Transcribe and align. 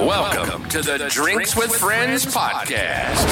Welcome 0.00 0.66
to 0.70 0.80
the 0.80 1.08
Drinks 1.10 1.54
with 1.54 1.76
Friends 1.76 2.24
podcast, 2.24 3.22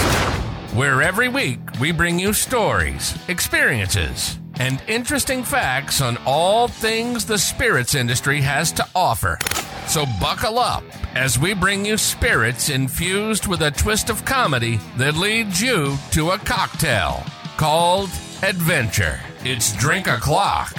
where 0.75 1.01
every 1.01 1.29
week 1.29 1.61
we 1.81 1.93
bring 1.93 2.19
you 2.19 2.35
stories, 2.35 3.17
experiences, 3.27 4.39
and 4.61 4.83
interesting 4.87 5.43
facts 5.43 6.03
on 6.03 6.19
all 6.27 6.69
things 6.69 7.25
the 7.25 7.39
spirits 7.39 7.95
industry 7.95 8.43
has 8.43 8.71
to 8.73 8.87
offer. 8.95 9.39
So 9.87 10.05
buckle 10.21 10.59
up 10.59 10.85
as 11.17 11.39
we 11.39 11.55
bring 11.55 11.87
you 11.87 11.97
spirits 11.97 12.69
infused 12.69 13.47
with 13.47 13.63
a 13.63 13.71
twist 13.71 14.11
of 14.11 14.27
comedy 14.27 14.79
that 14.99 15.17
leads 15.17 15.63
you 15.63 15.97
to 16.11 16.33
a 16.33 16.39
cocktail 16.39 17.25
called 17.57 18.11
adventure. 18.43 19.19
It's 19.43 19.75
drink 19.77 20.07
o'clock. 20.07 20.75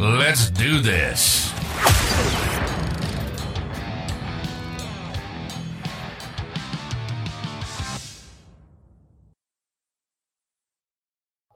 Let's 0.00 0.50
do 0.50 0.80
this. 0.80 1.48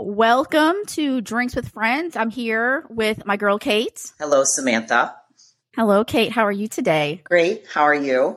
Welcome 0.04 0.74
to 0.88 1.20
Drinks 1.20 1.54
with 1.54 1.68
Friends. 1.68 2.16
I'm 2.16 2.28
here 2.28 2.84
with 2.90 3.24
my 3.24 3.36
girl 3.36 3.56
Kate. 3.56 4.12
Hello, 4.18 4.42
Samantha. 4.44 5.14
Hello, 5.76 6.02
Kate. 6.02 6.32
How 6.32 6.42
are 6.42 6.50
you 6.52 6.66
today? 6.66 7.20
Great. 7.22 7.66
How 7.72 7.82
are 7.82 7.94
you? 7.94 8.36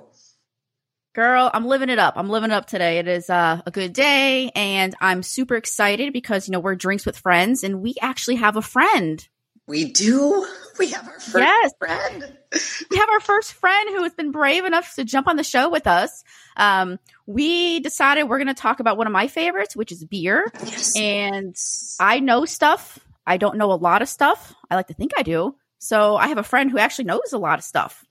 Girl, 1.16 1.50
I'm 1.52 1.66
living 1.66 1.90
it 1.90 1.98
up. 1.98 2.18
I'm 2.18 2.30
living 2.30 2.52
it 2.52 2.54
up 2.54 2.68
today. 2.68 3.00
It 3.00 3.08
is 3.08 3.32
uh, 3.32 3.64
a 3.66 3.72
good 3.72 3.94
day, 3.94 4.52
and 4.54 4.94
I'm 5.02 5.24
super 5.24 5.56
excited 5.56 6.14
because 6.14 6.48
you 6.48 6.52
know 6.52 6.60
we're 6.60 6.76
Drinks 6.76 7.04
with 7.04 7.18
Friends, 7.18 7.64
and 7.64 7.82
we 7.82 7.96
actually 8.00 8.36
have 8.36 8.58
a 8.58 8.62
friend. 8.62 9.28
We 9.66 9.86
do. 9.86 10.48
We 10.78 10.88
have 10.92 11.08
our 11.08 11.14
first 11.14 11.36
Yes. 11.36 11.72
friend. 11.80 12.38
We 12.90 12.98
have 12.98 13.10
our 13.10 13.20
first 13.20 13.52
friend 13.54 13.90
who 13.90 14.04
has 14.04 14.14
been 14.14 14.32
brave 14.32 14.64
enough 14.64 14.96
to 14.96 15.04
jump 15.04 15.28
on 15.28 15.36
the 15.36 15.44
show 15.44 15.70
with 15.70 15.88
us. 15.88 16.24
Um, 16.56 17.00
we 17.26 17.82
decided 17.82 18.24
we're 18.24 18.38
going 18.38 18.48
to 18.48 18.54
talk 18.54 18.80
about 18.80 18.98
one 18.98 19.08
of 19.08 19.14
my 19.14 19.28
favorites, 19.28 19.76
which 19.76 19.92
is 19.92 20.06
beer. 20.06 20.50
Yes. 20.64 20.96
And 20.96 21.54
I 22.00 22.22
know 22.22 22.46
stuff. 22.46 22.98
I 23.28 23.36
don't 23.36 23.58
know 23.58 23.74
a 23.74 23.76
lot 23.76 24.02
of 24.02 24.08
stuff. 24.08 24.54
I 24.72 24.76
like 24.76 24.88
to 24.88 24.94
think 24.94 25.12
I 25.18 25.24
do. 25.24 25.56
So 25.80 26.16
I 26.16 26.30
have 26.30 26.38
a 26.38 26.44
friend 26.44 26.72
who 26.72 26.78
actually 26.78 27.06
knows 27.06 27.34
a 27.34 27.38
lot 27.38 27.60
of 27.60 27.66
stuff. 27.66 28.06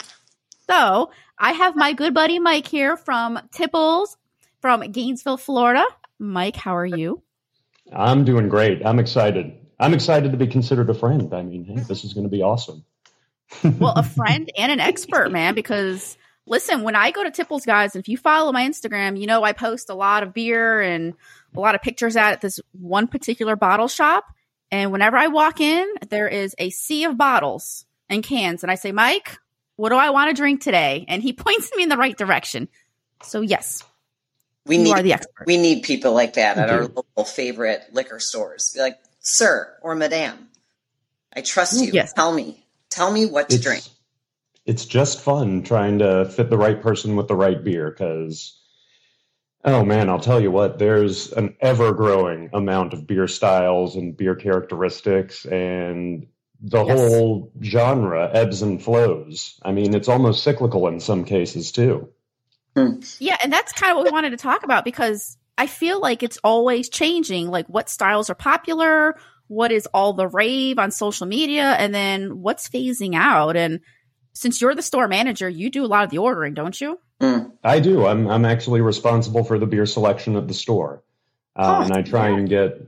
So 0.68 1.10
I 1.38 1.52
have 1.52 1.74
my 1.74 1.94
good 1.94 2.12
buddy 2.12 2.38
Mike 2.38 2.66
here 2.66 2.96
from 2.98 3.38
Tipples 3.52 4.16
from 4.60 4.80
Gainesville, 4.92 5.38
Florida. 5.38 5.84
Mike, 6.18 6.56
how 6.56 6.76
are 6.76 6.84
you? 6.86 7.22
I'm 7.92 8.24
doing 8.24 8.48
great. 8.50 8.84
I'm 8.84 8.98
excited. 8.98 9.56
I'm 9.78 9.94
excited 9.94 10.32
to 10.32 10.38
be 10.38 10.46
considered 10.46 10.88
a 10.90 10.94
friend. 10.94 11.32
I 11.34 11.42
mean, 11.42 11.64
hey, 11.64 11.80
this 11.80 12.04
is 12.04 12.12
going 12.14 12.24
to 12.24 12.30
be 12.30 12.42
awesome. 12.42 12.84
Well, 13.62 13.92
a 13.94 14.02
friend 14.02 14.50
and 14.56 14.72
an 14.72 14.80
expert, 14.80 15.30
man, 15.30 15.54
because 15.54 16.16
listen, 16.46 16.82
when 16.82 16.96
I 16.96 17.10
go 17.10 17.22
to 17.22 17.30
Tipples, 17.30 17.64
guys, 17.64 17.94
and 17.94 18.02
if 18.02 18.08
you 18.08 18.16
follow 18.16 18.52
my 18.52 18.68
Instagram, 18.68 19.18
you 19.18 19.26
know 19.26 19.42
I 19.42 19.52
post 19.52 19.90
a 19.90 19.94
lot 19.94 20.22
of 20.22 20.32
beer 20.32 20.80
and 20.80 21.14
a 21.54 21.60
lot 21.60 21.74
of 21.74 21.82
pictures 21.82 22.16
at 22.16 22.40
this 22.40 22.60
one 22.72 23.06
particular 23.06 23.56
bottle 23.56 23.88
shop. 23.88 24.24
And 24.70 24.92
whenever 24.92 25.16
I 25.16 25.28
walk 25.28 25.60
in, 25.60 25.86
there 26.08 26.28
is 26.28 26.54
a 26.58 26.70
sea 26.70 27.04
of 27.04 27.16
bottles 27.16 27.86
and 28.08 28.22
cans. 28.22 28.62
And 28.62 28.72
I 28.72 28.74
say, 28.74 28.92
Mike, 28.92 29.38
what 29.76 29.90
do 29.90 29.96
I 29.96 30.10
want 30.10 30.30
to 30.30 30.34
drink 30.34 30.62
today? 30.62 31.04
And 31.08 31.22
he 31.22 31.32
points 31.34 31.70
me 31.76 31.82
in 31.82 31.88
the 31.88 31.96
right 31.96 32.16
direction. 32.16 32.68
So, 33.22 33.40
yes, 33.40 33.82
we 34.66 34.78
need 34.78 34.92
are 34.92 35.02
the 35.02 35.12
expert. 35.12 35.46
we 35.46 35.56
need 35.56 35.82
people 35.82 36.12
like 36.12 36.34
that 36.34 36.58
at 36.58 36.70
our 36.70 36.82
local 36.82 37.24
favorite 37.24 37.82
liquor 37.92 38.18
stores. 38.18 38.76
Like, 38.78 38.98
sir 39.24 39.72
or 39.82 39.94
madame, 39.94 40.48
I 41.34 41.40
trust 41.40 41.82
you. 41.84 41.90
Yes. 41.92 42.12
Tell 42.12 42.32
me. 42.32 42.64
Tell 42.90 43.10
me 43.10 43.26
what 43.26 43.48
to 43.50 43.58
drink. 43.60 43.82
it's 44.66 44.84
just 44.86 45.20
fun 45.20 45.62
trying 45.64 45.98
to 45.98 46.24
fit 46.26 46.48
the 46.50 46.56
right 46.56 46.80
person 46.80 47.16
with 47.16 47.26
the 47.28 47.34
right 47.34 47.62
beer 47.64 47.90
because 47.90 48.56
oh 49.64 49.84
man 49.84 50.08
i'll 50.08 50.20
tell 50.20 50.40
you 50.40 50.50
what 50.50 50.78
there's 50.78 51.32
an 51.32 51.56
ever-growing 51.60 52.50
amount 52.52 52.92
of 52.92 53.06
beer 53.06 53.26
styles 53.26 53.96
and 53.96 54.16
beer 54.16 54.34
characteristics 54.36 55.44
and 55.46 56.26
the 56.60 56.84
Yes. 56.84 56.98
whole 56.98 57.50
genre 57.62 58.30
ebbs 58.32 58.62
and 58.62 58.80
flows 58.82 59.58
i 59.64 59.72
mean 59.72 59.92
it's 59.94 60.08
almost 60.08 60.44
cyclical 60.44 60.86
in 60.86 61.00
some 61.00 61.24
cases 61.24 61.72
too 61.72 62.08
hmm. 62.76 63.00
Yeah, 63.18 63.36
and 63.42 63.52
that's 63.52 63.72
kind 63.72 63.90
of 63.90 63.96
what 63.96 64.04
we 64.06 64.12
wanted 64.12 64.30
to 64.30 64.36
talk 64.36 64.62
about 64.64 64.84
because 64.84 65.36
I 65.56 65.66
feel 65.66 66.00
like 66.00 66.22
it's 66.22 66.38
always 66.42 66.88
changing. 66.88 67.48
Like 67.48 67.66
what 67.68 67.88
styles 67.88 68.30
are 68.30 68.34
popular, 68.34 69.16
what 69.46 69.72
is 69.72 69.86
all 69.94 70.12
the 70.12 70.26
rave 70.26 70.78
on 70.78 70.90
social 70.90 71.26
media, 71.26 71.74
and 71.78 71.94
then 71.94 72.40
what's 72.40 72.68
phasing 72.68 73.14
out. 73.14 73.56
And 73.56 73.80
since 74.32 74.60
you're 74.60 74.74
the 74.74 74.82
store 74.82 75.08
manager, 75.08 75.48
you 75.48 75.70
do 75.70 75.84
a 75.84 75.86
lot 75.86 76.04
of 76.04 76.10
the 76.10 76.18
ordering, 76.18 76.54
don't 76.54 76.80
you? 76.80 76.98
Mm. 77.20 77.52
I 77.62 77.80
do. 77.80 78.06
I'm 78.06 78.26
I'm 78.28 78.44
actually 78.44 78.80
responsible 78.80 79.44
for 79.44 79.58
the 79.58 79.66
beer 79.66 79.86
selection 79.86 80.36
at 80.36 80.48
the 80.48 80.54
store, 80.54 81.02
uh, 81.56 81.78
Oh, 81.78 81.84
and 81.84 81.92
I 81.92 82.02
try 82.02 82.30
yeah. 82.30 82.36
and 82.36 82.48
get 82.48 82.80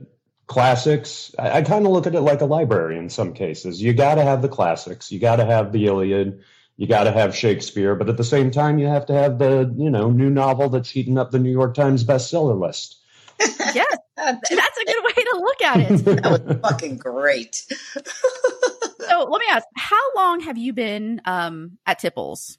classics. 0.47 1.33
I, 1.39 1.59
I 1.59 1.61
kind 1.61 1.85
of 1.85 1.91
look 1.91 2.07
at 2.07 2.15
it 2.15 2.21
like 2.21 2.41
a 2.41 2.45
library 2.45 2.97
in 2.97 3.09
some 3.09 3.33
cases. 3.33 3.81
You 3.81 3.93
got 3.93 4.15
to 4.15 4.23
have 4.23 4.41
the 4.41 4.49
classics. 4.49 5.11
You 5.11 5.19
got 5.19 5.37
to 5.37 5.45
have 5.45 5.71
the 5.71 5.85
Iliad. 5.85 6.41
You 6.77 6.87
got 6.87 7.05
to 7.05 7.11
have 7.11 7.35
Shakespeare, 7.35 7.95
but 7.95 8.07
at 8.07 8.17
the 8.17 8.23
same 8.23 8.51
time, 8.51 8.77
you 8.77 8.85
have 8.85 9.05
to 9.07 9.13
have 9.13 9.39
the 9.39 9.73
you 9.77 9.89
know 9.89 10.11
new 10.11 10.29
novel 10.29 10.69
that's 10.69 10.89
heating 10.89 11.17
up 11.17 11.31
the 11.31 11.39
New 11.39 11.51
York 11.51 11.73
Times 11.73 12.03
bestseller 12.03 12.59
list. 12.59 12.99
Yes, 13.39 13.97
that's 14.15 14.51
a 14.51 14.85
good 14.85 15.03
way 15.03 15.23
to 15.23 15.37
look 15.39 15.61
at 15.63 15.79
it. 15.79 16.05
that 16.23 16.45
was 16.45 16.57
fucking 16.61 16.97
great. 16.97 17.65
So 19.09 19.23
let 19.23 19.39
me 19.39 19.45
ask, 19.49 19.65
how 19.75 20.13
long 20.15 20.41
have 20.41 20.57
you 20.57 20.73
been 20.73 21.21
um, 21.25 21.77
at 21.85 21.99
Tipples? 21.99 22.57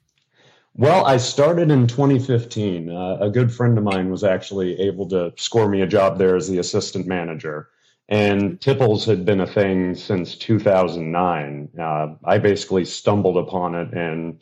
Well, 0.75 1.05
I 1.05 1.17
started 1.17 1.69
in 1.69 1.87
2015. 1.87 2.89
Uh, 2.89 3.17
a 3.19 3.29
good 3.29 3.53
friend 3.53 3.77
of 3.77 3.83
mine 3.83 4.09
was 4.09 4.23
actually 4.23 4.79
able 4.79 5.07
to 5.09 5.33
score 5.37 5.69
me 5.69 5.81
a 5.81 5.87
job 5.87 6.17
there 6.17 6.35
as 6.35 6.47
the 6.47 6.57
assistant 6.57 7.05
manager. 7.05 7.69
And 8.09 8.59
Tipples 8.59 9.05
had 9.05 9.23
been 9.23 9.39
a 9.39 9.47
thing 9.47 9.93
since 9.93 10.35
2009. 10.35 11.69
Uh, 11.79 12.07
I 12.25 12.39
basically 12.39 12.83
stumbled 12.83 13.37
upon 13.37 13.75
it 13.75 13.93
and 13.93 14.41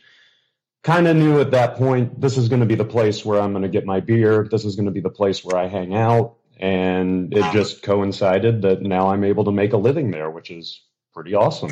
kind 0.84 1.06
of 1.06 1.18
knew 1.18 1.42
at 1.42 1.52
that 1.52 1.76
point 1.76 2.22
this 2.22 2.38
is 2.38 2.48
going 2.48 2.62
to 2.62 2.66
be 2.66 2.76
the 2.76 2.86
place 2.86 3.26
where 3.26 3.42
I'm 3.42 3.52
going 3.52 3.64
to 3.64 3.70
get 3.70 3.86
my 3.86 4.00
beer. 4.00 4.48
This 4.50 4.64
is 4.64 4.78
going 4.78 4.86
to 4.86 4.92
be 4.92 5.02
the 5.02 5.10
place 5.10 5.44
where 5.44 5.58
I 5.58 5.68
hang 5.68 5.94
out. 5.94 6.38
And 6.60 7.34
it 7.34 7.52
just 7.52 7.84
coincided 7.84 8.62
that 8.62 8.82
now 8.82 9.10
I'm 9.10 9.26
able 9.26 9.44
to 9.44 9.52
make 9.52 9.74
a 9.74 9.78
living 9.78 10.12
there, 10.12 10.32
which 10.32 10.50
is 10.50 10.82
pretty 11.14 11.36
awesome. 11.36 11.72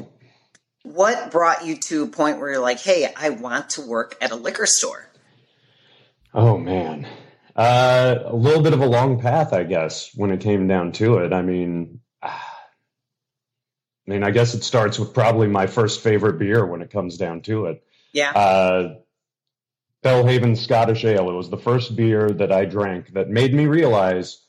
What 0.84 1.32
brought 1.32 1.66
you 1.66 1.78
to 1.78 2.04
a 2.04 2.08
point 2.08 2.40
where 2.40 2.52
you're 2.52 2.62
like, 2.62 2.82
hey, 2.82 3.12
I 3.16 3.30
want 3.30 3.72
to 3.72 3.82
work 3.82 4.16
at 4.22 4.32
a 4.32 4.36
liquor 4.36 4.66
store? 4.66 5.10
Oh 6.34 6.58
man, 6.58 7.08
uh, 7.56 8.16
a 8.26 8.36
little 8.36 8.62
bit 8.62 8.74
of 8.74 8.82
a 8.82 8.86
long 8.86 9.20
path, 9.20 9.54
I 9.54 9.64
guess, 9.64 10.12
when 10.16 10.32
it 10.32 10.42
came 10.42 10.68
down 10.68 10.92
to 10.94 11.20
it. 11.20 11.34
I 11.34 11.42
mean, 11.42 12.02
I 12.24 14.12
mean, 14.12 14.24
I 14.24 14.32
guess 14.32 14.54
it 14.54 14.64
starts 14.64 15.00
with 15.00 15.14
probably 15.14 15.48
my 15.48 15.68
first 15.68 16.02
favorite 16.02 16.38
beer 16.38 16.66
when 16.66 16.82
it 16.82 16.92
comes 16.92 17.18
down 17.18 17.42
to 17.42 17.66
it. 17.66 17.84
Yeah. 18.14 18.32
Uh, 18.32 18.96
Belhaven 20.04 20.56
Scottish 20.56 21.04
Ale. 21.04 21.30
It 21.30 21.34
was 21.34 21.50
the 21.50 21.58
first 21.58 21.96
beer 21.96 22.30
that 22.30 22.52
I 22.52 22.66
drank 22.66 23.14
that 23.14 23.30
made 23.30 23.54
me 23.54 23.66
realize 23.66 24.46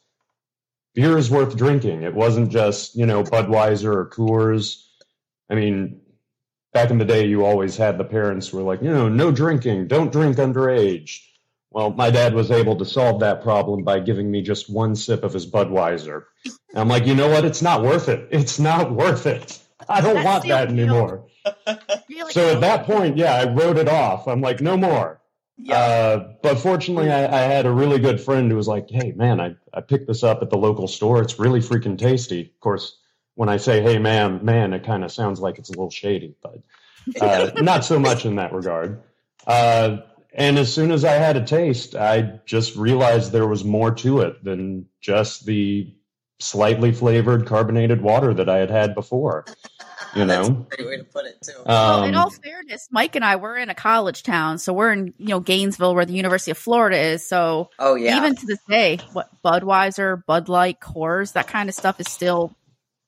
beer 0.95 1.17
is 1.17 1.31
worth 1.31 1.57
drinking. 1.57 2.03
It 2.03 2.15
wasn't 2.15 2.51
just 2.51 2.97
you 2.97 3.07
know 3.07 3.23
Budweiser 3.23 3.95
or 3.95 4.11
Coors. 4.11 4.83
I 5.49 5.55
mean, 5.55 6.03
back 6.75 6.91
in 6.91 6.99
the 6.99 7.05
day, 7.07 7.27
you 7.27 7.47
always 7.47 7.77
had 7.77 7.97
the 7.97 8.05
parents 8.05 8.49
who 8.49 8.59
were 8.59 8.63
like, 8.65 8.83
you 8.83 8.93
know, 8.93 9.09
no 9.09 9.31
drinking, 9.31 9.87
don't 9.87 10.13
drink 10.13 10.37
underage. 10.37 11.21
Well, 11.77 11.91
my 11.91 12.09
dad 12.09 12.33
was 12.33 12.51
able 12.51 12.75
to 12.77 12.87
solve 12.87 13.21
that 13.21 13.43
problem 13.43 13.85
by 13.85 14.01
giving 14.01 14.31
me 14.31 14.41
just 14.41 14.71
one 14.71 14.97
sip 14.97 15.23
of 15.23 15.35
his 15.35 15.47
Budweiser. 15.47 16.23
And 16.47 16.79
I'm 16.79 16.89
like, 16.89 17.05
you 17.05 17.15
know 17.15 17.29
what? 17.29 17.45
It's 17.45 17.61
not 17.61 17.83
worth 17.83 18.09
it. 18.09 18.29
It's 18.31 18.59
not 18.59 18.93
worth 18.93 19.27
it. 19.27 19.59
I 19.87 20.01
don't 20.01 20.15
That's 20.15 20.25
want 20.25 20.49
that 20.49 20.69
appeal. 20.71 20.81
anymore. 20.81 21.27
You're 22.09 22.31
So 22.31 22.55
at 22.55 22.63
that 22.63 22.87
point, 22.87 23.19
yeah, 23.19 23.35
I 23.35 23.53
wrote 23.53 23.77
it 23.77 23.91
off. 23.91 24.27
I'm 24.27 24.41
like, 24.41 24.63
no 24.63 24.79
more. 24.79 25.21
Yeah. 25.59 25.77
Uh, 25.77 26.33
but 26.43 26.59
fortunately, 26.61 27.11
I, 27.11 27.27
I 27.27 27.43
had 27.43 27.67
a 27.67 27.71
really 27.71 27.99
good 27.99 28.23
friend 28.23 28.51
who 28.51 28.57
was 28.57 28.69
like, 28.69 28.89
hey, 28.89 29.13
man, 29.13 29.39
I, 29.39 29.55
I 29.75 29.83
picked 29.83 30.07
this 30.07 30.23
up 30.23 30.41
at 30.41 30.49
the 30.49 30.57
local 30.57 30.89
store. 30.89 31.21
It's 31.21 31.39
really 31.39 31.61
freaking 31.61 31.99
tasty. 31.99 32.41
Of 32.41 32.61
course, 32.61 32.97
when 33.35 33.51
I 33.51 33.59
say, 33.59 33.83
hey, 33.83 33.99
ma'am, 33.99 34.43
man, 34.43 34.73
it 34.73 34.83
kind 34.87 35.05
of 35.05 35.13
sounds 35.13 35.41
like 35.41 35.59
it's 35.59 35.69
a 35.69 35.73
little 35.73 35.91
shady, 35.91 36.37
but 36.43 36.59
uh, 37.21 37.51
not 37.61 37.85
so 37.85 37.99
much 37.99 38.25
in 38.25 38.37
that 38.37 38.55
regard. 38.55 39.03
Uh, 39.47 39.99
and 40.37 40.59
as 40.59 40.73
soon 40.73 40.93
as 40.93 41.05
I 41.05 41.13
had 41.13 41.37
a 41.37 41.45
taste, 41.45 41.97
I 41.97 42.41
just 42.45 42.77
realized 42.77 43.33
there 43.33 43.49
was 43.49 43.65
more 43.65 43.93
to 43.97 44.21
it 44.21 44.45
than 44.45 44.87
just 45.01 45.47
the 45.47 45.93
slightly 46.39 46.93
flavored 46.93 47.47
carbonated 47.47 48.03
water 48.03 48.35
that 48.35 48.47
I 48.47 48.59
had 48.59 48.71
had 48.71 48.95
before. 48.95 49.47
You 50.15 50.25
That's 50.27 50.49
a 50.49 50.53
know, 50.53 50.67
great 50.69 50.87
way 50.87 50.97
to 50.99 51.05
put 51.05 51.25
it, 51.25 51.37
too. 51.43 51.63
Well, 51.65 52.05
in 52.05 52.15
Um, 52.15 52.21
all 52.21 52.31
fairness, 52.31 52.87
Mike 52.91 53.17
and 53.17 53.25
I 53.25 53.37
we're 53.37 53.57
in 53.57 53.71
a 53.71 53.75
college 53.75 54.23
town, 54.23 54.59
so 54.59 54.75
we're 54.75 54.93
in 54.93 55.15
you 55.17 55.29
know 55.29 55.41
Gainesville, 55.41 55.95
where 55.95 56.05
the 56.05 56.13
University 56.13 56.51
of 56.51 56.59
Florida 56.59 56.99
is. 56.99 57.27
So 57.27 57.71
oh, 57.79 57.95
yeah. 57.95 58.19
even 58.19 58.37
to 58.37 58.47
this 58.47 58.61
day, 58.69 58.99
what 59.15 59.31
Budweiser, 59.43 60.23
Bud 60.27 60.51
Light, 60.51 60.81
Coors, 60.81 61.33
that 61.33 61.49
kind 61.49 61.71
of 61.71 61.75
stuff 61.75 61.99
is 61.99 62.13
still 62.13 62.55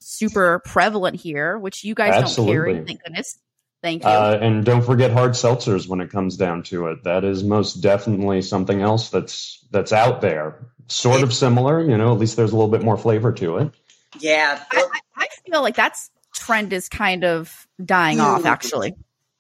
super 0.01 0.61
prevalent 0.61 1.17
here, 1.17 1.59
which 1.59 1.85
you 1.85 1.95
guys 1.95 2.15
don't 2.15 2.47
carry, 2.47 2.71
Absolutely. 2.71 2.87
thank 2.87 3.03
goodness. 3.03 3.39
Thank 3.83 4.03
you. 4.03 4.09
Uh, 4.09 4.39
and 4.41 4.65
don't 4.65 4.83
forget 4.83 5.13
hard 5.13 5.33
seltzers 5.33 5.87
when 5.89 6.01
it 6.01 6.11
comes 6.11 6.37
down 6.37 6.65
to 6.65 6.89
it. 6.89 7.05
That 7.05 7.25
is 7.25 7.45
most 7.45 7.75
definitely 7.75 8.43
something 8.43 8.81
else 8.83 9.11
that's 9.11 9.65
that's 9.71 9.93
out 9.93 10.21
there. 10.21 10.67
Sort 10.89 11.23
of 11.23 11.33
similar, 11.33 11.81
you 11.83 11.97
know. 11.97 12.13
At 12.13 12.19
least 12.19 12.37
there's 12.37 12.51
a 12.53 12.57
little 12.57 12.71
bit 12.71 12.83
more 12.83 12.97
flavor 12.97 13.31
to 13.35 13.59
it. 13.59 13.71
Yeah. 14.19 14.63
I, 14.73 14.89
I, 15.17 15.25
I 15.25 15.29
feel 15.49 15.63
like 15.63 15.77
that's 15.77 16.11
trend 16.35 16.73
is 16.73 16.89
kind 16.89 17.25
of 17.25 17.69
dying 17.85 18.21
off. 18.21 18.41
Hmm. 18.41 18.47
Actually, 18.49 18.95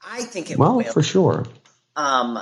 I 0.06 0.22
think 0.22 0.50
it 0.50 0.58
Well, 0.58 0.76
will. 0.76 0.84
for 0.84 1.02
sure. 1.02 1.44
Um, 1.96 2.38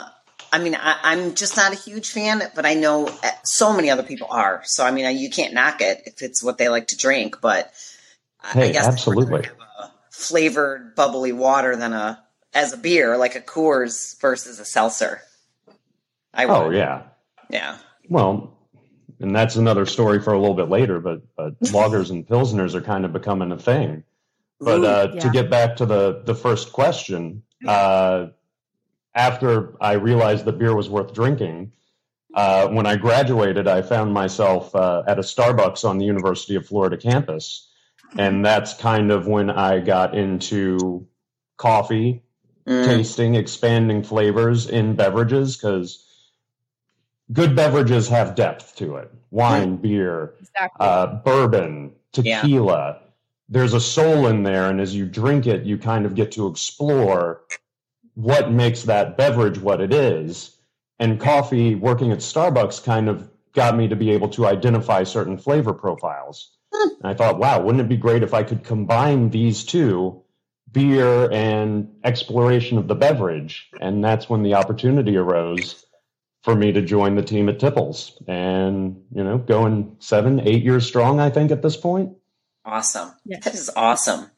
I 0.53 0.59
mean, 0.59 0.75
I, 0.75 0.99
I'm 1.03 1.35
just 1.35 1.57
not 1.57 1.73
a 1.73 1.77
huge 1.77 2.11
fan, 2.11 2.43
but 2.55 2.67
I 2.67 2.75
know 2.75 3.07
uh, 3.09 3.31
so 3.45 3.73
many 3.73 3.91
other 3.91 4.03
people 4.03 4.27
are. 4.31 4.61
So, 4.65 4.85
I 4.85 4.91
mean, 4.91 5.17
you 5.19 5.31
can't 5.31 5.55
knock 5.55 5.81
it 5.81 6.03
if 6.07 6.21
it's 6.23 6.43
what 6.43 6.59
they 6.59 6.69
like 6.69 6.89
to 6.89 6.97
drink. 6.97 7.41
But 7.41 7.73
I- 8.43 8.49
I 8.49 8.53
Hey, 8.53 8.73
guess 8.73 8.87
I'd 8.87 8.93
absolutely. 8.93 9.47
Rather 10.19 10.43
have 10.43 10.53
a 10.53 10.55
flavored, 10.55 10.95
bubbly 10.95 11.33
water 11.33 11.77
than 11.77 11.93
a 11.93 12.23
as 12.55 12.73
a 12.73 12.77
beer, 12.77 13.17
like 13.17 13.35
a 13.35 13.41
Coors 13.41 14.21
versus 14.21 14.61
a 14.61 14.65
seltzer. 14.65 15.21
I 16.35 16.47
would. 16.47 16.55
Oh 16.55 16.71
yeah. 16.71 17.03
yeah. 17.51 17.79
Well, 18.09 18.59
and 19.21 19.35
that's 19.35 19.57
another 19.57 19.87
story 19.87 20.21
for 20.21 20.33
a 20.33 20.39
little 20.39 20.55
bit 20.55 20.69
later. 20.69 21.01
But 21.01 21.23
but 21.37 21.59
lagers 21.65 22.11
and 22.11 22.27
pilsners 22.27 22.75
are 22.75 22.81
kind 22.81 23.05
of 23.05 23.13
becoming 23.13 23.53
a 23.53 23.59
thing. 23.59 24.05
But 24.61 24.81
Ooh, 24.81 24.87
uh, 24.87 25.13
yeah. 25.15 25.21
to 25.21 25.31
get 25.31 25.51
back 25.51 25.77
to 25.77 25.87
the 25.87 26.23
the 26.25 26.35
first 26.35 26.73
question, 26.73 27.43
uh, 27.67 28.29
after 29.15 29.77
I 29.83 29.95
realized 29.95 30.45
that 30.45 30.59
beer 30.59 30.75
was 30.75 30.89
worth 30.89 31.15
drinking, 31.15 31.73
uh, 32.37 32.69
when 32.69 32.87
I 32.87 32.97
graduated, 32.97 33.67
I 33.67 33.83
found 33.83 34.13
myself 34.13 34.75
uh, 34.75 35.03
at 35.07 35.19
a 35.19 35.23
Starbucks 35.23 35.89
on 35.89 35.99
the 35.99 36.05
University 36.05 36.55
of 36.55 36.67
Florida 36.67 36.97
campus, 36.97 37.71
and 38.19 38.45
that's 38.45 38.75
kind 38.75 39.11
of 39.11 39.27
when 39.27 39.51
I 39.51 39.81
got 39.81 40.15
into 40.17 41.07
coffee, 41.57 42.23
Mm, 42.67 42.85
tasting, 42.85 43.37
expanding 43.37 44.03
flavors 44.03 44.67
in 44.69 44.97
beverages 44.97 45.57
because 45.57 46.05
good 47.33 47.55
beverages 47.55 48.09
have 48.09 48.35
depth 48.35 48.75
to 48.77 48.97
it. 48.97 49.09
Wine, 49.31 49.77
beer, 49.77 50.35
exactly. 50.41 50.85
uh, 50.85 51.07
bourbon, 51.25 51.93
Yeah. 52.17 52.41
tequila. 52.41 52.99
There's 53.49 53.73
a 53.73 53.81
soul 53.81 54.27
in 54.27 54.43
there, 54.43 54.69
and 54.69 54.81
as 54.81 54.97
you 54.97 55.07
drink 55.07 55.47
it, 55.47 55.63
you 55.65 55.79
kind 55.79 56.07
of 56.07 56.17
get 56.17 56.33
to 56.33 56.49
explore 56.49 57.43
what 58.15 58.51
makes 58.51 58.83
that 58.83 59.17
beverage 59.17 59.61
what 59.61 59.81
it 59.81 59.93
is. 59.93 60.57
And 60.99 61.21
coffee, 61.21 61.77
working 61.77 62.11
at 62.11 62.19
Starbucks, 62.19 62.83
kind 62.83 63.09
of 63.09 63.31
got 63.53 63.77
me 63.77 63.87
to 63.87 63.95
be 63.95 64.11
able 64.11 64.29
to 64.31 64.47
identify 64.47 65.05
certain 65.05 65.39
flavor 65.39 65.73
profiles. 65.73 66.56
And 66.85 67.05
I 67.05 67.15
thought, 67.15 67.39
wow, 67.39 67.61
wouldn't 67.61 67.81
it 67.81 67.89
be 67.89 67.97
great 67.97 68.23
if 68.23 68.35
I 68.35 68.43
could 68.43 68.65
combine 68.65 69.31
these 69.31 69.65
two, 69.65 70.23
beer 70.71 71.31
and 71.33 71.95
exploration 72.05 72.79
of 72.79 72.89
the 72.89 72.95
beverage? 72.95 73.69
And 73.81 74.05
that's 74.05 74.29
when 74.29 74.43
the 74.43 74.55
opportunity 74.55 75.17
arose 75.17 75.85
for 76.43 76.55
me 76.55 76.73
to 76.73 76.83
join 76.83 77.17
the 77.17 77.23
team 77.23 77.49
at 77.49 77.59
Tipples. 77.59 78.23
And, 78.29 79.03
you 79.13 79.25
know, 79.25 79.39
going 79.39 79.97
seven, 79.99 80.41
eight 80.41 80.63
years 80.63 80.87
strong, 80.87 81.19
I 81.19 81.31
think, 81.31 81.51
at 81.51 81.63
this 81.63 81.77
point. 81.77 82.13
awesome. 82.65 83.13
Yeah. 83.25 83.39
That 83.41 83.55
is 83.55 83.71
awesome. 83.75 84.31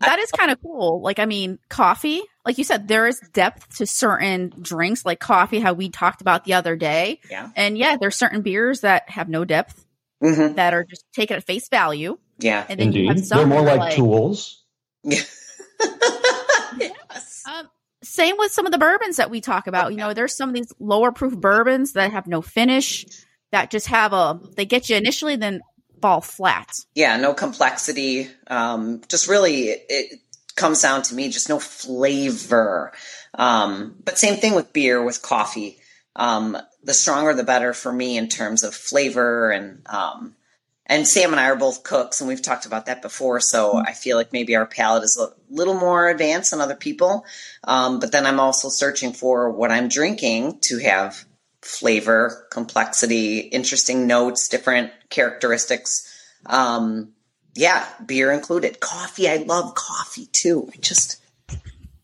that 0.00 0.18
is 0.18 0.30
kind 0.32 0.50
of 0.50 0.60
cool. 0.60 1.00
Like, 1.00 1.18
I 1.18 1.26
mean, 1.26 1.58
coffee, 1.68 2.22
like 2.44 2.58
you 2.58 2.64
said, 2.64 2.88
there 2.88 3.06
is 3.06 3.20
depth 3.32 3.76
to 3.76 3.86
certain 3.86 4.52
drinks, 4.60 5.04
like 5.04 5.20
coffee, 5.20 5.60
how 5.60 5.72
we 5.72 5.88
talked 5.88 6.20
about 6.20 6.44
the 6.44 6.54
other 6.54 6.74
day. 6.74 7.20
Yeah. 7.30 7.50
And 7.54 7.78
yeah, 7.78 7.96
there's 8.00 8.16
certain 8.16 8.42
beers 8.42 8.80
that 8.80 9.08
have 9.10 9.28
no 9.28 9.44
depth 9.44 9.84
hmm 10.22 10.54
that 10.54 10.72
are 10.72 10.84
just 10.84 11.04
taken 11.12 11.36
at 11.36 11.44
face 11.44 11.68
value. 11.68 12.16
Yeah. 12.38 12.64
And 12.68 12.78
then 12.78 12.92
you 12.92 13.02
Indeed. 13.02 13.16
have 13.18 13.26
some 13.26 13.38
They're 13.38 13.46
more 13.46 13.64
that 13.64 13.74
are 13.74 13.78
like, 13.78 13.94
tools. 13.96 14.64
yes. 15.04 15.42
Um, 17.46 17.68
same 18.02 18.36
with 18.38 18.52
some 18.52 18.66
of 18.66 18.72
the 18.72 18.78
bourbons 18.78 19.16
that 19.16 19.30
we 19.30 19.40
talk 19.40 19.66
about. 19.66 19.92
You 19.92 19.98
know, 19.98 20.14
there's 20.14 20.36
some 20.36 20.48
of 20.48 20.54
these 20.54 20.72
lower 20.78 21.12
proof 21.12 21.36
bourbons 21.36 21.92
that 21.92 22.12
have 22.12 22.26
no 22.26 22.42
finish, 22.42 23.06
that 23.52 23.70
just 23.70 23.88
have 23.88 24.12
a, 24.12 24.40
they 24.56 24.64
get 24.64 24.88
you 24.88 24.96
initially, 24.96 25.36
then 25.36 25.60
fall 26.00 26.20
flat. 26.20 26.72
yeah, 26.94 27.16
no 27.16 27.32
complexity. 27.32 28.28
Um, 28.48 29.02
just 29.08 29.28
really, 29.28 29.68
it, 29.68 29.86
it 29.88 30.20
comes 30.56 30.82
down 30.82 31.02
to 31.02 31.14
me, 31.14 31.28
just 31.28 31.48
no 31.48 31.58
flavor. 31.58 32.92
Um, 33.34 33.94
but 34.04 34.18
same 34.18 34.36
thing 34.36 34.54
with 34.54 34.72
beer, 34.72 35.02
with 35.02 35.22
coffee. 35.22 35.78
Um, 36.16 36.58
the 36.82 36.94
stronger, 36.94 37.34
the 37.34 37.44
better 37.44 37.72
for 37.72 37.92
me 37.92 38.16
in 38.18 38.28
terms 38.28 38.62
of 38.62 38.74
flavor 38.74 39.50
and, 39.50 39.82
um, 39.86 40.34
and 40.86 41.06
Sam 41.06 41.30
and 41.30 41.40
I 41.40 41.46
are 41.46 41.56
both 41.56 41.84
cooks, 41.84 42.20
and 42.20 42.28
we've 42.28 42.42
talked 42.42 42.66
about 42.66 42.86
that 42.86 43.02
before. 43.02 43.40
So 43.40 43.76
I 43.76 43.92
feel 43.92 44.16
like 44.16 44.32
maybe 44.32 44.56
our 44.56 44.66
palate 44.66 45.04
is 45.04 45.16
a 45.18 45.32
little 45.48 45.74
more 45.74 46.08
advanced 46.08 46.50
than 46.50 46.60
other 46.60 46.74
people. 46.74 47.24
Um, 47.64 48.00
but 48.00 48.10
then 48.10 48.26
I'm 48.26 48.40
also 48.40 48.68
searching 48.68 49.12
for 49.12 49.50
what 49.50 49.70
I'm 49.70 49.88
drinking 49.88 50.58
to 50.64 50.78
have 50.78 51.24
flavor, 51.62 52.46
complexity, 52.50 53.38
interesting 53.38 54.08
notes, 54.08 54.48
different 54.48 54.90
characteristics. 55.08 56.04
Um, 56.46 57.12
yeah, 57.54 57.86
beer 58.04 58.32
included. 58.32 58.80
Coffee, 58.80 59.28
I 59.28 59.36
love 59.36 59.76
coffee 59.76 60.26
too. 60.32 60.68
I 60.74 60.76
just, 60.78 61.21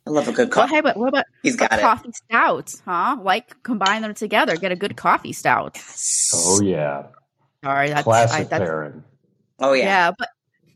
I 0.08 0.10
love 0.10 0.28
a 0.28 0.32
good 0.32 0.48
Well, 0.56 0.66
coffee. 0.66 0.74
hey, 0.76 0.80
but 0.80 0.96
what 0.96 1.08
about 1.08 1.24
He's 1.42 1.56
got 1.56 1.72
it. 1.72 1.80
coffee 1.80 2.12
stouts, 2.12 2.80
huh? 2.84 3.18
Like 3.22 3.62
combine 3.62 4.02
them 4.02 4.14
together, 4.14 4.56
get 4.56 4.72
a 4.72 4.76
good 4.76 4.96
coffee 4.96 5.32
stout. 5.34 5.78
Oh, 6.34 6.60
yeah. 6.62 7.08
Sorry, 7.64 7.90
that's, 7.90 8.02
Classic 8.04 8.40
I, 8.40 8.44
that's 8.44 8.64
pairing. 8.64 9.04
Oh 9.58 9.72
yeah. 9.74 9.84
yeah. 9.84 10.10
but 10.18 10.28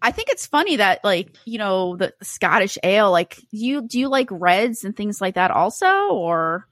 I 0.02 0.11
think 0.11 0.29
it's 0.31 0.46
funny 0.46 0.76
that 0.76 1.02
like 1.05 1.37
you 1.44 1.58
know 1.58 1.96
the, 1.96 2.12
the 2.19 2.25
Scottish 2.25 2.76
ale. 2.82 3.11
Like, 3.11 3.37
do 3.37 3.44
you 3.52 3.82
do 3.82 3.99
you 4.00 4.08
like 4.08 4.29
reds 4.31 4.84
and 4.84 4.96
things 4.96 5.20
like 5.20 5.37
that 5.37 5.50
also, 5.52 5.87
or 6.11 6.67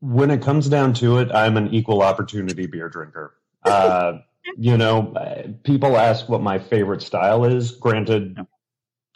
When 0.00 0.30
it 0.30 0.42
comes 0.42 0.68
down 0.68 0.92
to 0.94 1.18
it, 1.18 1.32
I'm 1.32 1.56
an 1.56 1.74
equal 1.74 2.02
opportunity 2.02 2.66
beer 2.66 2.88
drinker. 2.88 3.34
Uh, 3.64 4.20
you 4.56 4.76
know, 4.78 5.12
uh, 5.14 5.48
people 5.64 5.96
ask 5.98 6.28
what 6.28 6.40
my 6.40 6.58
favorite 6.58 7.02
style 7.02 7.44
is. 7.44 7.72
Granted, 7.72 8.38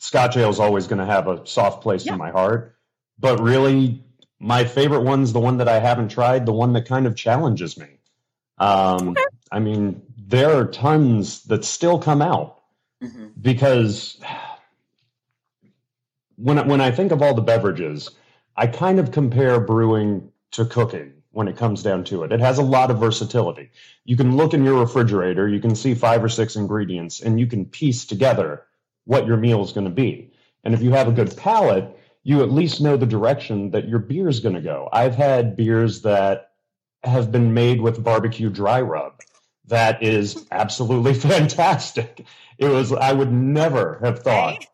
Scotch 0.02 0.36
ale 0.36 0.50
is 0.50 0.58
always 0.58 0.88
going 0.88 0.98
to 0.98 1.04
have 1.04 1.28
a 1.28 1.46
soft 1.46 1.80
place 1.80 2.06
Yeah. 2.06 2.14
in 2.14 2.18
my 2.18 2.32
heart, 2.32 2.74
but 3.20 3.40
really, 3.40 4.02
my 4.40 4.64
favorite 4.64 5.02
one's 5.04 5.32
the 5.32 5.38
one 5.38 5.58
that 5.58 5.68
I 5.68 5.78
haven't 5.78 6.08
tried, 6.08 6.44
the 6.44 6.52
one 6.52 6.72
that 6.72 6.88
kind 6.88 7.06
of 7.06 7.14
challenges 7.14 7.78
me. 7.78 7.86
Um, 8.58 9.16
I 9.52 9.60
mean, 9.60 10.02
there 10.18 10.58
are 10.58 10.64
tons 10.64 11.44
that 11.44 11.64
still 11.64 12.00
come 12.00 12.20
out 12.20 12.58
hmm 13.00 13.28
because 13.40 14.18
when 16.36 16.66
when 16.66 16.80
I 16.80 16.90
think 16.90 17.12
of 17.12 17.22
all 17.22 17.34
the 17.34 17.42
beverages, 17.42 18.10
I 18.56 18.66
kind 18.66 18.98
of 18.98 19.12
compare 19.12 19.60
brewing 19.60 20.32
to 20.52 20.64
cooking 20.64 21.12
when 21.30 21.46
it 21.46 21.56
comes 21.56 21.84
down 21.84 22.02
to 22.04 22.24
it. 22.24 22.32
It 22.32 22.40
has 22.40 22.58
a 22.58 22.62
lot 22.62 22.90
of 22.90 22.98
versatility. 22.98 23.70
You 24.04 24.16
can 24.16 24.36
look 24.36 24.52
in 24.52 24.64
your 24.64 24.80
refrigerator, 24.80 25.48
you 25.48 25.60
can 25.60 25.76
see 25.76 25.94
five 25.94 26.24
or 26.24 26.28
six 26.28 26.56
ingredients, 26.56 27.20
and 27.20 27.38
you 27.38 27.46
can 27.46 27.66
piece 27.66 28.04
together 28.04 28.64
what 29.04 29.26
your 29.26 29.36
meal 29.36 29.62
is 29.62 29.72
going 29.72 29.84
to 29.84 29.90
be. 29.90 30.32
And 30.64 30.74
if 30.74 30.82
you 30.82 30.92
have 30.92 31.08
a 31.08 31.12
good 31.12 31.36
palate, 31.36 31.98
you 32.22 32.42
at 32.42 32.52
least 32.52 32.80
know 32.80 32.96
the 32.96 33.06
direction 33.06 33.70
that 33.72 33.88
your 33.88 33.98
beer 33.98 34.28
is 34.28 34.40
going 34.40 34.54
to 34.54 34.60
go. 34.60 34.88
I've 34.92 35.14
had 35.14 35.56
beers 35.56 36.02
that 36.02 36.50
have 37.02 37.32
been 37.32 37.52
made 37.52 37.80
with 37.80 38.02
barbecue 38.02 38.48
dry 38.48 38.80
rub. 38.80 39.20
That 39.66 40.02
is 40.02 40.46
absolutely 40.50 41.14
fantastic. 41.30 42.24
It 42.58 42.68
was, 42.68 42.92
I 42.92 43.12
would 43.12 43.32
never 43.32 43.98
have 44.02 44.20
thought. 44.20 44.64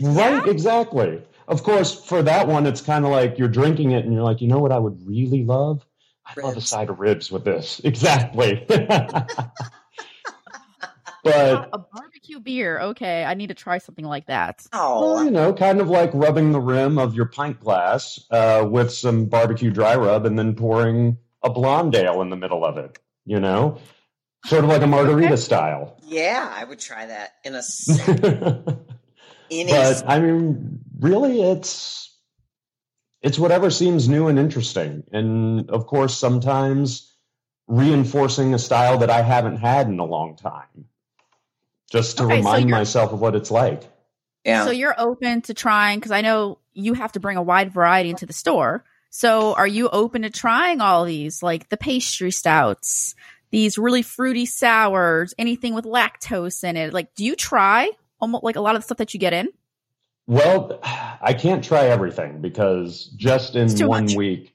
Right, 0.00 0.46
exactly. 0.46 1.22
Of 1.46 1.62
course, 1.62 2.04
for 2.04 2.22
that 2.22 2.46
one, 2.46 2.66
it's 2.66 2.80
kind 2.80 3.04
of 3.04 3.10
like 3.10 3.38
you're 3.38 3.48
drinking 3.48 3.92
it 3.92 4.04
and 4.04 4.12
you're 4.12 4.22
like, 4.22 4.40
you 4.40 4.48
know 4.48 4.58
what 4.58 4.72
I 4.72 4.78
would 4.78 5.06
really 5.06 5.44
love? 5.44 5.84
i'd 6.28 6.42
love 6.42 6.56
a 6.56 6.60
side 6.60 6.90
of 6.90 7.00
ribs 7.00 7.30
with 7.30 7.44
this. 7.44 7.80
Exactly. 7.84 8.66
but 11.32 11.68
a 11.72 11.78
barbecue 11.78 12.40
beer? 12.40 12.78
Okay, 12.80 13.24
I 13.24 13.34
need 13.34 13.48
to 13.48 13.54
try 13.54 13.78
something 13.78 14.04
like 14.04 14.26
that. 14.26 14.66
Well, 14.72 15.18
Oh, 15.18 15.22
you 15.22 15.30
know, 15.30 15.52
kind 15.52 15.80
of 15.80 15.88
like 15.88 16.10
rubbing 16.14 16.52
the 16.52 16.60
rim 16.60 16.98
of 16.98 17.14
your 17.14 17.26
pint 17.26 17.60
glass 17.60 18.24
uh, 18.30 18.66
with 18.70 18.92
some 18.92 19.26
barbecue 19.26 19.70
dry 19.70 19.94
rub 19.96 20.26
and 20.26 20.38
then 20.38 20.54
pouring 20.54 21.18
a 21.42 21.50
blonde 21.50 21.94
ale 21.94 22.20
in 22.22 22.30
the 22.30 22.36
middle 22.36 22.64
of 22.64 22.78
it, 22.78 22.98
you 23.24 23.40
know? 23.40 23.78
Sort 24.46 24.64
of 24.64 24.70
like 24.70 24.82
a 24.82 24.86
margarita 24.86 25.36
style. 25.36 25.96
yeah, 26.04 26.48
I 26.54 26.64
would 26.64 26.78
try 26.78 27.06
that 27.06 27.32
in 27.44 27.54
a 27.54 27.58
s- 27.58 28.00
but 28.06 28.78
in 29.50 29.68
a 29.68 30.02
I 30.06 30.20
mean, 30.20 30.80
really 31.00 31.42
it's 31.42 32.16
it's 33.20 33.38
whatever 33.38 33.70
seems 33.70 34.08
new 34.08 34.28
and 34.28 34.38
interesting. 34.38 35.02
And 35.12 35.68
of 35.70 35.86
course, 35.86 36.16
sometimes 36.16 37.16
reinforcing 37.66 38.54
a 38.54 38.58
style 38.58 38.98
that 38.98 39.10
I 39.10 39.22
haven't 39.22 39.56
had 39.56 39.88
in 39.88 39.98
a 39.98 40.04
long 40.04 40.36
time. 40.36 40.86
Just 41.90 42.18
to 42.18 42.24
Okay, 42.24 42.36
remind 42.36 42.68
you're- 42.68 42.78
myself 42.78 43.12
of 43.12 43.20
what 43.20 43.34
it's 43.34 43.50
like. 43.50 43.82
yeah. 44.44 44.64
So 44.64 44.70
you're 44.70 44.94
open 44.98 45.42
to 45.42 45.54
trying 45.54 45.98
because 45.98 46.12
I 46.12 46.20
know 46.20 46.58
you 46.72 46.94
have 46.94 47.12
to 47.12 47.20
bring 47.20 47.36
a 47.36 47.42
wide 47.42 47.72
variety 47.72 48.10
into 48.10 48.26
the 48.26 48.32
store. 48.32 48.84
So 49.10 49.54
are 49.54 49.66
you 49.66 49.88
open 49.88 50.22
to 50.22 50.30
trying 50.30 50.80
all 50.80 51.04
these, 51.04 51.42
like 51.42 51.70
the 51.70 51.76
pastry 51.78 52.30
stouts, 52.30 53.14
these 53.50 53.78
really 53.78 54.02
fruity 54.02 54.44
sours, 54.44 55.32
anything 55.38 55.72
with 55.74 55.86
lactose 55.86 56.62
in 56.62 56.76
it? 56.76 56.92
Like, 56.92 57.14
do 57.14 57.24
you 57.24 57.34
try 57.34 57.90
almost 58.20 58.44
like 58.44 58.56
a 58.56 58.60
lot 58.60 58.74
of 58.76 58.82
the 58.82 58.84
stuff 58.84 58.98
that 58.98 59.14
you 59.14 59.20
get 59.20 59.32
in? 59.32 59.48
Well, 60.26 60.78
I 60.82 61.32
can't 61.32 61.64
try 61.64 61.86
everything 61.86 62.42
because 62.42 63.06
just 63.16 63.56
in 63.56 63.68
one 63.88 64.04
much. 64.04 64.14
week, 64.14 64.54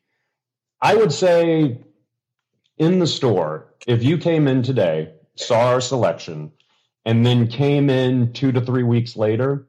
I 0.79 0.93
would 0.95 1.11
say 1.11 1.79
in 2.77 2.99
the 2.99 3.07
store, 3.07 3.73
if 3.87 4.03
you 4.03 4.19
came 4.19 4.47
in 4.47 4.61
today, 4.61 5.13
saw 5.35 5.69
our 5.69 5.81
selection, 5.81 6.51
and 7.05 7.25
then 7.25 7.47
came 7.47 7.89
in 7.89 8.33
two 8.33 8.51
to 8.51 8.61
three 8.61 8.83
weeks 8.83 9.15
later, 9.15 9.67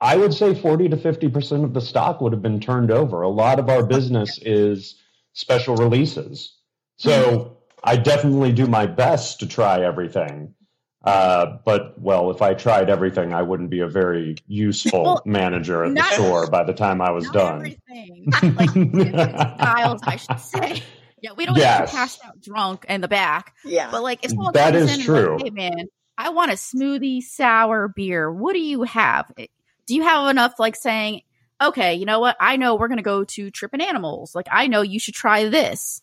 I 0.00 0.16
would 0.16 0.32
say 0.32 0.54
40 0.54 0.88
to 0.90 0.96
50% 0.96 1.64
of 1.64 1.74
the 1.74 1.80
stock 1.80 2.20
would 2.20 2.32
have 2.32 2.42
been 2.42 2.60
turned 2.60 2.90
over. 2.90 3.22
A 3.22 3.28
lot 3.28 3.58
of 3.58 3.68
our 3.68 3.84
business 3.84 4.38
is 4.42 4.96
special 5.34 5.76
releases. 5.76 6.56
So 6.96 7.58
I 7.84 7.96
definitely 7.96 8.52
do 8.52 8.66
my 8.66 8.86
best 8.86 9.40
to 9.40 9.46
try 9.46 9.82
everything. 9.84 10.54
Uh, 11.02 11.56
but 11.64 11.98
well, 11.98 12.30
if 12.30 12.42
I 12.42 12.52
tried 12.52 12.90
everything, 12.90 13.32
I 13.32 13.40
wouldn't 13.40 13.70
be 13.70 13.80
a 13.80 13.88
very 13.88 14.36
useful 14.46 15.02
Well, 15.02 15.22
manager 15.24 15.84
at 15.84 15.94
the 15.94 16.02
store 16.12 16.46
by 16.50 16.62
the 16.64 16.74
time 16.74 17.00
I 17.00 17.10
was 17.10 17.24
Not 17.24 17.32
done. 17.32 17.74
Everything. 17.90 18.26
like 18.54 18.70
styles, 19.58 20.00
I 20.04 20.16
should 20.16 20.40
say. 20.40 20.82
Yeah, 21.22 21.32
we 21.36 21.46
don't 21.46 21.54
want 21.54 21.62
Yes. 21.62 21.90
to 21.90 21.96
pass 21.96 22.18
out 22.24 22.40
drunk 22.42 22.84
in 22.88 23.00
the 23.00 23.08
back. 23.08 23.54
Yeah. 23.64 23.90
But 23.90 24.02
like, 24.02 24.24
if 24.24 24.30
someone 24.30 24.52
That 24.52 24.72
comes 24.74 24.84
is 24.84 24.88
in 24.94 25.00
and 25.00 25.02
true. 25.04 25.36
like, 25.36 25.44
hey 25.44 25.50
man, 25.50 25.86
I 26.20 26.28
want 26.28 26.50
a 26.50 26.54
smoothie 26.54 27.22
sour 27.22 27.88
beer. 27.88 28.30
What 28.30 28.52
do 28.52 28.60
you 28.60 28.82
have? 28.82 29.32
Eh, 29.38 29.46
do 29.86 29.94
you 29.94 30.02
have 30.02 30.28
enough 30.28 30.58
like 30.58 30.76
saying, 30.76 31.22
okay, 31.62 31.94
you 31.94 32.04
know 32.04 32.20
what? 32.20 32.36
I 32.38 32.56
know 32.56 32.74
we're 32.76 32.88
gonna 32.88 33.02
go 33.02 33.24
to 33.24 33.50
Trippin' 33.50 33.80
Animals. 33.80 34.34
Like, 34.34 34.46
I 34.52 34.66
know 34.66 34.82
you 34.82 34.98
should 35.00 35.14
try 35.14 35.48
this. 35.48 36.02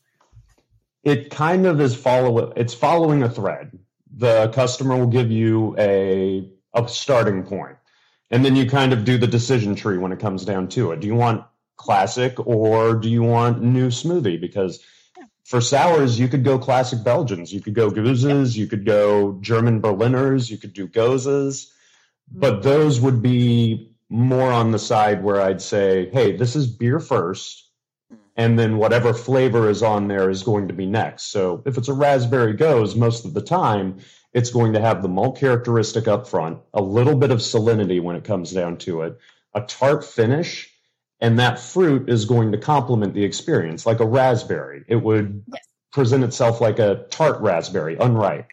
it 1.03 1.29
kind 1.29 1.65
of 1.65 1.79
is 1.79 1.95
follow 1.95 2.51
it's 2.57 2.73
following 2.73 3.23
a 3.23 3.29
thread 3.29 3.71
the 4.17 4.49
customer 4.49 4.97
will 4.97 5.07
give 5.07 5.31
you 5.31 5.75
a 5.77 6.49
a 6.73 6.87
starting 6.87 7.43
point 7.43 7.77
and 8.29 8.43
then 8.43 8.55
you 8.55 8.69
kind 8.69 8.91
of 8.91 9.05
do 9.05 9.17
the 9.17 9.27
decision 9.27 9.73
tree 9.75 9.97
when 9.97 10.11
it 10.11 10.19
comes 10.19 10.43
down 10.43 10.67
to 10.67 10.91
it 10.91 10.99
do 10.99 11.07
you 11.07 11.15
want 11.15 11.45
classic 11.77 12.33
or 12.45 12.95
do 12.95 13.09
you 13.09 13.23
want 13.23 13.61
new 13.61 13.87
smoothie 13.87 14.41
because 14.41 14.83
for 15.47 15.61
sours 15.61 16.19
you 16.19 16.27
could 16.27 16.43
go 16.43 16.59
classic 16.59 17.03
belgians. 17.05 17.53
You 17.53 17.61
could 17.61 17.73
go 17.73 17.89
gueuzes 17.89 18.55
you 18.55 18.67
could 18.67 18.85
go 18.85 19.37
german 19.41 19.79
berliners 19.79 20.51
you 20.51 20.57
could 20.57 20.73
do 20.73 20.87
goses. 20.87 21.73
Mm-hmm. 22.29 22.41
But 22.41 22.63
those 22.63 22.99
would 22.99 23.21
be 23.21 23.95
more 24.09 24.51
on 24.51 24.71
the 24.71 24.79
side 24.79 25.23
where 25.23 25.41
i'd 25.41 25.61
say 25.61 26.09
hey 26.11 26.35
this 26.37 26.55
is 26.55 26.65
beer 26.65 26.99
first 26.99 27.69
mm-hmm. 28.11 28.21
and 28.35 28.59
then 28.59 28.77
whatever 28.77 29.13
flavor 29.13 29.69
is 29.69 29.83
on 29.83 30.07
there 30.07 30.29
is 30.29 30.43
going 30.43 30.67
to 30.67 30.73
be 30.73 30.85
next. 30.85 31.31
So 31.31 31.63
if 31.65 31.77
it's 31.77 31.87
a 31.87 31.93
raspberry 31.93 32.53
gose, 32.53 32.95
most 32.95 33.23
of 33.23 33.33
the 33.33 33.41
time 33.41 33.99
it's 34.33 34.51
going 34.51 34.73
to 34.73 34.81
have 34.81 35.01
the 35.01 35.09
malt 35.09 35.39
characteristic 35.39 36.09
up 36.09 36.27
front, 36.27 36.59
a 36.73 36.81
little 36.81 37.15
bit 37.15 37.31
of 37.31 37.39
salinity 37.39 38.01
when 38.01 38.17
it 38.17 38.25
comes 38.25 38.51
down 38.51 38.77
to 38.79 39.01
it, 39.03 39.17
a 39.53 39.61
tart 39.61 40.03
finish, 40.03 40.69
and 41.19 41.39
that 41.39 41.59
fruit 41.59 42.09
is 42.09 42.25
going 42.25 42.51
to 42.51 42.57
complement 42.57 43.13
the 43.13 43.23
experience 43.23 43.85
like 43.85 43.99
a 43.99 44.05
raspberry. 44.05 44.83
It 44.87 44.97
would 44.97 45.43
Yes. 45.51 45.63
present 45.91 46.23
itself 46.23 46.61
like 46.61 46.79
a 46.79 47.05
tart 47.09 47.41
raspberry, 47.41 47.97
unripe. 47.97 48.51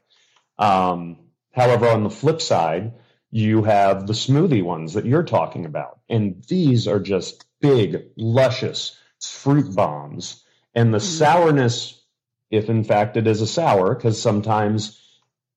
Um, 0.58 1.18
however, 1.52 1.88
on 1.88 2.04
the 2.04 2.10
flip 2.10 2.40
side, 2.40 2.92
you 3.30 3.62
have 3.64 4.06
the 4.06 4.12
smoothie 4.12 4.62
ones 4.62 4.94
that 4.94 5.04
you're 5.04 5.24
talking 5.24 5.66
about, 5.66 5.98
and 6.08 6.42
these 6.48 6.86
are 6.86 7.00
just 7.00 7.44
big, 7.60 8.02
luscious 8.16 8.96
fruit 9.20 9.74
bombs. 9.74 10.44
And 10.74 10.92
the 10.94 10.98
Mhm. 10.98 11.02
sourness, 11.02 12.02
if 12.50 12.70
in 12.70 12.84
fact 12.84 13.16
it 13.16 13.26
is 13.26 13.40
a 13.40 13.46
sour, 13.46 13.94
because 13.94 14.20
sometimes 14.20 15.00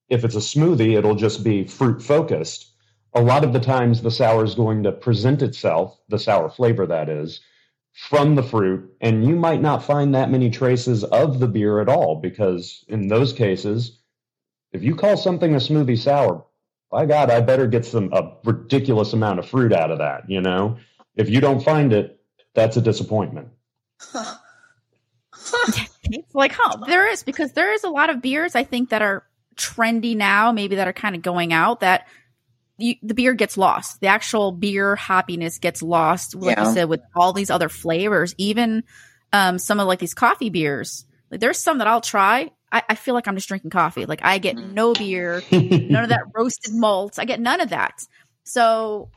if 0.08 0.24
it's 0.24 0.34
a 0.34 0.38
smoothie, 0.40 0.96
it'll 0.96 1.14
just 1.14 1.44
be 1.44 1.64
fruit 1.64 2.02
focused. 2.02 2.72
A 3.18 3.22
lot 3.22 3.42
of 3.42 3.52
the 3.52 3.58
times, 3.58 4.00
the 4.00 4.12
sour 4.12 4.44
is 4.44 4.54
going 4.54 4.84
to 4.84 4.92
present 4.92 5.42
itself, 5.42 5.98
the 6.08 6.20
sour 6.20 6.48
flavor 6.48 6.86
that 6.86 7.08
is, 7.08 7.40
from 7.92 8.36
the 8.36 8.44
fruit, 8.44 8.94
and 9.00 9.26
you 9.26 9.34
might 9.34 9.60
not 9.60 9.82
find 9.82 10.14
that 10.14 10.30
many 10.30 10.50
traces 10.50 11.02
of 11.02 11.40
the 11.40 11.48
beer 11.48 11.80
at 11.80 11.88
all, 11.88 12.20
because 12.20 12.84
in 12.86 13.08
those 13.08 13.32
cases, 13.32 13.98
if 14.70 14.84
you 14.84 14.94
call 14.94 15.16
something 15.16 15.52
a 15.52 15.58
smoothie 15.58 15.98
sour, 15.98 16.44
by 16.92 17.06
God, 17.06 17.28
I 17.28 17.40
better 17.40 17.66
get 17.66 17.84
some 17.84 18.12
a 18.12 18.36
ridiculous 18.44 19.12
amount 19.12 19.40
of 19.40 19.48
fruit 19.48 19.72
out 19.72 19.90
of 19.90 19.98
that. 19.98 20.30
You 20.30 20.40
know, 20.40 20.78
if 21.16 21.28
you 21.28 21.40
don't 21.40 21.62
find 21.62 21.92
it, 21.92 22.20
that's 22.54 22.76
a 22.76 22.80
disappointment. 22.80 23.48
It's 26.10 26.34
like, 26.34 26.52
huh? 26.54 26.84
There 26.86 27.10
is 27.10 27.22
because 27.22 27.52
there 27.52 27.72
is 27.72 27.84
a 27.84 27.90
lot 27.90 28.08
of 28.10 28.22
beers 28.22 28.54
I 28.54 28.64
think 28.64 28.90
that 28.90 29.02
are 29.02 29.24
trendy 29.56 30.16
now, 30.16 30.52
maybe 30.52 30.76
that 30.76 30.88
are 30.88 30.92
kind 30.92 31.14
of 31.14 31.22
going 31.22 31.52
out 31.52 31.80
that 31.80 32.06
you, 32.78 32.94
the 33.02 33.14
beer 33.14 33.34
gets 33.34 33.56
lost. 33.58 34.00
The 34.00 34.06
actual 34.06 34.52
beer 34.52 34.96
happiness 34.96 35.58
gets 35.58 35.82
lost. 35.82 36.34
Like 36.34 36.56
Yeah. 36.56 36.68
you 36.68 36.74
said, 36.74 36.84
with 36.88 37.00
all 37.14 37.32
these 37.32 37.50
other 37.50 37.68
flavors, 37.68 38.34
even 38.38 38.84
um, 39.32 39.58
some 39.58 39.80
of 39.80 39.86
like 39.86 39.98
these 39.98 40.14
coffee 40.14 40.48
beers. 40.50 41.04
Like 41.30 41.40
there's 41.40 41.58
some 41.58 41.78
that 41.78 41.86
I'll 41.86 42.00
try. 42.00 42.50
I, 42.72 42.82
I 42.88 42.94
feel 42.94 43.14
like 43.14 43.26
I'm 43.28 43.34
just 43.34 43.48
drinking 43.48 43.70
coffee. 43.70 44.06
Like 44.06 44.20
I 44.22 44.38
get 44.38 44.56
Mhm. 44.56 44.72
no 44.72 44.94
beer, 44.94 45.42
none 45.52 46.04
of 46.04 46.08
that 46.10 46.22
roasted 46.34 46.74
malt. 46.74 47.18
I 47.18 47.24
get 47.24 47.40
none 47.40 47.60
of 47.60 47.70
that. 47.70 48.00
So, 48.44 49.10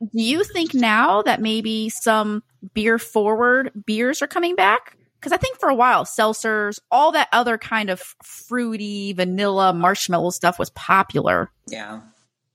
do 0.00 0.08
you 0.22 0.44
think 0.44 0.72
now 0.74 1.22
that 1.22 1.40
maybe 1.40 1.88
some 1.90 2.42
beer 2.74 2.98
forward 2.98 3.70
beers 3.86 4.22
are 4.22 4.26
coming 4.26 4.54
back? 4.56 4.96
Because 5.18 5.32
I 5.32 5.36
think 5.36 5.58
for 5.60 5.68
a 5.68 5.74
while, 5.74 6.04
seltzers, 6.04 6.80
all 6.90 7.12
that 7.12 7.28
other 7.32 7.56
kind 7.58 7.90
of 7.90 8.00
fruity, 8.24 9.12
vanilla, 9.12 9.72
marshmallow 9.72 10.30
stuff 10.30 10.58
was 10.58 10.70
popular. 10.70 11.50
yeah. 11.68 12.00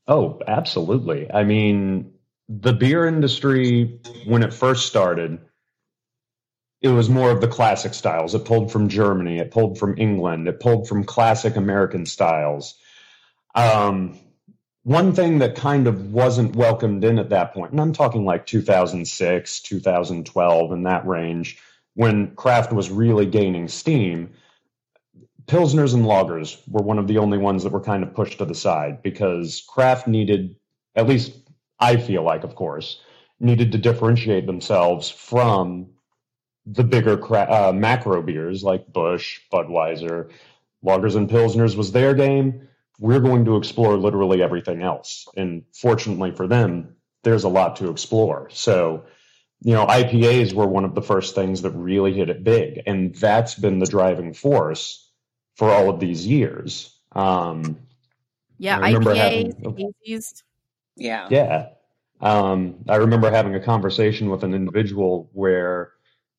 Oh, 0.08 0.40
absolutely. 0.48 1.30
I 1.32 1.44
mean, 1.44 2.14
the 2.48 2.74
beer 2.74 3.06
industry, 3.06 4.00
when 4.26 4.44
it 4.44 4.54
first 4.54 4.86
started, 4.88 5.40
it 6.82 6.90
was 6.90 7.10
more 7.10 7.32
of 7.32 7.42
the 7.42 7.48
classic 7.48 7.94
styles. 7.94 8.34
It 8.36 8.46
pulled 8.46 8.72
from 8.72 8.88
Germany, 8.88 9.40
it 9.40 9.52
pulled 9.52 9.78
from 9.78 9.98
England, 9.98 10.48
it 10.48 10.60
pulled 10.60 10.88
from 10.88 11.04
classic 11.04 11.56
American 11.56 12.06
styles. 12.06 12.76
Um, 13.56 14.18
one 14.84 15.14
thing 15.14 15.40
that 15.40 15.56
kind 15.56 15.88
of 15.88 16.14
wasn't 16.14 16.56
welcomed 16.56 17.04
in 17.04 17.20
at 17.20 17.30
that 17.30 17.54
point, 17.54 17.72
and 17.72 17.82
I'm 17.82 17.92
talking 17.92 18.24
like 18.24 18.46
2006, 18.46 19.60
2012, 19.62 20.72
in 20.72 20.84
that 20.84 21.06
range, 21.06 21.58
when 21.96 22.34
craft 22.36 22.72
was 22.72 22.90
really 22.90 23.26
gaining 23.26 23.68
steam, 23.68 24.30
Pilsners 25.48 25.94
and 25.94 26.04
lagers 26.04 26.62
were 26.68 26.84
one 26.84 27.00
of 27.00 27.08
the 27.08 27.20
only 27.20 27.38
ones 27.38 27.64
that 27.64 27.72
were 27.72 27.82
kind 27.82 28.04
of 28.04 28.14
pushed 28.14 28.40
to 28.40 28.46
the 28.46 28.54
side 28.54 29.02
because 29.02 29.64
craft 29.70 30.08
needed, 30.08 30.56
at 30.96 31.08
least 31.08 31.34
I 31.80 31.96
feel 31.96 32.24
like, 32.24 32.44
of 32.44 32.56
course, 32.56 33.00
needed 33.40 33.72
to 33.72 33.78
differentiate 33.78 34.46
themselves 34.46 35.10
from 35.10 35.88
the 36.66 36.84
bigger 36.84 37.18
cra- 37.18 37.48
uh, 37.50 37.72
macro 37.72 38.22
beers 38.22 38.62
like 38.62 38.92
Busch, 38.92 39.40
Budweiser, 39.52 40.32
lagers 40.84 41.16
and 41.16 41.30
pilsners 41.30 41.78
was 41.78 41.94
their 41.94 42.14
game. 42.14 42.68
We're 43.00 43.22
going 43.22 43.46
to 43.46 43.56
explore 43.56 43.96
literally 43.96 44.42
everything 44.44 44.82
else, 44.82 45.28
and 45.38 45.64
fortunately 45.72 46.32
for 46.32 46.48
them, 46.48 46.96
there's 47.24 47.44
a 47.46 47.50
lot 47.50 47.78
to 47.78 47.90
explore. 47.90 48.50
So, 48.52 49.06
you 49.62 49.74
know, 49.74 49.86
IPAs 49.86 50.54
were 50.54 50.68
one 50.68 50.84
of 50.84 50.96
the 50.96 51.02
first 51.02 51.36
things 51.36 51.62
that 51.62 51.72
really 51.72 52.14
hit 52.14 52.30
it 52.30 52.44
big, 52.44 52.82
and 52.86 53.16
that's 53.16 53.56
been 53.56 53.80
the 53.80 53.86
driving 53.86 54.34
force 54.34 55.07
for 55.58 55.72
all 55.72 55.90
of 55.90 56.00
these 56.00 56.26
years. 56.26 56.96
Um, 57.14 57.78
Yeah, 58.60 58.80
I 58.80 58.88
remember 58.88 59.14
IPAs, 59.14 59.18
having- 59.64 59.94
hazies. 60.08 60.44
Yeah. 60.96 61.28
yeah. 61.30 61.70
Um, 62.22 62.76
I 62.90 62.96
remember 62.96 63.30
having 63.30 63.54
a 63.56 63.60
conversation 63.60 64.30
with 64.32 64.44
an 64.44 64.54
individual 64.56 65.30
where, 65.34 65.92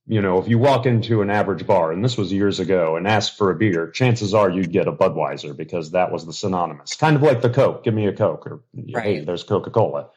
you 0.08 0.20
know, 0.20 0.38
if 0.38 0.48
you 0.48 0.58
walk 0.58 0.86
into 0.86 1.22
an 1.22 1.30
average 1.30 1.64
bar, 1.66 1.92
and 1.92 2.04
this 2.04 2.16
was 2.16 2.32
years 2.32 2.58
ago, 2.58 2.96
and 2.96 3.06
ask 3.06 3.36
for 3.36 3.50
a 3.50 3.54
beer, 3.54 3.88
chances 3.90 4.34
are 4.34 4.50
you'd 4.50 4.72
get 4.72 4.88
a 4.88 4.92
Budweiser 4.92 5.56
because 5.56 5.92
that 5.92 6.10
was 6.10 6.26
the 6.26 6.32
synonymous. 6.32 6.94
Kind 6.96 7.14
of 7.14 7.22
like 7.22 7.40
the 7.42 7.50
Coke. 7.50 7.84
Give 7.84 7.94
me 7.94 8.06
a 8.06 8.12
Coke, 8.12 8.46
or 8.46 8.60
hey, 9.02 9.20
there's 9.20 9.44
Coca 9.44 9.70
Cola. 9.70 10.08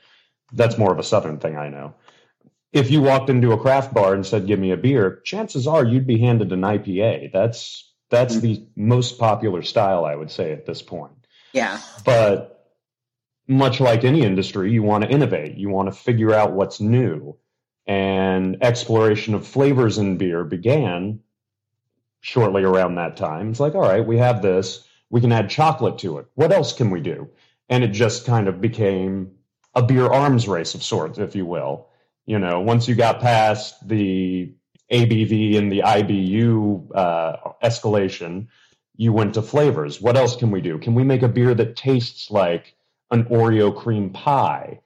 That's 0.54 0.78
more 0.78 0.92
of 0.92 0.98
a 1.00 1.04
Southern 1.04 1.38
thing, 1.38 1.56
I 1.58 1.70
know. 1.70 1.94
If 2.74 2.90
you 2.90 3.02
walked 3.02 3.30
into 3.30 3.52
a 3.52 3.58
craft 3.60 3.94
bar 3.94 4.14
and 4.16 4.26
said, 4.26 4.48
"Give 4.48 4.60
me 4.60 4.72
a 4.72 4.78
beer," 4.78 5.22
chances 5.24 5.68
are 5.68 5.86
you'd 5.86 6.08
be 6.08 6.18
handed 6.18 6.52
an 6.52 6.62
IPA. 6.62 7.32
That's 7.32 7.91
that's 8.12 8.36
mm-hmm. 8.36 8.46
the 8.46 8.68
most 8.76 9.18
popular 9.18 9.64
style, 9.64 10.06
I 10.06 10.16
would 10.16 10.30
say, 10.30 10.52
at 10.52 10.68
this 10.68 10.82
point. 10.84 11.14
Yeah. 11.54 11.80
But 12.06 12.68
much 13.48 13.80
like 13.80 14.04
any 14.04 14.22
industry, 14.22 14.72
you 14.72 14.84
want 14.84 15.04
to 15.04 15.10
innovate. 15.10 15.58
You 15.58 15.70
want 15.70 15.92
to 15.92 16.00
figure 16.00 16.34
out 16.34 16.54
what's 16.54 16.80
new. 16.80 17.36
And 17.88 18.64
exploration 18.64 19.34
of 19.34 19.48
flavors 19.48 19.98
in 19.98 20.18
beer 20.18 20.44
began 20.44 21.20
shortly 22.20 22.64
around 22.64 22.96
that 22.96 23.18
time. 23.18 23.50
It's 23.50 23.60
like, 23.60 23.74
all 23.74 23.82
right, 23.82 24.06
we 24.06 24.18
have 24.18 24.42
this. 24.42 24.88
We 25.10 25.20
can 25.20 25.32
add 25.32 25.50
chocolate 25.50 25.98
to 26.00 26.20
it. 26.20 26.28
What 26.36 26.52
else 26.52 26.74
can 26.74 26.92
we 26.92 27.02
do? 27.02 27.30
And 27.68 27.84
it 27.84 27.90
just 27.90 28.26
kind 28.26 28.48
of 28.48 28.62
became 28.62 29.32
a 29.74 29.82
beer 29.82 30.06
arms 30.06 30.48
race 30.48 30.76
of 30.76 30.84
sorts, 30.84 31.18
if 31.18 31.36
you 31.36 31.46
will. 31.46 31.88
You 32.26 32.40
know, 32.40 32.62
once 32.62 32.88
you 32.88 32.96
got 32.96 33.20
past 33.20 33.88
the 33.88 34.54
ABV 34.92 35.58
and 35.58 35.72
the 35.72 35.80
IBU 35.80 36.96
uh, 36.96 37.38
escalation, 37.64 38.48
you 38.96 39.14
went 39.14 39.34
to 39.36 39.42
flavors. 39.42 40.02
What 40.02 40.18
else 40.18 40.36
can 40.36 40.52
we 40.52 40.62
do? 40.62 40.78
Can 40.78 40.94
we 40.94 41.04
make 41.04 41.22
a 41.22 41.28
beer 41.28 41.54
that 41.54 41.76
tastes 41.76 42.30
like 42.30 42.76
an 43.10 43.26
Oreo 43.26 43.76
cream 43.76 44.10
pie? 44.12 44.80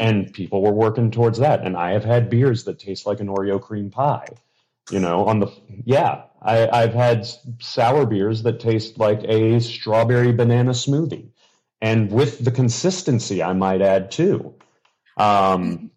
and 0.00 0.32
people 0.32 0.62
were 0.62 0.72
working 0.72 1.10
towards 1.10 1.38
that. 1.38 1.64
And 1.64 1.76
I 1.76 1.92
have 1.92 2.04
had 2.04 2.30
beers 2.30 2.64
that 2.64 2.78
taste 2.78 3.06
like 3.06 3.20
an 3.20 3.28
Oreo 3.28 3.60
cream 3.60 3.90
pie. 3.90 4.28
You 4.90 5.00
know, 5.00 5.24
on 5.26 5.40
the 5.40 5.50
yeah, 5.84 6.24
I, 6.42 6.68
I've 6.68 6.92
had 6.92 7.26
sour 7.58 8.04
beers 8.04 8.42
that 8.42 8.60
taste 8.60 8.98
like 8.98 9.22
a 9.24 9.58
strawberry 9.60 10.30
banana 10.32 10.72
smoothie, 10.72 11.30
and 11.80 12.12
with 12.12 12.44
the 12.44 12.50
consistency, 12.50 13.42
I 13.42 13.54
might 13.54 13.80
add 13.80 14.10
too. 14.10 14.54
Um, 15.16 15.90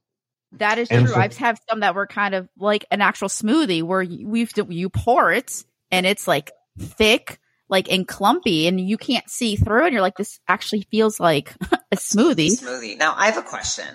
that 0.59 0.77
is 0.77 0.89
and 0.89 1.05
true. 1.05 1.13
for- 1.15 1.19
I've 1.19 1.35
had 1.37 1.59
some 1.69 1.81
that 1.81 1.95
were 1.95 2.07
kind 2.07 2.35
of 2.35 2.49
like 2.57 2.85
an 2.91 3.01
actual 3.01 3.27
smoothie 3.27 3.83
where 3.83 4.01
you, 4.01 4.27
we've 4.27 4.51
you 4.69 4.89
pour 4.89 5.31
it 5.31 5.63
and 5.91 6.05
it's 6.05 6.27
like 6.27 6.51
thick, 6.79 7.39
like 7.69 7.91
and 7.91 8.07
clumpy, 8.07 8.67
and 8.67 8.79
you 8.79 8.97
can't 8.97 9.29
see 9.29 9.55
through. 9.55 9.85
And 9.85 9.93
you're 9.93 10.01
like, 10.01 10.17
this 10.17 10.39
actually 10.47 10.87
feels 10.91 11.19
like 11.19 11.53
a 11.91 11.95
smoothie. 11.95 12.59
smoothie. 12.59 12.97
Now 12.97 13.13
I 13.15 13.25
have 13.27 13.37
a 13.37 13.41
question. 13.47 13.87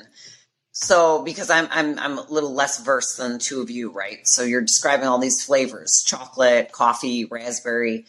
So 0.73 1.23
because 1.23 1.51
I'm 1.51 1.69
I'm 1.71 1.99
I'm 1.99 2.19
a 2.19 2.27
little 2.31 2.55
less 2.55 2.83
versed 2.83 3.19
than 3.19 3.35
the 3.35 3.39
two 3.39 3.61
of 3.61 3.71
you, 3.71 3.93
right? 3.93 4.21
So 4.25 4.43
you're 4.43 4.63
describing 4.63 5.07
all 5.07 5.19
these 5.19 5.45
flavors: 5.45 6.03
chocolate, 6.07 6.73
coffee, 6.73 7.27
raspberry, 7.27 8.07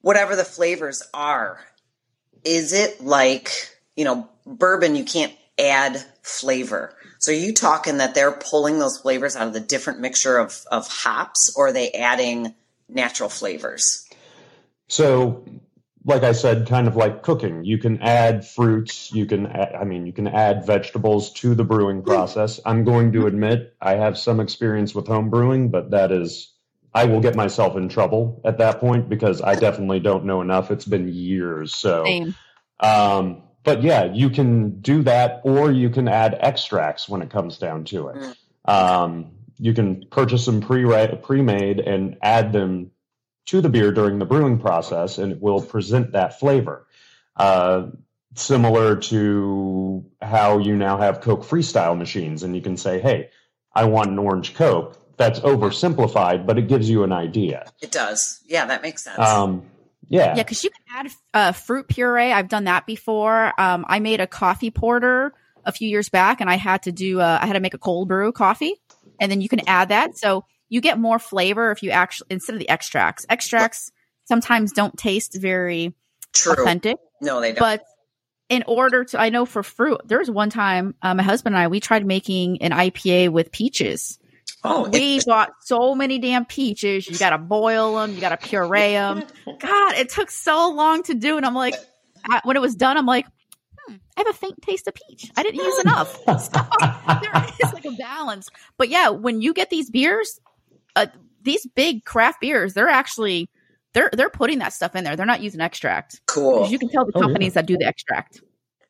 whatever 0.00 0.34
the 0.36 0.44
flavors 0.44 1.02
are. 1.12 1.60
Is 2.42 2.72
it 2.72 3.02
like, 3.02 3.50
you 3.96 4.04
know, 4.06 4.26
bourbon 4.46 4.96
you 4.96 5.04
can't 5.04 5.34
add 5.58 6.02
flavor. 6.22 6.94
So 7.20 7.32
are 7.32 7.36
you 7.36 7.52
talking 7.52 7.98
that 7.98 8.14
they're 8.14 8.32
pulling 8.32 8.78
those 8.78 8.98
flavors 8.98 9.36
out 9.36 9.46
of 9.46 9.52
the 9.52 9.60
different 9.60 10.00
mixture 10.00 10.38
of 10.38 10.64
of 10.70 10.88
hops 10.88 11.54
or 11.54 11.68
are 11.68 11.72
they 11.72 11.92
adding 11.92 12.54
natural 12.88 13.28
flavors? 13.28 14.06
So, 14.88 15.44
like 16.04 16.22
I 16.22 16.32
said, 16.32 16.66
kind 16.66 16.88
of 16.88 16.96
like 16.96 17.22
cooking, 17.22 17.62
you 17.64 17.78
can 17.78 18.00
add 18.00 18.46
fruits, 18.46 19.12
you 19.12 19.26
can, 19.26 19.46
add, 19.46 19.74
I 19.74 19.84
mean, 19.84 20.06
you 20.06 20.12
can 20.12 20.26
add 20.26 20.66
vegetables 20.66 21.32
to 21.34 21.54
the 21.54 21.62
brewing 21.62 22.02
process. 22.02 22.58
I'm 22.64 22.84
going 22.84 23.12
to 23.12 23.26
admit 23.26 23.76
I 23.80 23.94
have 23.94 24.18
some 24.18 24.40
experience 24.40 24.94
with 24.94 25.06
home 25.06 25.30
brewing, 25.30 25.70
but 25.70 25.90
that 25.90 26.10
is, 26.10 26.52
I 26.92 27.04
will 27.04 27.20
get 27.20 27.36
myself 27.36 27.76
in 27.76 27.88
trouble 27.88 28.40
at 28.44 28.58
that 28.58 28.80
point 28.80 29.08
because 29.08 29.42
I 29.42 29.54
definitely 29.54 30.00
don't 30.00 30.24
know 30.24 30.40
enough. 30.40 30.70
It's 30.72 30.86
been 30.86 31.06
years. 31.06 31.72
So, 31.74 32.04
Same. 32.04 32.34
um, 32.80 33.42
but 33.62 33.82
yeah, 33.82 34.04
you 34.04 34.30
can 34.30 34.80
do 34.80 35.02
that, 35.02 35.42
or 35.44 35.70
you 35.70 35.90
can 35.90 36.08
add 36.08 36.36
extracts 36.40 37.08
when 37.08 37.22
it 37.22 37.30
comes 37.30 37.58
down 37.58 37.84
to 37.86 38.08
it. 38.08 38.36
Um, 38.64 39.32
you 39.58 39.74
can 39.74 40.06
purchase 40.10 40.46
them 40.46 40.60
pre 40.60 40.84
pre-made 41.22 41.80
and 41.80 42.16
add 42.22 42.52
them 42.52 42.90
to 43.46 43.60
the 43.60 43.68
beer 43.68 43.92
during 43.92 44.18
the 44.18 44.24
brewing 44.24 44.58
process, 44.58 45.18
and 45.18 45.32
it 45.32 45.42
will 45.42 45.60
present 45.60 46.12
that 46.12 46.38
flavor. 46.38 46.86
Uh, 47.36 47.88
similar 48.34 48.96
to 48.96 50.04
how 50.22 50.58
you 50.58 50.76
now 50.76 50.98
have 50.98 51.20
Coke 51.20 51.42
freestyle 51.42 51.96
machines, 51.96 52.42
and 52.42 52.54
you 52.54 52.62
can 52.62 52.76
say, 52.76 53.00
"Hey, 53.00 53.30
I 53.74 53.84
want 53.84 54.10
an 54.10 54.18
orange 54.18 54.54
Coke." 54.54 54.96
That's 55.16 55.40
oversimplified, 55.40 56.46
but 56.46 56.56
it 56.56 56.66
gives 56.66 56.88
you 56.88 57.02
an 57.04 57.12
idea. 57.12 57.70
It 57.82 57.90
does. 57.90 58.40
Yeah, 58.46 58.64
that 58.64 58.80
makes 58.80 59.04
sense. 59.04 59.18
Um, 59.18 59.64
yeah, 60.10 60.36
Yeah, 60.36 60.42
because 60.42 60.62
you 60.62 60.70
can 60.70 61.06
add 61.06 61.12
uh, 61.32 61.52
fruit 61.52 61.88
puree. 61.88 62.32
I've 62.32 62.48
done 62.48 62.64
that 62.64 62.84
before. 62.84 63.58
Um, 63.58 63.86
I 63.88 64.00
made 64.00 64.20
a 64.20 64.26
coffee 64.26 64.70
porter 64.70 65.32
a 65.64 65.72
few 65.72 65.88
years 65.88 66.10
back, 66.10 66.40
and 66.42 66.50
I 66.50 66.56
had 66.56 66.82
to 66.82 66.92
do. 66.92 67.20
Uh, 67.20 67.38
I 67.40 67.46
had 67.46 67.54
to 67.54 67.60
make 67.60 67.74
a 67.74 67.78
cold 67.78 68.08
brew 68.08 68.32
coffee, 68.32 68.74
and 69.18 69.30
then 69.32 69.40
you 69.40 69.48
can 69.48 69.60
add 69.66 69.88
that, 69.88 70.18
so 70.18 70.44
you 70.68 70.80
get 70.80 70.98
more 70.98 71.18
flavor 71.18 71.70
if 71.72 71.82
you 71.82 71.90
actually 71.90 72.26
instead 72.30 72.54
of 72.54 72.58
the 72.58 72.68
extracts. 72.68 73.24
Extracts 73.28 73.90
sometimes 74.24 74.72
don't 74.72 74.96
taste 74.96 75.36
very 75.40 75.94
True. 76.32 76.52
authentic, 76.52 76.98
No, 77.20 77.40
they 77.40 77.52
don't. 77.52 77.58
but 77.58 77.82
in 78.48 78.62
order 78.68 79.04
to, 79.04 79.20
I 79.20 79.30
know 79.30 79.44
for 79.46 79.62
fruit, 79.64 80.00
there 80.04 80.18
was 80.18 80.30
one 80.30 80.50
time 80.50 80.94
uh, 81.02 81.14
my 81.14 81.22
husband 81.24 81.56
and 81.56 81.62
I 81.62 81.66
we 81.68 81.80
tried 81.80 82.06
making 82.06 82.62
an 82.62 82.70
IPA 82.70 83.30
with 83.30 83.50
peaches. 83.50 84.19
Oh, 84.64 84.86
it- 84.86 84.92
We 84.92 85.20
bought 85.26 85.50
so 85.62 85.94
many 85.94 86.18
damn 86.18 86.44
peaches. 86.44 87.08
You 87.08 87.18
got 87.18 87.30
to 87.30 87.38
boil 87.38 87.96
them. 87.96 88.12
You 88.14 88.20
got 88.20 88.30
to 88.30 88.36
puree 88.48 88.92
them. 88.92 89.22
God, 89.60 89.94
it 89.96 90.08
took 90.10 90.30
so 90.30 90.70
long 90.70 91.02
to 91.04 91.14
do. 91.14 91.36
And 91.36 91.46
I'm 91.46 91.54
like, 91.54 91.74
I, 92.28 92.40
when 92.44 92.56
it 92.56 92.60
was 92.60 92.74
done, 92.74 92.96
I'm 92.96 93.06
like, 93.06 93.26
hmm, 93.86 93.94
I 94.16 94.20
have 94.20 94.28
a 94.28 94.32
faint 94.32 94.60
taste 94.62 94.86
of 94.88 94.94
peach. 94.94 95.30
I 95.36 95.42
didn't 95.42 95.64
use 95.64 95.78
enough. 95.80 96.18
So 96.40 96.60
there 97.22 97.44
is 97.62 97.72
like 97.72 97.84
a 97.84 97.92
balance. 97.92 98.48
But 98.76 98.88
yeah, 98.88 99.08
when 99.10 99.40
you 99.40 99.52
get 99.54 99.70
these 99.70 99.90
beers, 99.90 100.38
uh, 100.96 101.06
these 101.42 101.66
big 101.74 102.04
craft 102.04 102.40
beers, 102.40 102.74
they're 102.74 102.88
actually 102.88 103.48
they're 103.94 104.10
they're 104.12 104.30
putting 104.30 104.58
that 104.60 104.72
stuff 104.72 104.94
in 104.94 105.04
there. 105.04 105.16
They're 105.16 105.26
not 105.26 105.40
using 105.42 105.60
extract. 105.60 106.20
cool. 106.26 106.60
'Cause 106.60 106.70
You 106.72 106.78
can 106.78 106.88
tell 106.90 107.04
the 107.06 107.12
Oh, 107.14 107.20
yeah. 107.20 107.26
companies 107.26 107.54
that 107.54 107.66
do 107.66 107.76
the 107.78 107.86
extract. 107.86 108.40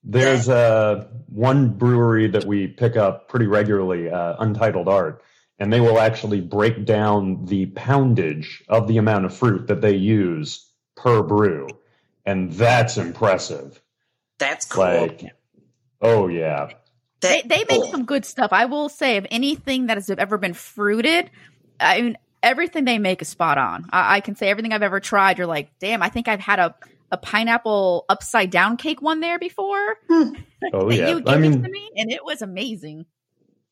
There's 0.02 0.48
uh, 0.48 1.06
one 1.28 1.68
brewery 1.70 2.26
that 2.28 2.44
we 2.44 2.66
pick 2.66 2.96
up 2.96 3.28
pretty 3.28 3.46
regularly, 3.46 4.10
uh, 4.10 4.34
Untitled 4.38 4.88
Art, 4.88 5.22
and 5.60 5.72
they 5.72 5.80
will 5.80 6.00
actually 6.00 6.40
break 6.40 6.86
down 6.86 7.44
the 7.44 7.66
poundage 7.66 8.64
of 8.68 8.88
the 8.88 8.96
amount 8.96 9.26
of 9.26 9.36
fruit 9.36 9.66
that 9.68 9.82
they 9.82 9.94
use 9.94 10.66
per 10.96 11.22
brew. 11.22 11.68
And 12.24 12.50
that's 12.52 12.96
impressive. 12.96 13.80
That's 14.38 14.66
cool. 14.66 14.84
Like, 14.84 15.34
oh, 16.00 16.28
yeah. 16.28 16.70
They 17.20 17.42
they 17.42 17.58
make 17.58 17.82
cool. 17.82 17.90
some 17.90 18.06
good 18.06 18.24
stuff. 18.24 18.50
I 18.52 18.64
will 18.64 18.88
say, 18.88 19.18
of 19.18 19.26
anything 19.30 19.86
that 19.88 19.98
has 19.98 20.08
ever 20.08 20.38
been 20.38 20.54
fruited, 20.54 21.30
I 21.78 22.00
mean, 22.00 22.18
everything 22.42 22.86
they 22.86 22.98
make 22.98 23.20
is 23.20 23.28
spot 23.28 23.58
on. 23.58 23.86
I, 23.92 24.16
I 24.16 24.20
can 24.20 24.36
say 24.36 24.48
everything 24.48 24.72
I've 24.72 24.82
ever 24.82 25.00
tried. 25.00 25.36
You're 25.36 25.46
like, 25.46 25.70
damn, 25.78 26.02
I 26.02 26.08
think 26.08 26.28
I've 26.28 26.40
had 26.40 26.58
a 26.58 26.74
a 27.12 27.18
pineapple 27.18 28.06
upside 28.08 28.50
down 28.50 28.76
cake 28.76 29.02
one 29.02 29.20
there 29.20 29.38
before. 29.38 29.96
Hmm. 30.08 30.30
Oh, 30.72 30.90
yeah. 30.90 31.10
you 31.10 31.16
I 31.18 31.20
gave 31.20 31.34
it 31.34 31.40
mean, 31.40 31.62
to 31.62 31.68
me, 31.68 31.90
and 31.96 32.10
it 32.10 32.24
was 32.24 32.40
amazing. 32.40 33.04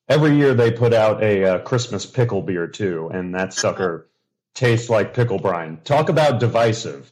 Every 0.09 0.37
year 0.37 0.55
they 0.55 0.71
put 0.71 0.93
out 0.93 1.23
a 1.23 1.45
uh, 1.45 1.59
Christmas 1.61 2.07
pickle 2.07 2.43
beer, 2.43 2.67
too, 2.67 3.11
and 3.13 3.35
that 3.35 3.53
sucker 3.53 4.09
tastes 4.55 4.89
like 4.91 5.15
pickle 5.15 5.39
brine. 5.39 5.79
Talk 5.85 6.09
about 6.09 6.41
divisive, 6.41 7.11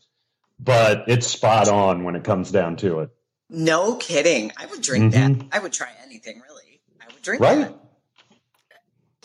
but 0.59 1.05
it's 1.09 1.27
spot 1.27 1.69
on 1.69 2.05
when 2.05 2.17
it 2.17 2.25
comes 2.25 2.51
down 2.51 2.77
to 2.77 3.01
it. 3.01 3.11
No 3.49 3.95
kidding. 3.97 4.53
I 4.57 4.67
would 4.67 4.83
drink 4.83 5.13
that. 5.13 5.31
Mhm. 5.31 5.49
I 5.53 5.59
would 5.61 5.73
try 5.73 5.89
anything 6.05 6.43
really. 6.49 6.81
I 7.01 7.07
would 7.13 7.23
drink 7.23 7.41
Right? 7.43 7.59
that. 7.59 7.75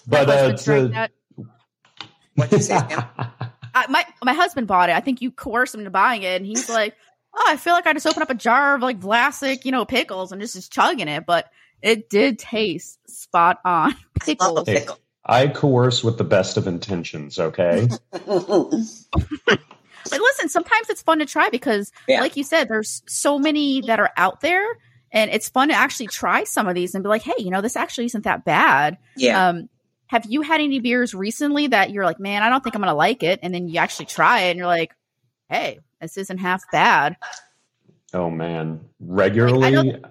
But 0.08 0.28
my 0.28 0.34
uh, 0.34 0.38
husband 0.52 0.66
drank 0.66 0.88
to- 0.88 0.94
that. 0.94 1.12
What'd 2.36 2.52
you 2.54 2.60
say, 2.64 2.78
Sam? 2.78 3.04
I, 3.74 3.86
my 3.90 4.06
my 4.24 4.34
husband 4.34 4.68
bought 4.68 4.90
it. 4.90 4.96
I 4.96 5.00
think 5.00 5.22
you 5.22 5.32
coerced 5.32 5.74
him 5.74 5.80
into 5.82 5.92
buying 5.92 6.24
it, 6.24 6.36
and 6.38 6.46
he's 6.46 6.70
like, 6.70 6.96
"Oh, 7.34 7.46
I 7.48 7.56
feel 7.58 7.74
like 7.74 7.88
I 7.88 7.94
just 7.94 8.06
opened 8.06 8.24
up 8.24 8.30
a 8.30 8.36
jar 8.36 8.76
of 8.76 8.82
like 8.82 9.00
Vlasic, 9.00 9.64
you 9.66 9.72
know, 9.72 9.86
pickles, 9.86 10.32
and 10.32 10.42
just 10.42 10.56
just 10.56 10.72
chugging 10.72 11.08
it." 11.08 11.26
But 11.26 11.50
it 11.82 12.10
did 12.10 12.40
taste 12.40 13.00
spot 13.10 13.60
on 13.66 13.92
Love 13.92 13.98
pickles. 14.22 14.68
Hey. 14.68 14.80
pickle. 14.80 15.00
I 15.26 15.48
coerce 15.48 16.04
with 16.04 16.18
the 16.18 16.24
best 16.24 16.58
of 16.58 16.66
intentions, 16.68 17.38
okay? 17.40 17.88
But 20.10 20.20
listen, 20.20 20.50
sometimes 20.50 20.90
it's 20.90 21.04
fun 21.04 21.20
to 21.20 21.26
try 21.28 21.50
because, 21.50 21.92
Yeah. 22.08 22.22
like 22.22 22.36
you 22.36 22.44
said, 22.44 22.68
there's 22.68 23.04
so 23.08 23.38
many 23.38 23.82
that 23.82 24.00
are 24.00 24.10
out 24.18 24.42
there, 24.42 24.66
and 25.12 25.30
it's 25.30 25.48
fun 25.48 25.68
to 25.68 25.76
actually 25.76 26.08
try 26.08 26.44
some 26.44 26.68
of 26.68 26.74
these 26.74 26.96
and 26.96 27.04
be 27.04 27.08
like, 27.08 27.22
"Hey, 27.22 27.36
you 27.38 27.52
know, 27.52 27.62
this 27.62 27.76
actually 27.76 28.06
isn't 28.06 28.24
that 28.24 28.44
bad." 28.44 28.98
yeah. 29.16 29.50
Um, 29.50 29.70
have 30.08 30.26
you 30.26 30.42
had 30.42 30.60
any 30.60 30.80
beers 30.80 31.14
recently 31.14 31.68
that 31.68 31.92
you're 31.92 32.04
like, 32.04 32.20
"Man, 32.20 32.42
I 32.42 32.50
don't 32.50 32.64
think 32.64 32.76
I'm 32.76 32.82
gonna 32.82 32.96
like 32.96 33.22
it," 33.22 33.40
and 33.44 33.54
then 33.54 33.68
you 33.70 33.78
actually 33.78 34.08
try 34.08 34.42
it 34.42 34.50
and 34.52 34.58
you're 34.58 34.68
like, 34.68 34.96
"Hey, 35.50 35.80
this 36.02 36.18
isn't 36.18 36.40
half 36.40 36.64
bad." 36.72 37.16
oh 38.14 38.30
man, 38.32 38.82
regularly. 39.00 39.72
don't- 39.72 40.06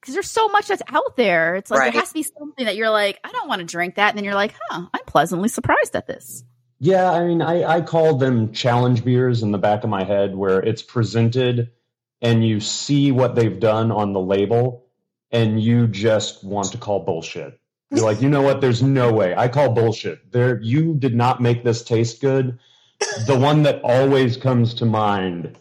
because 0.00 0.14
there's 0.14 0.30
so 0.30 0.48
much 0.48 0.68
that's 0.68 0.82
out 0.88 1.16
there. 1.16 1.56
It's 1.56 1.70
like 1.70 1.80
Right. 1.80 1.92
there 1.92 2.00
has 2.00 2.08
to 2.10 2.14
be 2.14 2.22
something 2.22 2.64
that 2.66 2.76
you're 2.76 2.90
like, 2.90 3.18
I 3.24 3.30
don't 3.32 3.48
want 3.48 3.60
to 3.60 3.66
drink 3.66 3.96
that, 3.96 4.08
and 4.10 4.18
then 4.18 4.24
you're 4.24 4.34
like, 4.34 4.54
huh, 4.70 4.86
I'm 4.92 5.04
pleasantly 5.06 5.48
surprised 5.48 5.94
at 5.94 6.06
this. 6.06 6.44
yeah, 6.78 7.10
I 7.12 7.24
mean, 7.26 7.42
I, 7.42 7.64
I 7.76 7.80
call 7.82 8.16
them 8.16 8.52
challenge 8.52 9.04
beers 9.04 9.42
in 9.42 9.50
the 9.52 9.58
back 9.58 9.84
of 9.84 9.90
my 9.90 10.02
head, 10.04 10.34
where 10.34 10.60
it's 10.60 10.82
presented 10.82 11.70
and 12.22 12.46
you 12.46 12.60
see 12.60 13.12
what 13.12 13.34
they've 13.34 13.60
done 13.60 13.90
on 13.92 14.12
the 14.12 14.20
label, 14.20 14.86
and 15.30 15.62
you 15.62 15.86
just 15.86 16.42
want 16.44 16.72
to 16.72 16.78
call 16.78 17.00
bullshit. 17.00 17.58
You're 17.90 18.04
like, 18.04 18.20
you 18.22 18.28
know 18.28 18.42
what? 18.42 18.60
There's 18.60 18.82
no 18.82 19.12
way. 19.12 19.34
I 19.36 19.48
call 19.48 19.70
bullshit. 19.72 20.30
There, 20.32 20.60
you 20.62 20.94
did 20.94 21.14
not 21.14 21.40
make 21.40 21.64
this 21.64 21.82
taste 21.82 22.20
good. 22.20 22.58
The 23.26 23.38
one 23.38 23.62
that 23.64 23.80
always 23.82 24.36
comes 24.36 24.74
to 24.74 24.84
mind 24.86 25.56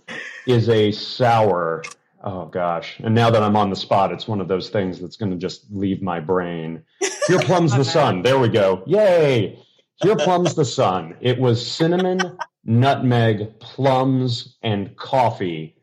is 0.45 0.67
a 0.69 0.91
sour. 0.91 1.83
Oh 2.21 2.45
gosh! 2.45 2.99
And 2.99 3.15
now 3.15 3.29
that 3.29 3.41
I'm 3.41 3.55
on 3.55 3.69
the 3.69 3.75
spot, 3.75 4.11
it's 4.11 4.27
one 4.27 4.41
of 4.41 4.47
those 4.49 4.69
things 4.69 4.99
that's 4.99 5.15
going 5.15 5.31
to 5.31 5.37
just 5.37 5.65
leave 5.71 6.01
my 6.01 6.19
brain. 6.19 6.83
Here 7.27 7.39
plums 7.43 7.75
the 7.75 7.85
sun. 7.85 8.23
There 8.23 8.37
we 8.39 8.49
go. 8.49 8.83
Yay! 8.85 9.57
Here 10.03 10.15
plums 10.15 10.53
the 10.55 10.65
sun. 10.65 11.15
It 11.21 11.39
was 11.39 11.65
cinnamon, 11.65 12.37
nutmeg, 12.65 13.59
plums, 13.59 14.57
and 14.61 14.95
coffee 14.97 15.75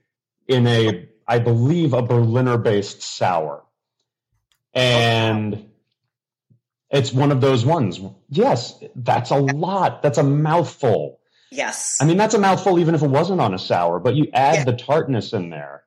in 0.49 0.67
a, 0.67 1.09
I 1.27 1.39
believe, 1.39 1.93
a 1.95 2.03
Berliner-based 2.03 3.03
sour, 3.03 3.63
and 4.75 5.71
it's 6.91 7.13
one 7.13 7.33
of 7.33 7.41
those 7.41 7.65
ones. 7.65 8.01
Yes, 8.29 8.83
that's 8.95 9.31
a 9.31 9.37
lot. 9.39 10.03
That's 10.03 10.19
a 10.19 10.23
mouthful. 10.23 11.19
yes. 11.51 11.97
I 12.01 12.05
mean, 12.05 12.17
that's 12.17 12.35
a 12.35 12.39
mouthful 12.39 12.79
even 12.79 12.95
if 12.95 13.03
it 13.03 13.09
wasn't 13.11 13.41
on 13.41 13.55
a 13.55 13.59
sour, 13.59 13.99
but 13.99 14.15
you 14.15 14.29
add 14.35 14.57
Yeah. 14.57 14.65
the 14.65 14.73
tartness 14.77 15.33
in 15.33 15.51
there. 15.51 15.83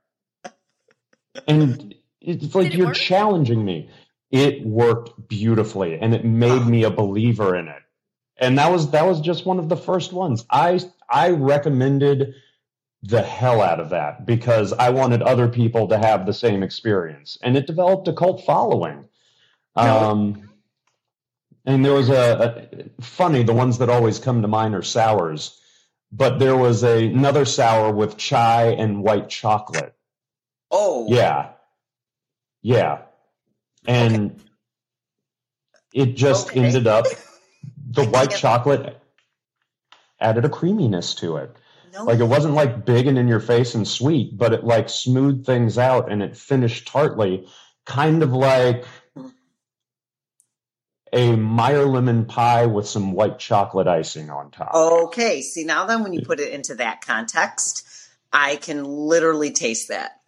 And 1.47 1.95
it's 2.21 2.55
like 2.55 2.73
you're 2.73 2.87
work? 2.87 2.95
challenging 2.95 3.63
me. 3.63 3.89
It 4.31 4.65
worked 4.65 5.27
beautifully 5.27 5.97
and 5.99 6.13
it 6.13 6.23
made 6.23 6.65
me 6.65 6.83
a 6.83 6.91
believer 6.91 7.55
in 7.55 7.67
it. 7.67 7.81
And 8.37 8.57
that 8.57 8.71
was 8.71 8.91
that 8.91 9.05
was 9.05 9.21
just 9.21 9.45
one 9.45 9.59
of 9.59 9.69
the 9.69 9.77
first 9.77 10.13
ones. 10.13 10.45
I 10.49 10.79
I 11.09 11.31
recommended 11.31 12.35
the 13.01 13.21
hell 13.21 13.61
out 13.61 13.79
of 13.79 13.89
that 13.89 14.25
because 14.25 14.73
I 14.73 14.89
wanted 14.89 15.21
other 15.21 15.47
people 15.47 15.87
to 15.87 15.97
have 15.97 16.25
the 16.25 16.33
same 16.33 16.63
experience. 16.63 17.37
And 17.41 17.57
it 17.57 17.67
developed 17.67 18.07
a 18.07 18.13
cult 18.13 18.45
following. 18.45 19.05
Um 19.75 20.49
and 21.65 21.85
there 21.85 21.93
was 21.93 22.09
a, 22.09 22.89
a 22.99 23.03
funny, 23.03 23.43
the 23.43 23.53
ones 23.53 23.77
that 23.77 23.89
always 23.89 24.17
come 24.17 24.41
to 24.41 24.47
mind 24.47 24.73
are 24.73 24.81
sours. 24.81 25.59
But 26.11 26.39
there 26.39 26.55
was 26.55 26.83
a, 26.83 27.05
another 27.05 27.45
sour 27.45 27.91
with 27.93 28.17
chai 28.17 28.71
and 28.71 29.03
white 29.03 29.29
chocolate. 29.29 29.93
Oh, 30.71 31.07
Yeah. 31.09 31.51
Yeah. 32.61 33.03
And 33.87 34.41
it 35.93 36.15
just 36.15 36.49
Okay. 36.49 36.57
ended 36.57 36.87
up 36.87 37.05
the 37.91 38.03
white 38.05 38.31
chocolate 38.31 38.97
added 40.21 40.45
a 40.45 40.49
creaminess 40.49 41.15
to 41.15 41.37
it. 41.37 41.55
No. 41.93 42.05
Like 42.05 42.19
it 42.19 42.25
wasn't 42.25 42.55
like 42.55 42.85
big 42.85 43.07
and 43.07 43.17
in 43.19 43.27
your 43.29 43.41
face 43.41 43.75
and 43.75 43.87
sweet, 43.87 44.37
but 44.37 44.53
it 44.53 44.63
like 44.65 44.89
smoothed 44.89 45.45
things 45.45 45.77
out 45.79 46.11
and 46.11 46.23
it 46.23 46.37
finished 46.37 46.87
tartly, 46.87 47.47
kind 47.85 48.23
of 48.23 48.33
like 48.33 48.85
a 51.13 51.35
Meyer 51.35 51.85
lemon 51.85 52.25
pie 52.25 52.67
with 52.67 52.87
some 52.87 53.13
white 53.13 53.39
chocolate 53.39 53.87
icing 53.87 54.29
on 54.29 54.51
top. 54.51 54.71
Okay, 54.73 55.41
see 55.41 55.65
now 55.65 55.85
then 55.85 56.03
when 56.03 56.13
you 56.13 56.21
put 56.21 56.39
it 56.39 56.53
into 56.53 56.75
that 56.75 57.01
context, 57.01 57.87
I 58.33 58.57
can 58.57 58.83
literally 58.85 59.51
taste 59.51 59.89
that. 59.89 60.18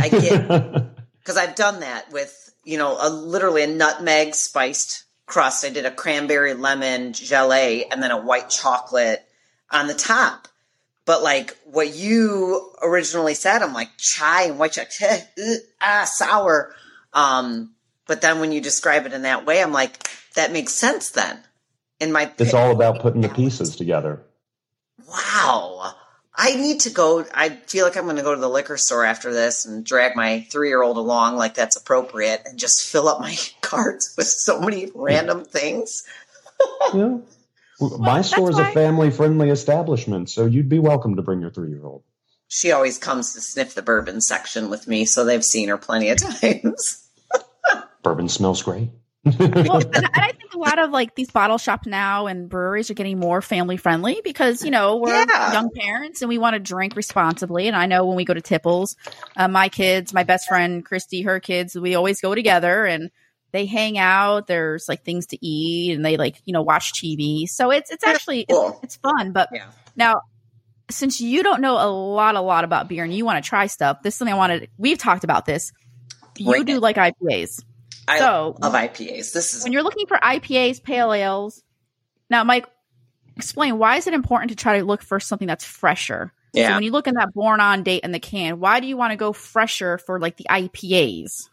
I 0.00 0.08
get 0.08 0.48
because 1.18 1.36
I've 1.36 1.54
done 1.54 1.80
that 1.80 2.10
with 2.12 2.34
you 2.64 2.78
know 2.78 2.96
a 3.00 3.08
literally 3.08 3.62
a 3.62 3.66
nutmeg 3.66 4.34
spiced 4.34 5.04
crust. 5.26 5.64
I 5.64 5.70
did 5.70 5.86
a 5.86 5.90
cranberry 5.90 6.54
lemon 6.54 7.12
gelée 7.12 7.84
and 7.90 8.02
then 8.02 8.10
a 8.10 8.20
white 8.20 8.50
chocolate 8.50 9.24
on 9.70 9.86
the 9.86 9.94
top. 9.94 10.48
But 11.06 11.22
like 11.22 11.56
what 11.64 11.94
you 11.94 12.72
originally 12.82 13.34
said, 13.34 13.62
I'm 13.62 13.72
like 13.72 13.90
chai 13.96 14.44
and 14.44 14.58
white 14.58 14.72
chocolate, 14.72 15.28
ah, 15.80 16.04
sour. 16.04 16.74
Um, 17.12 17.74
but 18.06 18.20
then 18.20 18.40
when 18.40 18.52
you 18.52 18.60
describe 18.60 19.06
it 19.06 19.12
in 19.12 19.22
that 19.22 19.46
way, 19.46 19.62
I'm 19.62 19.72
like, 19.72 20.08
that 20.34 20.52
makes 20.52 20.72
sense 20.72 21.10
then. 21.10 21.40
In 22.00 22.12
my 22.12 22.32
it's 22.38 22.54
all 22.54 22.72
about 22.72 23.00
putting 23.00 23.20
the 23.20 23.28
pieces 23.28 23.76
together. 23.76 24.22
Wow. 25.06 25.94
I 26.42 26.54
need 26.54 26.80
to 26.80 26.90
go. 26.90 27.26
I 27.34 27.50
feel 27.50 27.84
like 27.84 27.98
I'm 27.98 28.04
going 28.04 28.16
to 28.16 28.22
go 28.22 28.34
to 28.34 28.40
the 28.40 28.48
liquor 28.48 28.78
store 28.78 29.04
after 29.04 29.30
this 29.30 29.66
and 29.66 29.84
drag 29.84 30.16
my 30.16 30.40
three 30.50 30.68
year 30.68 30.82
old 30.82 30.96
along 30.96 31.36
like 31.36 31.52
that's 31.52 31.76
appropriate 31.76 32.40
and 32.46 32.58
just 32.58 32.88
fill 32.88 33.08
up 33.08 33.20
my 33.20 33.36
carts 33.60 34.14
with 34.16 34.26
so 34.26 34.58
many 34.58 34.90
random 34.94 35.44
things. 35.44 36.02
Yeah. 36.92 37.18
My 37.80 38.16
that's 38.16 38.28
store 38.28 38.50
is 38.50 38.58
a 38.58 38.66
family 38.72 39.10
friendly 39.10 39.48
establishment, 39.48 40.28
so 40.28 40.44
you'd 40.44 40.68
be 40.68 40.78
welcome 40.78 41.16
to 41.16 41.22
bring 41.22 41.40
your 41.40 41.48
three 41.48 41.70
year 41.70 41.86
old. 41.86 42.02
She 42.48 42.70
always 42.70 42.98
comes 42.98 43.32
to 43.32 43.40
sniff 43.40 43.74
the 43.74 43.80
bourbon 43.80 44.20
section 44.20 44.68
with 44.68 44.86
me, 44.86 45.06
so 45.06 45.24
they've 45.24 45.42
seen 45.42 45.70
her 45.70 45.78
plenty 45.78 46.10
of 46.10 46.18
times. 46.40 47.08
Bourbon 48.02 48.28
smells 48.28 48.62
great. 48.62 48.90
Well, 49.24 49.76
and, 49.78 49.94
and 49.94 50.08
I 50.14 50.32
think 50.32 50.54
a 50.54 50.58
lot 50.58 50.78
of 50.78 50.90
like 50.90 51.14
these 51.14 51.30
bottle 51.30 51.58
shops 51.58 51.86
now 51.86 52.26
and 52.26 52.48
breweries 52.48 52.90
are 52.90 52.94
getting 52.94 53.18
more 53.18 53.42
family 53.42 53.76
friendly 53.76 54.20
because 54.24 54.64
you 54.64 54.70
know 54.70 54.96
we're 54.96 55.12
Yeah. 55.12 55.52
young 55.52 55.70
parents 55.74 56.22
and 56.22 56.28
we 56.28 56.38
want 56.38 56.54
to 56.54 56.60
drink 56.60 56.96
responsibly. 56.96 57.66
And 57.68 57.76
I 57.76 57.86
know 57.86 58.06
when 58.06 58.16
we 58.16 58.24
go 58.24 58.34
to 58.34 58.40
Tipples, 58.40 58.96
uh, 59.36 59.48
my 59.48 59.68
kids, 59.68 60.14
my 60.14 60.24
best 60.24 60.48
friend 60.48 60.84
Christy, 60.84 61.22
her 61.22 61.40
kids, 61.40 61.74
we 61.76 61.94
always 61.94 62.20
go 62.20 62.34
together 62.34 62.86
and 62.86 63.10
they 63.52 63.66
hang 63.66 63.98
out. 63.98 64.46
There's 64.46 64.88
like 64.88 65.04
things 65.04 65.26
to 65.28 65.46
eat 65.46 65.94
and 65.94 66.04
they 66.04 66.16
like 66.16 66.40
you 66.44 66.52
know 66.52 66.62
watch 66.62 66.92
TV. 66.94 67.46
So 67.48 67.70
it's 67.70 67.90
it's 67.90 68.04
actually 68.04 68.40
it's, 68.48 68.52
Cool. 68.52 68.80
it's 68.82 68.96
fun. 68.96 69.32
But 69.32 69.48
Yeah. 69.52 69.66
now. 69.96 70.20
Since 70.92 71.20
you 71.20 71.44
don't 71.44 71.60
know 71.60 71.74
a 71.76 71.86
lot, 71.88 72.34
a 72.34 72.40
lot 72.40 72.64
about 72.64 72.88
beer, 72.88 73.04
and 73.04 73.14
you 73.14 73.24
want 73.24 73.40
to 73.40 73.48
try 73.48 73.68
stuff, 73.68 73.98
this 74.02 74.14
is 74.14 74.18
something 74.18 74.34
I 74.34 74.36
wanted. 74.36 74.70
We've 74.76 74.98
talked 74.98 75.22
about 75.22 75.46
this. 75.46 75.70
You 76.36 76.50
Bring 76.50 76.64
do 76.64 76.78
it. 76.78 76.80
like 76.82 76.96
IPAs. 76.96 77.62
I 78.08 78.18
So- 78.18 78.56
love 78.60 78.74
IPAs. 78.74 79.32
This 79.32 79.54
is 79.54 79.64
when 79.64 79.72
you're 79.72 79.82
looking 79.82 80.06
for 80.06 80.18
IPAs, 80.22 80.82
pale 80.82 81.12
ales. 81.12 81.62
Now, 82.28 82.44
Mike, 82.44 82.66
explain 83.36 83.78
why 83.78 83.96
is 83.96 84.06
it 84.06 84.14
important 84.14 84.50
to 84.50 84.56
try 84.56 84.78
to 84.78 84.84
look 84.84 85.02
for 85.02 85.20
something 85.20 85.48
that's 85.48 85.64
fresher? 85.64 86.32
So 86.54 86.60
yeah. 86.60 86.74
when 86.74 86.82
you 86.82 86.90
look 86.90 87.06
in 87.06 87.14
that 87.14 87.32
born 87.32 87.60
on 87.60 87.84
date 87.84 88.02
in 88.02 88.10
the 88.10 88.18
can, 88.18 88.58
why 88.58 88.80
do 88.80 88.86
you 88.86 88.96
want 88.96 89.12
to 89.12 89.16
go 89.16 89.32
fresher 89.32 89.98
for 89.98 90.18
like 90.18 90.36
the 90.36 90.46
IPAs? 90.50 91.48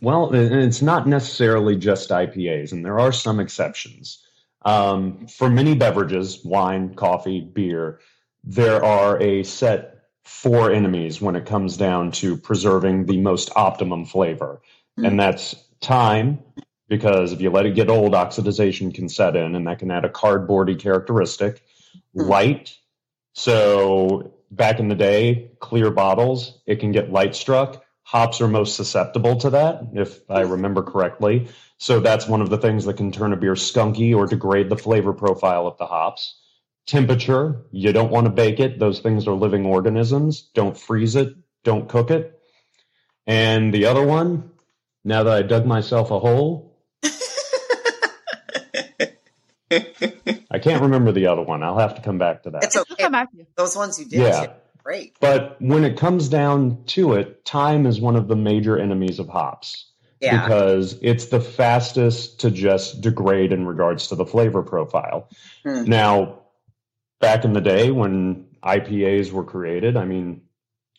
Well, 0.00 0.32
and 0.32 0.54
it's 0.54 0.82
not 0.82 1.06
necessarily 1.06 1.76
just 1.76 2.10
IPAs, 2.10 2.72
and 2.72 2.84
there 2.84 2.98
are 2.98 3.12
some 3.12 3.40
exceptions. 3.40 4.18
Um, 4.64 5.26
for 5.26 5.48
many 5.48 5.74
beverages, 5.74 6.44
wine, 6.44 6.94
coffee, 6.94 7.40
beer, 7.40 8.00
there 8.44 8.84
are 8.84 9.20
a 9.20 9.42
set 9.42 9.92
four 10.24 10.72
enemies 10.72 11.20
when 11.20 11.36
it 11.36 11.46
comes 11.46 11.76
down 11.76 12.12
to 12.12 12.36
preserving 12.36 13.06
the 13.06 13.18
most 13.18 13.50
optimum 13.56 14.04
flavor. 14.04 14.60
Mm. 14.98 15.06
And 15.06 15.20
that's 15.20 15.54
time, 15.80 16.40
because 16.88 17.32
if 17.32 17.40
you 17.40 17.50
let 17.50 17.66
it 17.66 17.74
get 17.74 17.90
old, 17.90 18.12
oxidization 18.12 18.94
can 18.94 19.08
set 19.08 19.36
in, 19.36 19.54
and 19.54 19.66
that 19.66 19.78
can 19.78 19.90
add 19.90 20.04
a 20.04 20.10
cardboardy 20.10 20.78
characteristic. 20.78 21.62
Mm. 22.16 22.28
Light, 22.28 22.76
so 23.34 24.34
back 24.50 24.78
in 24.78 24.88
the 24.88 24.94
day, 24.94 25.50
clear 25.60 25.90
bottles, 25.90 26.60
it 26.66 26.80
can 26.80 26.92
get 26.92 27.10
light 27.10 27.34
struck. 27.34 27.82
Hops 28.02 28.40
are 28.40 28.48
most 28.48 28.76
susceptible 28.76 29.36
to 29.36 29.50
that, 29.50 29.82
if 29.94 30.30
I 30.30 30.40
remember 30.40 30.82
correctly. 30.82 31.48
So 31.78 32.00
that's 32.00 32.26
one 32.26 32.42
of 32.42 32.50
the 32.50 32.58
things 32.58 32.84
that 32.84 32.98
can 32.98 33.10
turn 33.10 33.32
a 33.32 33.36
beer 33.36 33.54
skunky 33.54 34.14
or 34.14 34.26
degrade 34.26 34.68
the 34.68 34.76
flavor 34.76 35.12
profile 35.12 35.66
of 35.66 35.78
the 35.78 35.86
hops. 35.86 36.38
Temperature, 36.86 37.62
you 37.70 37.92
don't 37.92 38.10
want 38.10 38.26
to 38.26 38.30
bake 38.30 38.60
it. 38.60 38.78
Those 38.78 39.00
things 39.00 39.26
are 39.26 39.34
living 39.34 39.64
organisms. 39.64 40.50
Don't 40.54 40.76
freeze 40.76 41.16
it. 41.16 41.34
Don't 41.64 41.88
cook 41.88 42.10
it. 42.10 42.38
And 43.26 43.72
the 43.72 43.86
other 43.86 44.04
one, 44.04 44.51
now 45.04 45.22
that 45.24 45.32
I 45.34 45.42
dug 45.42 45.66
myself 45.66 46.10
a 46.10 46.18
hole, 46.18 46.76
I 50.50 50.58
can't 50.60 50.82
remember 50.82 51.12
the 51.12 51.26
other 51.26 51.42
one. 51.42 51.62
I'll 51.62 51.78
have 51.78 51.94
to 51.96 52.02
come 52.02 52.18
back 52.18 52.42
to 52.44 52.50
that. 52.50 52.64
It's 52.64 52.76
okay. 52.76 52.94
come 52.98 53.12
back 53.12 53.30
to. 53.32 53.46
Those 53.56 53.76
ones 53.76 53.98
you 53.98 54.04
did, 54.04 54.20
Yeah. 54.20 54.42
yeah. 54.42 54.52
great. 54.84 55.16
But 55.20 55.56
when 55.60 55.84
it 55.84 55.96
comes 55.96 56.28
down 56.28 56.84
to 56.88 57.14
it, 57.14 57.44
time 57.44 57.86
is 57.86 58.00
one 58.00 58.16
of 58.16 58.28
the 58.28 58.36
major 58.36 58.78
enemies 58.78 59.18
of 59.18 59.28
hops 59.28 59.86
Yeah. 60.20 60.42
because 60.42 60.98
it's 61.02 61.26
the 61.26 61.40
fastest 61.40 62.40
to 62.40 62.50
just 62.50 63.00
degrade 63.00 63.52
in 63.52 63.66
regards 63.66 64.08
to 64.08 64.14
the 64.14 64.26
flavor 64.26 64.62
profile. 64.62 65.28
Hmm. 65.64 65.84
Now, 65.84 66.40
back 67.20 67.44
in 67.44 67.52
the 67.54 67.60
day 67.60 67.90
when 67.90 68.46
IPAs 68.62 69.32
were 69.32 69.44
created, 69.44 69.96
I 69.96 70.04
mean, 70.04 70.42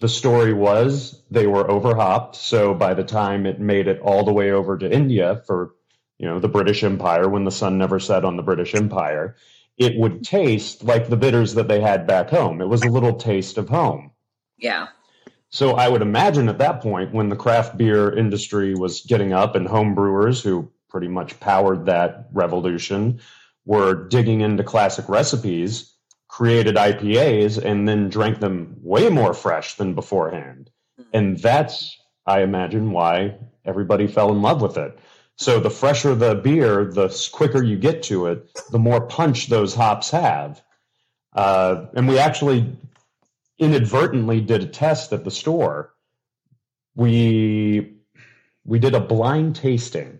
the 0.03 0.09
story 0.09 0.51
was 0.51 1.21
they 1.31 1.47
were 1.47 1.71
overhopped. 1.71 2.35
So 2.35 2.73
by 2.73 2.93
the 2.93 3.05
time 3.05 3.45
it 3.45 3.61
made 3.61 3.87
it 3.87 4.01
all 4.01 4.25
the 4.25 4.33
way 4.33 4.51
over 4.51 4.77
to 4.77 4.93
India 4.93 5.41
for, 5.47 5.75
you 6.17 6.27
know, 6.27 6.41
the 6.41 6.49
British 6.49 6.83
Empire, 6.83 7.29
when 7.29 7.45
the 7.45 7.51
sun 7.51 7.77
never 7.77 8.01
set 8.01 8.25
on 8.25 8.35
the 8.35 8.43
British 8.43 8.75
Empire, 8.75 9.37
it 9.77 9.97
would 9.97 10.21
taste 10.21 10.83
like 10.83 11.07
the 11.07 11.15
bitters 11.15 11.53
that 11.53 11.69
they 11.69 11.79
had 11.79 12.05
back 12.05 12.29
home. 12.29 12.59
It 12.59 12.67
was 12.67 12.81
a 12.81 12.89
little 12.89 13.15
taste 13.15 13.57
of 13.57 13.69
home. 13.69 14.11
yeah. 14.57 14.87
So 15.51 15.75
I 15.75 15.87
would 15.87 16.01
imagine 16.01 16.49
at 16.49 16.57
that 16.57 16.81
point, 16.81 17.13
when 17.13 17.29
the 17.29 17.37
craft 17.37 17.77
beer 17.77 18.11
industry 18.13 18.75
was 18.75 19.01
getting 19.01 19.31
up 19.31 19.55
and 19.55 19.65
home 19.65 19.95
brewers 19.95 20.41
who 20.41 20.69
pretty 20.89 21.07
much 21.07 21.39
powered 21.39 21.85
that 21.85 22.27
revolution 22.33 23.21
were 23.63 24.09
digging 24.09 24.41
into 24.41 24.63
classic 24.63 25.07
recipes, 25.07 25.92
created 26.33 26.75
IPAs, 26.75 27.63
and 27.63 27.87
then 27.87 28.09
drank 28.09 28.39
them 28.39 28.75
way 28.81 29.07
more 29.07 29.35
fresh 29.35 29.75
than 29.75 29.93
beforehand. 29.93 30.67
And 31.13 31.37
that's, 31.37 31.95
I 32.25 32.41
imagine, 32.41 32.89
why 32.89 33.35
everybody 33.65 34.07
fell 34.07 34.31
in 34.31 34.41
love 34.41 34.59
with 34.59 34.75
it. 34.75 34.97
So 35.35 35.59
the 35.59 35.69
fresher 35.69 36.15
the 36.15 36.33
beer, 36.33 36.85
the 36.85 37.15
quicker 37.31 37.61
you 37.61 37.77
get 37.77 38.01
to 38.03 38.25
it, 38.25 38.49
the 38.71 38.79
more 38.79 39.01
punch 39.01 39.45
those 39.45 39.75
hops 39.75 40.09
have. 40.09 40.59
Uh, 41.33 41.85
and 41.93 42.07
we 42.07 42.17
actually 42.17 42.79
inadvertently 43.59 44.41
did 44.41 44.63
a 44.63 44.67
test 44.67 45.13
at 45.13 45.25
the 45.25 45.29
store. 45.29 45.93
We 46.95 47.93
we 48.65 48.79
did 48.79 48.95
a 48.95 48.99
blind 48.99 49.55
tasting, 49.55 50.19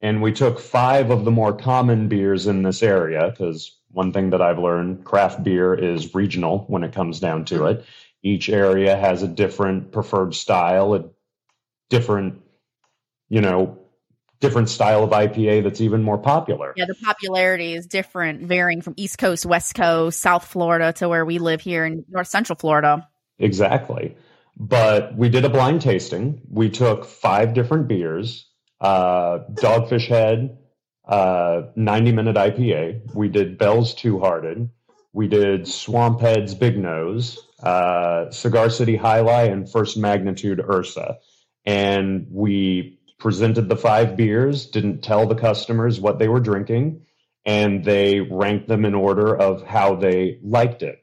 and 0.00 0.20
we 0.20 0.32
took 0.32 0.58
five 0.58 1.10
of 1.10 1.24
the 1.24 1.30
more 1.30 1.56
common 1.56 2.08
beers 2.08 2.48
in 2.48 2.64
this 2.64 2.82
area 2.82 3.30
because 3.30 3.75
one 3.90 4.12
thing 4.12 4.30
that 4.30 4.42
I've 4.42 4.58
learned, 4.58 5.04
craft 5.04 5.42
beer 5.42 5.74
is 5.74 6.14
regional 6.14 6.64
when 6.68 6.84
it 6.84 6.92
comes 6.92 7.20
down 7.20 7.44
to 7.46 7.66
it. 7.66 7.84
Each 8.22 8.48
area 8.48 8.96
has 8.96 9.22
a 9.22 9.28
different 9.28 9.92
preferred 9.92 10.34
style, 10.34 10.94
a 10.94 11.04
different, 11.88 12.42
you 13.28 13.40
know, 13.40 13.78
different 14.40 14.68
style 14.68 15.04
of 15.04 15.10
IPA 15.10 15.62
that's 15.62 15.80
even 15.80 16.02
more 16.02 16.18
popular. 16.18 16.74
Yeah, 16.76 16.86
the 16.86 16.94
popularity 16.94 17.74
is 17.74 17.86
different, 17.86 18.42
varying 18.42 18.82
from 18.82 18.94
East 18.96 19.18
Coast, 19.18 19.46
West 19.46 19.74
Coast, 19.74 20.20
South 20.20 20.46
Florida 20.46 20.92
to 20.94 21.08
where 21.08 21.24
we 21.24 21.38
live 21.38 21.60
here 21.60 21.84
in 21.84 22.04
North 22.08 22.28
Central 22.28 22.56
Florida. 22.56 23.08
Exactly. 23.38 24.16
But 24.56 25.16
we 25.16 25.28
did 25.28 25.44
a 25.44 25.48
blind 25.48 25.82
tasting. 25.82 26.40
We 26.50 26.70
took 26.70 27.04
five 27.04 27.54
different 27.54 27.88
beers, 27.88 28.48
uh, 28.80 29.40
Dogfish 29.52 30.06
Head, 30.08 30.58
uh, 31.06 31.62
90 31.76 32.12
minute 32.12 32.36
IPA. 32.36 33.14
We 33.14 33.28
did 33.28 33.58
Bell's 33.58 33.94
Two 33.94 34.18
Hearted. 34.18 34.70
We 35.12 35.28
did 35.28 35.66
Swamp 35.66 36.20
Head's 36.20 36.54
Big 36.54 36.76
Nose, 36.76 37.38
uh, 37.62 38.30
Cigar 38.30 38.68
City 38.68 38.98
Alai, 38.98 39.50
and 39.50 39.70
First 39.70 39.96
Magnitude 39.96 40.60
Ursa. 40.60 41.18
And 41.64 42.26
we 42.30 42.98
presented 43.18 43.68
the 43.68 43.76
five 43.76 44.16
beers, 44.16 44.66
didn't 44.66 45.02
tell 45.02 45.26
the 45.26 45.34
customers 45.34 45.98
what 45.98 46.18
they 46.18 46.28
were 46.28 46.40
drinking, 46.40 47.06
and 47.46 47.84
they 47.84 48.20
ranked 48.20 48.68
them 48.68 48.84
in 48.84 48.94
order 48.94 49.34
of 49.34 49.62
how 49.62 49.94
they 49.94 50.38
liked 50.42 50.82
it. 50.82 51.02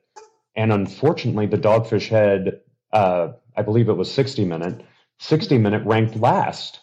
And 0.56 0.72
unfortunately, 0.72 1.48
the 1.48 1.58
Dogfish 1.58 2.10
Head, 2.10 2.62
uh, 2.92 3.30
I 3.58 3.64
believe 3.64 3.90
it 3.90 3.94
was 3.94 4.12
60 4.12 4.46
minute, 4.46 4.86
60 5.20 5.58
minute 5.58 5.84
ranked 5.86 6.16
last. 6.16 6.80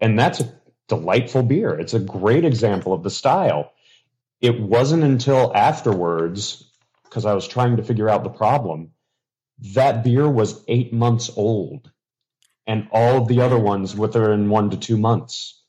And 0.00 0.18
that's 0.18 0.40
a 0.40 0.52
delightful 0.88 1.42
beer. 1.42 1.78
It's 1.78 1.94
a 1.94 2.00
great 2.00 2.44
example 2.44 2.92
of 2.92 3.02
the 3.02 3.10
style. 3.10 3.72
It 4.40 4.60
wasn't 4.60 5.04
until 5.04 5.54
afterwards, 5.54 6.70
because 7.04 7.24
I 7.24 7.34
was 7.34 7.48
trying 7.48 7.76
to 7.76 7.82
figure 7.82 8.08
out 8.08 8.24
the 8.24 8.30
problem, 8.30 8.90
that 9.74 10.04
beer 10.04 10.28
was 10.28 10.62
eight 10.68 10.92
months 10.92 11.30
old. 11.36 11.90
And 12.66 12.88
all 12.90 13.22
of 13.22 13.28
the 13.28 13.40
other 13.40 13.58
ones 13.58 13.94
were 13.94 14.08
within 14.08 14.48
one 14.48 14.70
to 14.70 14.76
two 14.76 14.96
months. 14.96 15.62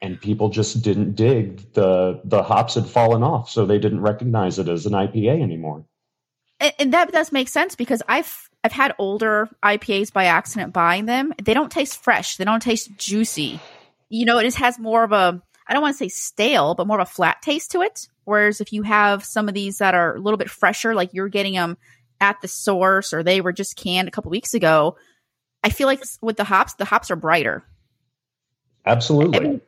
And 0.00 0.20
people 0.20 0.48
just 0.48 0.82
didn't 0.82 1.16
dig 1.16 1.72
the 1.72 2.20
the 2.24 2.42
hops 2.44 2.74
had 2.74 2.86
fallen 2.86 3.24
off, 3.24 3.50
so 3.50 3.66
they 3.66 3.80
didn't 3.80 4.00
recognize 4.00 4.60
it 4.60 4.68
as 4.68 4.86
an 4.86 4.92
IPA 4.92 5.42
anymore. 5.42 5.86
And, 6.60 6.72
and 6.78 6.92
that 6.94 7.10
does 7.10 7.32
make 7.32 7.48
sense 7.48 7.74
because 7.74 8.00
I've 8.06 8.48
I've 8.62 8.72
had 8.72 8.94
older 8.98 9.48
IPAs 9.62 10.12
by 10.12 10.26
accident 10.26 10.72
buying 10.72 11.06
them. 11.06 11.34
They 11.42 11.52
don't 11.52 11.72
taste 11.72 12.02
fresh. 12.02 12.36
They 12.36 12.44
don't 12.44 12.62
taste 12.62 12.96
juicy. 12.96 13.60
You 14.08 14.24
know, 14.24 14.38
it 14.38 14.44
just 14.44 14.58
has 14.58 14.78
more 14.78 15.04
of 15.04 15.12
a 15.12 15.42
I 15.68 15.74
don't 15.74 15.82
want 15.82 15.94
to 15.94 15.98
say 15.98 16.08
stale, 16.08 16.74
but 16.74 16.86
more 16.86 16.98
of 16.98 17.06
a 17.06 17.10
flat 17.10 17.42
taste 17.42 17.72
to 17.72 17.82
it. 17.82 18.08
Whereas 18.24 18.60
if 18.60 18.72
you 18.72 18.82
have 18.82 19.24
some 19.24 19.48
of 19.48 19.54
these 19.54 19.78
that 19.78 19.94
are 19.94 20.16
a 20.16 20.20
little 20.20 20.38
bit 20.38 20.50
fresher, 20.50 20.94
like 20.94 21.12
you're 21.12 21.28
getting 21.28 21.54
them 21.54 21.76
at 22.20 22.40
the 22.40 22.48
source 22.48 23.12
or 23.12 23.22
they 23.22 23.40
were 23.40 23.52
just 23.52 23.76
canned 23.76 24.08
a 24.08 24.10
couple 24.10 24.30
weeks 24.30 24.54
ago, 24.54 24.96
I 25.62 25.70
feel 25.70 25.86
like 25.86 26.02
with 26.22 26.36
the 26.36 26.44
hops, 26.44 26.74
the 26.74 26.84
hops 26.86 27.10
are 27.10 27.16
brighter. 27.16 27.64
Absolutely. 28.86 29.38
I 29.38 29.42
mean, 29.42 29.60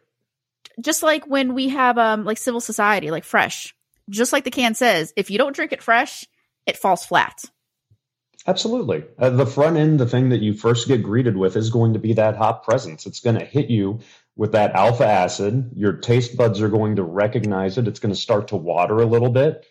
just 0.81 1.03
like 1.03 1.26
when 1.26 1.55
we 1.55 1.68
have 1.68 1.98
um 1.98 2.24
like 2.24 2.38
civil 2.38 2.61
society, 2.61 3.11
like 3.11 3.24
fresh. 3.24 3.74
Just 4.09 4.33
like 4.33 4.44
the 4.44 4.50
can 4.50 4.74
says, 4.74 5.12
if 5.16 5.31
you 5.31 5.38
don't 5.38 5.55
drink 5.55 5.72
it 5.72 5.83
fresh, 5.83 6.26
it 6.66 6.76
falls 6.76 7.05
flat. 7.05 7.44
Absolutely. 8.46 9.05
Uh, 9.18 9.31
the 9.31 9.46
front 9.46 9.76
end, 9.76 10.00
the 10.00 10.07
thing 10.07 10.31
that 10.31 10.40
you 10.40 10.55
first 10.55 10.88
get 10.88 11.03
greeted 11.03 11.37
with 11.37 11.57
is 11.57 11.70
going 11.70 11.92
to 11.92 11.98
be 11.98 12.14
that 12.14 12.37
hop 12.37 12.64
presence. 12.64 13.07
It's 13.07 13.20
going 13.20 13.38
to 13.38 13.44
hit 13.44 13.68
you 13.68 14.00
with 14.40 14.53
that 14.53 14.72
alpha 14.72 15.07
acid. 15.07 15.70
Your 15.74 15.92
taste 15.92 16.35
buds 16.35 16.62
are 16.62 16.70
going 16.70 16.96
to 16.96 17.03
recognize 17.03 17.76
it. 17.76 17.87
It's 17.87 18.00
going 18.00 18.14
to 18.14 18.18
start 18.18 18.48
to 18.48 18.57
water 18.57 18.96
a 19.00 19.05
little 19.05 19.29
bit. 19.29 19.66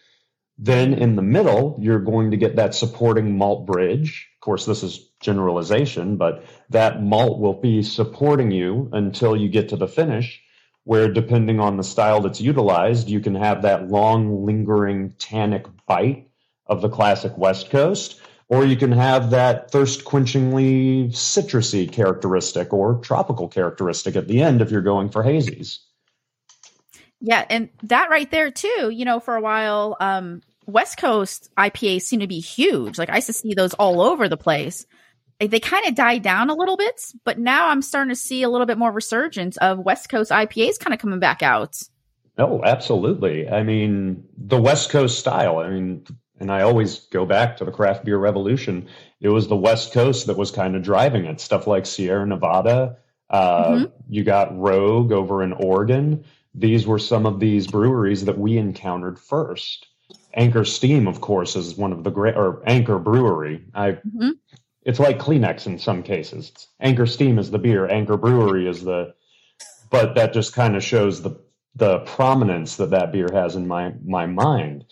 Then 0.60 0.94
in 0.94 1.16
the 1.16 1.24
middle, 1.24 1.76
you're 1.82 1.98
going 1.98 2.30
to 2.30 2.38
get 2.38 2.58
that 2.58 2.76
supporting 2.76 3.36
malt 3.36 3.66
bridge. 3.66 4.30
Of 4.36 4.42
course, 4.42 4.68
this 4.68 4.84
is 4.84 5.10
generalization, 5.22 6.18
but 6.18 6.46
that 6.70 7.02
malt 7.02 7.40
will 7.40 7.60
be 7.60 7.82
supporting 7.82 8.52
you 8.52 8.92
until 8.94 9.36
you 9.36 9.50
get 9.50 9.70
to 9.70 9.76
the 9.76 9.88
finish, 9.88 10.40
where 10.84 11.12
depending 11.12 11.60
on 11.60 11.78
the 11.78 11.84
style 11.84 12.22
that's 12.22 12.40
utilized, 12.40 13.10
you 13.10 13.22
can 13.22 13.34
have 13.34 13.64
that 13.64 13.88
long, 13.88 14.46
lingering 14.46 15.16
tannic 15.18 15.66
bite 15.88 16.30
of 16.68 16.84
the 16.84 16.90
classic 16.90 17.36
West 17.40 17.72
Coast, 17.72 18.22
or 18.50 18.66
you 18.66 18.76
can 18.76 18.92
have 18.92 19.30
that 19.30 19.72
thirst 19.72 20.04
quenchingly 20.04 21.12
citrusy 21.12 21.90
characteristic 21.90 22.74
or 22.74 22.96
tropical 23.00 23.48
characteristic 23.48 24.16
at 24.16 24.28
the 24.28 24.42
end 24.42 24.62
if 24.62 24.72
you're 24.72 24.82
going 24.82 25.10
for 25.10 25.24
hazies. 25.24 25.78
Yeah, 27.22 27.46
and 27.50 27.70
that 27.84 28.10
right 28.10 28.30
there 28.30 28.50
too, 28.50 28.90
you 28.92 29.06
know, 29.06 29.20
for 29.20 29.36
a 29.36 29.42
while, 29.42 29.98
um, 30.00 30.42
West 30.66 30.98
Coast 30.98 31.50
IPAs 31.58 32.04
seem 32.04 32.22
to 32.22 32.28
be 32.28 32.40
huge. 32.40 32.98
Like 32.98 33.10
I 33.10 33.16
used 33.16 33.28
to 33.28 33.34
see 33.34 33.54
those 33.54 33.74
all 33.76 34.02
over 34.02 34.28
the 34.28 34.38
place. 34.38 34.86
They 35.40 35.60
kind 35.60 35.86
of 35.86 35.96
died 35.96 36.22
down 36.22 36.50
a 36.50 36.56
little 36.56 36.76
bit, 36.76 37.00
but 37.24 37.40
now 37.40 37.70
I'm 37.70 37.82
starting 37.82 38.10
to 38.10 38.16
see 38.16 38.44
a 38.44 38.50
little 38.50 38.68
bit 38.68 38.78
more 38.78 38.92
resurgence 38.92 39.56
of 39.58 39.80
West 39.80 40.10
Coast 40.10 40.32
IPAs 40.32 40.80
kind 40.80 40.94
of 40.94 41.00
coming 41.00 41.20
back 41.20 41.42
out. 41.42 41.78
Oh, 42.38 42.62
absolutely. 42.64 43.50
I 43.50 43.64
mean, 43.64 44.24
the 44.38 44.60
West 44.60 44.90
Coast 44.90 45.20
style. 45.20 45.60
I 45.60 45.70
mean, 45.70 46.06
and 46.40 46.52
I 46.52 46.62
always 46.62 47.00
go 47.00 47.26
back 47.26 47.58
to 47.58 47.66
the 47.66 47.72
craft 47.72 48.06
beer 48.06 48.18
revolution. 48.18 48.88
It 49.20 49.30
was 49.30 49.48
the 49.48 49.56
West 49.56 49.94
Coast 49.94 50.28
that 50.28 50.38
was 50.38 50.52
kind 50.52 50.76
of 50.76 50.84
driving 50.84 51.26
it. 51.26 51.40
Stuff 51.40 51.68
like 51.68 51.86
Sierra 51.86 52.26
Nevada. 52.26 52.98
Uh, 53.30 53.66
mm-hmm. 53.66 53.86
You 54.10 54.24
got 54.24 54.58
Rogue 54.58 55.12
over 55.12 55.44
in 55.44 55.54
Oregon. 55.54 56.24
These 56.56 56.88
were 56.88 57.00
some 57.00 57.26
of 57.26 57.40
these 57.40 57.68
breweries 57.68 58.26
that 58.26 58.38
we 58.38 58.58
encountered 58.58 59.20
first. 59.20 59.88
Anchor 60.34 60.66
Steam, 60.66 61.08
of 61.08 61.22
course, 61.22 61.56
is 61.56 61.76
one 61.76 61.92
of 61.92 62.04
the 62.04 62.12
great, 62.12 62.36
or 62.36 62.62
Anchor 62.66 63.00
Brewery. 63.00 63.64
I, 63.74 63.92
mm-hmm. 63.92 64.32
it's 64.84 65.00
like 65.00 65.20
Kleenex 65.20 65.68
in 65.68 65.78
some 65.78 66.04
cases. 66.04 66.52
Anchor 66.80 67.06
Steam 67.06 67.38
is 67.40 67.52
the 67.52 67.60
beer. 67.60 67.88
Anchor 67.88 68.18
Brewery 68.18 68.68
is 68.68 68.84
the, 68.84 69.14
but 69.90 70.16
that 70.16 70.34
just 70.34 70.54
kind 70.54 70.76
of 70.76 70.84
shows 70.84 71.22
the 71.22 71.40
the 71.76 72.00
prominence 72.00 72.76
that 72.78 72.90
that 72.90 73.12
beer 73.12 73.30
has 73.32 73.56
in 73.56 73.68
my 73.68 73.94
my 74.04 74.26
mind. 74.26 74.86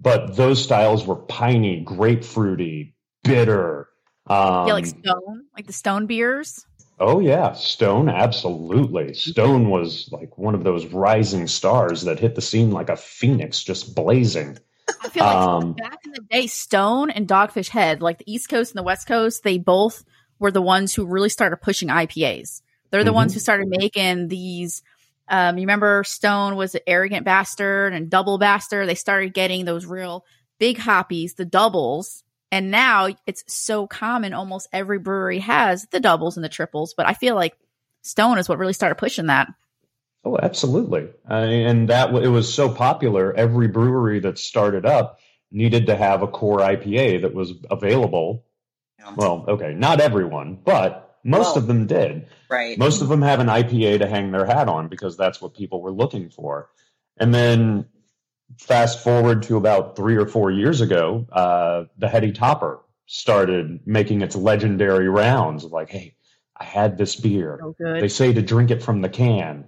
But 0.00 0.36
those 0.36 0.62
styles 0.62 1.06
were 1.06 1.16
piney, 1.16 1.84
grapefruity, 1.84 2.94
bitter. 3.22 3.88
Um, 4.26 4.68
yeah, 4.68 4.72
like 4.74 4.86
Stone, 4.86 5.44
like 5.54 5.66
the 5.66 5.72
Stone 5.72 6.06
beers. 6.06 6.64
Oh 6.98 7.20
yeah, 7.20 7.52
Stone 7.52 8.08
absolutely. 8.08 9.14
Stone 9.14 9.70
was 9.70 10.08
like 10.12 10.36
one 10.36 10.54
of 10.54 10.64
those 10.64 10.86
rising 10.86 11.46
stars 11.46 12.02
that 12.02 12.18
hit 12.18 12.34
the 12.34 12.42
scene 12.42 12.70
like 12.70 12.90
a 12.90 12.96
phoenix, 12.96 13.62
just 13.62 13.94
blazing. 13.94 14.58
I 15.02 15.08
feel 15.08 15.24
like 15.24 15.36
um, 15.36 15.72
back 15.72 15.98
in 16.04 16.12
the 16.12 16.20
day, 16.30 16.46
Stone 16.46 17.10
and 17.10 17.26
Dogfish 17.26 17.68
Head, 17.68 18.02
like 18.02 18.18
the 18.18 18.30
East 18.30 18.48
Coast 18.48 18.72
and 18.72 18.78
the 18.78 18.82
West 18.82 19.06
Coast, 19.06 19.42
they 19.42 19.56
both 19.56 20.04
were 20.38 20.50
the 20.50 20.62
ones 20.62 20.94
who 20.94 21.06
really 21.06 21.28
started 21.28 21.56
pushing 21.58 21.88
IPAs. 21.88 22.60
They're 22.90 23.02
the 23.02 23.10
mm-hmm. 23.10 23.16
ones 23.16 23.34
who 23.34 23.40
started 23.40 23.68
making 23.68 24.28
these. 24.28 24.82
Um, 25.30 25.56
you 25.56 25.62
remember 25.62 26.02
Stone 26.04 26.56
was 26.56 26.74
an 26.74 26.80
arrogant 26.86 27.24
bastard 27.24 27.94
and 27.94 28.10
double 28.10 28.36
bastard. 28.36 28.88
They 28.88 28.96
started 28.96 29.32
getting 29.32 29.64
those 29.64 29.86
real 29.86 30.24
big 30.58 30.76
hoppies, 30.76 31.34
the 31.34 31.44
doubles, 31.44 32.24
and 32.52 32.70
now 32.70 33.08
it's 33.26 33.44
so 33.46 33.86
common, 33.86 34.34
almost 34.34 34.68
every 34.72 34.98
brewery 34.98 35.38
has 35.38 35.86
the 35.92 36.00
doubles 36.00 36.36
and 36.36 36.44
the 36.44 36.48
triples. 36.48 36.94
But 36.94 37.06
I 37.06 37.14
feel 37.14 37.36
like 37.36 37.56
Stone 38.02 38.38
is 38.38 38.48
what 38.48 38.58
really 38.58 38.72
started 38.72 38.96
pushing 38.96 39.26
that. 39.26 39.48
Oh, 40.24 40.36
absolutely. 40.42 41.08
and 41.28 41.88
that 41.88 42.12
it 42.14 42.28
was 42.28 42.52
so 42.52 42.68
popular. 42.68 43.32
Every 43.34 43.68
brewery 43.68 44.20
that 44.20 44.38
started 44.38 44.84
up 44.84 45.20
needed 45.50 45.86
to 45.86 45.96
have 45.96 46.22
a 46.22 46.28
core 46.28 46.58
IPA 46.58 47.22
that 47.22 47.34
was 47.34 47.52
available. 47.70 48.44
Yeah. 48.98 49.14
Well, 49.16 49.44
okay, 49.48 49.74
not 49.74 50.00
everyone, 50.00 50.58
but 50.62 51.18
most 51.24 51.54
well, 51.54 51.58
of 51.58 51.66
them 51.68 51.86
did. 51.86 52.26
Right. 52.50 52.76
Most 52.76 53.00
of 53.00 53.08
them 53.08 53.22
have 53.22 53.38
an 53.38 53.46
IPA 53.46 54.00
to 54.00 54.08
hang 54.08 54.32
their 54.32 54.44
hat 54.44 54.68
on 54.68 54.88
because 54.88 55.16
that's 55.16 55.40
what 55.40 55.54
people 55.54 55.80
were 55.80 55.92
looking 55.92 56.30
for. 56.30 56.68
And 57.16 57.32
then 57.32 57.86
fast 58.58 59.04
forward 59.04 59.44
to 59.44 59.56
about 59.56 59.96
three 59.96 60.16
or 60.16 60.26
four 60.26 60.50
years 60.50 60.80
ago, 60.80 61.26
uh, 61.30 61.84
the 61.98 62.08
Heady 62.08 62.32
Topper 62.32 62.80
started 63.06 63.80
making 63.86 64.22
its 64.22 64.34
legendary 64.34 65.08
rounds. 65.08 65.64
of 65.64 65.70
Like, 65.70 65.90
hey, 65.90 66.16
I 66.56 66.64
had 66.64 66.98
this 66.98 67.16
beer. 67.16 67.60
So 67.60 67.74
they 67.78 68.08
say 68.08 68.32
to 68.32 68.42
drink 68.42 68.70
it 68.70 68.82
from 68.82 69.00
the 69.00 69.08
can. 69.08 69.66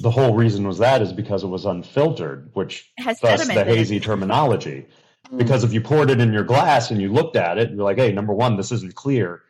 The 0.00 0.10
whole 0.10 0.34
reason 0.34 0.66
was 0.66 0.78
that 0.78 1.00
is 1.00 1.12
because 1.12 1.44
it 1.44 1.48
was 1.48 1.64
unfiltered, 1.64 2.50
which 2.52 2.92
thus 3.22 3.46
the 3.46 3.64
hazy 3.64 4.00
terminology. 4.00 4.86
Mm. 5.30 5.38
Because 5.38 5.64
if 5.64 5.72
you 5.72 5.80
poured 5.80 6.10
it 6.10 6.20
in 6.20 6.32
your 6.32 6.44
glass 6.44 6.90
and 6.90 7.00
you 7.00 7.12
looked 7.12 7.36
at 7.36 7.58
it, 7.58 7.70
you're 7.70 7.84
like, 7.84 7.98
hey, 7.98 8.12
number 8.12 8.34
one, 8.34 8.56
this 8.56 8.70
isn't 8.72 8.94
clear. 8.94 9.42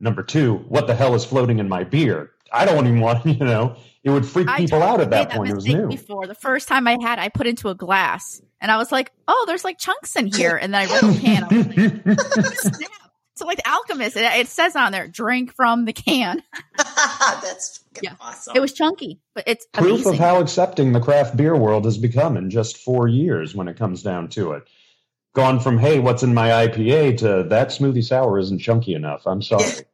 Number 0.00 0.22
two, 0.22 0.56
what 0.68 0.86
the 0.86 0.94
hell 0.94 1.14
is 1.14 1.24
floating 1.24 1.58
in 1.58 1.68
my 1.68 1.84
beer? 1.84 2.32
I 2.52 2.64
don't 2.64 2.86
even 2.86 3.00
want, 3.00 3.24
you 3.26 3.44
know, 3.44 3.76
it 4.02 4.10
would 4.10 4.26
freak 4.26 4.48
people 4.56 4.82
out 4.82 5.00
at 5.00 5.10
that, 5.10 5.28
that 5.28 5.36
point. 5.36 5.50
It 5.50 5.54
was 5.54 5.66
new. 5.66 5.88
Before 5.88 6.26
the 6.26 6.34
first 6.34 6.68
time 6.68 6.88
I 6.88 6.96
had, 7.00 7.18
I 7.18 7.28
put 7.28 7.46
into 7.46 7.68
a 7.68 7.74
glass, 7.74 8.40
and 8.60 8.70
I 8.70 8.78
was 8.78 8.90
like, 8.90 9.12
"Oh, 9.28 9.44
there's 9.46 9.64
like 9.64 9.78
chunks 9.78 10.16
in 10.16 10.26
here," 10.26 10.56
and 10.56 10.72
then 10.72 10.88
I 10.88 10.92
ripped 10.92 11.14
the 11.14 11.20
can. 11.20 11.42
Like, 12.06 12.16
so, 13.34 13.46
like 13.46 13.58
the 13.58 13.68
alchemist, 13.68 14.16
it, 14.16 14.22
it, 14.22 14.48
says 14.48 14.74
on 14.74 14.92
there, 14.92 15.06
"Drink 15.06 15.54
from 15.54 15.84
the 15.84 15.92
can." 15.92 16.42
That's 16.78 17.84
yeah. 18.00 18.14
awesome. 18.20 18.56
It 18.56 18.60
was 18.60 18.72
chunky, 18.72 19.20
but 19.34 19.44
it's 19.46 19.66
proof 19.66 20.00
amazing. 20.00 20.12
of 20.14 20.18
how 20.18 20.40
accepting 20.40 20.92
the 20.92 21.00
craft 21.00 21.36
beer 21.36 21.54
world 21.54 21.84
has 21.84 21.98
become 21.98 22.38
in 22.38 22.48
just 22.48 22.78
four 22.78 23.06
years. 23.06 23.54
When 23.54 23.68
it 23.68 23.76
comes 23.76 24.02
down 24.02 24.28
to 24.30 24.52
it, 24.52 24.62
gone 25.34 25.60
from 25.60 25.76
"Hey, 25.76 25.98
what's 25.98 26.22
in 26.22 26.32
my 26.32 26.66
IPA?" 26.66 27.18
to 27.18 27.48
"That 27.50 27.68
smoothie 27.68 28.04
sour 28.04 28.38
isn't 28.38 28.60
chunky 28.60 28.94
enough." 28.94 29.26
I'm 29.26 29.42
sorry. 29.42 29.84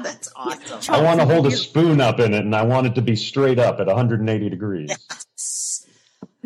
That's 0.00 0.30
awesome. 0.36 0.94
I 0.94 1.02
want 1.02 1.20
to 1.20 1.26
hold 1.26 1.46
a 1.46 1.50
spoon 1.50 2.00
up 2.00 2.20
in 2.20 2.34
it, 2.34 2.44
and 2.44 2.54
I 2.54 2.62
want 2.62 2.86
it 2.86 2.94
to 2.96 3.02
be 3.02 3.16
straight 3.16 3.58
up 3.58 3.80
at 3.80 3.86
180 3.86 4.48
degrees. 4.48 4.90
Yes. 4.90 5.86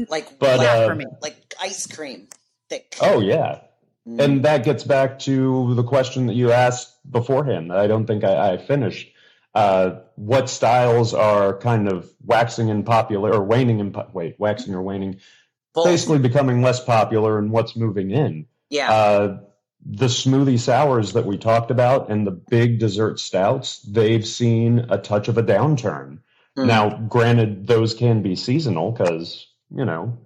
Like 0.09 0.38
but 0.38 0.61
uh, 0.61 0.96
like 1.22 1.54
ice 1.61 1.87
cream, 1.87 2.28
thick. 2.68 2.96
Oh 3.00 3.20
yeah, 3.20 3.61
Mm. 4.09 4.20
And 4.20 4.44
that 4.44 4.64
gets 4.64 4.85
back 4.85 5.18
to 5.20 5.74
the 5.74 5.82
question 5.82 6.26
that 6.26 6.35
you 6.35 6.52
asked 6.52 6.94
beforehand 7.11 7.70
that 7.70 7.78
I 7.78 7.87
don't 7.87 8.06
think 8.06 8.24
I, 8.24 8.52
I 8.52 8.56
finished. 8.59 9.11
Uh, 9.54 10.00
what 10.16 10.50
styles 10.50 11.14
are 11.14 11.56
kind 11.59 11.88
of 11.88 12.11
waxing 12.24 12.68
in 12.68 12.85
popular 12.85 13.32
or 13.32 13.42
waning 13.42 13.80
in 13.80 13.90
po- 13.90 14.09
wait 14.12 14.37
waxing 14.38 14.74
or 14.74 14.82
waning 14.82 15.18
Both. 15.74 15.87
basically 15.87 16.18
becoming 16.18 16.61
less 16.61 16.85
popular 16.85 17.38
and 17.38 17.50
what's 17.50 17.74
moving 17.74 18.11
in 18.11 18.46
yeah. 18.68 18.92
uh, 18.92 19.40
the 19.88 20.07
smoothie 20.07 20.59
sours 20.59 21.12
that 21.12 21.27
we 21.27 21.38
talked 21.38 21.70
about 21.70 22.11
and 22.11 22.27
the 22.27 22.31
big 22.33 22.79
dessert 22.79 23.20
stouts 23.20 23.81
they've 23.83 24.27
seen 24.27 24.81
a 24.90 24.99
touch 24.99 25.29
of 25.29 25.38
a 25.38 25.42
downturn 25.42 26.18
Mm. 26.57 26.66
now 26.66 26.99
granted 27.09 27.66
those 27.66 27.92
can 27.92 28.22
be 28.22 28.35
seasonal 28.35 28.90
because 28.90 29.46
you 29.70 29.85
know 29.85 30.16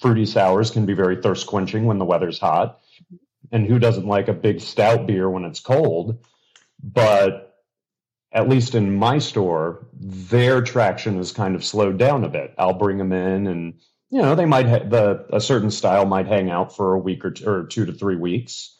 fruity 0.00 0.26
sours 0.26 0.70
can 0.72 0.84
be 0.84 0.94
very 0.94 1.22
thirst 1.22 1.46
quenching 1.46 1.86
when 1.86 1.98
the 1.98 2.04
weather's 2.04 2.40
hot 2.40 2.80
and 3.52 3.64
who 3.66 3.78
doesn't 3.78 4.06
like 4.06 4.26
a 4.26 4.32
big 4.32 4.60
stout 4.60 5.06
beer 5.06 5.30
when 5.30 5.44
it's 5.44 5.60
cold 5.60 6.18
but 6.82 7.46
at 8.32 8.48
least 8.48 8.74
in 8.74 8.94
my 8.94 9.18
store, 9.18 9.86
their 9.94 10.60
traction 10.60 11.18
is 11.18 11.32
kind 11.32 11.54
of 11.54 11.64
slowed 11.64 11.96
down 11.98 12.22
a 12.24 12.28
bit. 12.28 12.52
I'll 12.58 12.74
bring 12.74 12.98
them 12.98 13.12
in, 13.12 13.46
and 13.46 13.74
you 14.10 14.20
know 14.20 14.34
they 14.34 14.44
might 14.44 14.68
ha- 14.68 14.88
the 14.88 15.26
a 15.32 15.40
certain 15.40 15.70
style 15.70 16.04
might 16.04 16.26
hang 16.26 16.50
out 16.50 16.76
for 16.76 16.92
a 16.92 16.98
week 16.98 17.24
or 17.24 17.30
two, 17.30 17.48
or 17.48 17.64
two 17.64 17.86
to 17.86 17.92
three 17.92 18.16
weeks. 18.16 18.75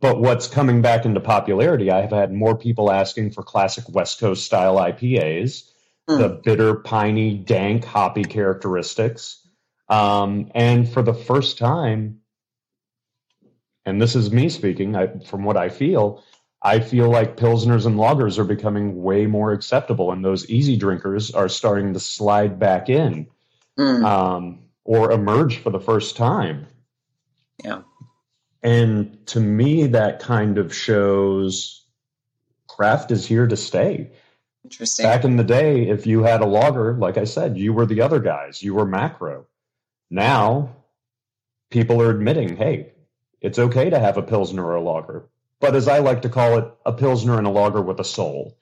But 0.00 0.20
what's 0.20 0.48
coming 0.48 0.80
back 0.82 1.04
into 1.04 1.20
popularity? 1.20 1.90
I 1.90 2.00
have 2.00 2.10
had 2.10 2.32
more 2.32 2.56
people 2.56 2.90
asking 2.90 3.32
for 3.32 3.42
classic 3.42 3.84
West 3.88 4.18
Coast 4.18 4.44
style 4.44 4.76
IPAs, 4.76 5.70
Hmm. 6.08 6.18
the 6.18 6.28
bitter, 6.28 6.74
piney, 6.74 7.34
dank, 7.34 7.84
hoppy 7.84 8.24
characteristics, 8.24 9.46
um, 9.88 10.50
and 10.54 10.88
for 10.88 11.02
the 11.02 11.14
first 11.14 11.56
time, 11.58 12.20
and 13.86 14.00
this 14.00 14.14
is 14.14 14.30
me 14.32 14.48
speaking 14.48 14.96
I, 14.96 15.06
from 15.26 15.44
what 15.44 15.56
I 15.56 15.68
feel. 15.68 16.22
I 16.62 16.80
feel 16.80 17.10
like 17.10 17.36
pilsners 17.36 17.84
and 17.84 17.96
lagers 17.96 18.38
are 18.38 18.44
becoming 18.44 19.02
way 19.02 19.26
more 19.26 19.52
acceptable, 19.52 20.12
and 20.12 20.24
those 20.24 20.48
easy 20.48 20.76
drinkers 20.76 21.30
are 21.30 21.48
starting 21.48 21.92
to 21.92 22.00
slide 22.00 22.58
back 22.58 22.88
in 22.88 23.26
Mm. 23.78 24.04
um, 24.04 24.58
or 24.84 25.10
emerge 25.10 25.58
for 25.58 25.70
the 25.70 25.80
first 25.80 26.16
time. 26.16 26.66
Yeah. 27.64 27.80
And 28.64 29.24
to 29.26 29.40
me, 29.40 29.88
that 29.88 30.20
kind 30.20 30.56
of 30.56 30.74
shows 30.74 31.84
craft 32.66 33.10
is 33.10 33.26
here 33.26 33.46
to 33.46 33.56
stay. 33.56 34.10
Interesting. 34.64 35.04
Back 35.04 35.24
in 35.24 35.36
the 35.36 35.44
day, 35.44 35.88
if 35.88 36.06
you 36.06 36.22
had 36.22 36.40
a 36.40 36.46
lager, 36.46 36.94
like 36.94 37.18
I 37.18 37.24
said, 37.24 37.58
you 37.58 37.74
were 37.74 37.84
the 37.84 38.00
other 38.00 38.18
guys, 38.18 38.62
you 38.62 38.74
were 38.74 38.86
macro. 38.86 39.46
Now, 40.10 40.76
people 41.70 42.00
are 42.00 42.10
admitting, 42.10 42.56
hey, 42.56 42.92
it's 43.42 43.58
okay 43.58 43.90
to 43.90 43.98
have 43.98 44.16
a 44.16 44.22
pilsner 44.22 44.64
or 44.64 44.76
a 44.76 44.80
lager. 44.80 45.26
But 45.60 45.76
as 45.76 45.86
I 45.86 45.98
like 45.98 46.22
to 46.22 46.30
call 46.30 46.56
it, 46.58 46.64
a 46.86 46.92
pilsner 46.92 47.36
and 47.36 47.46
a 47.46 47.50
lager 47.50 47.82
with 47.82 48.00
a 48.00 48.04
soul, 48.04 48.56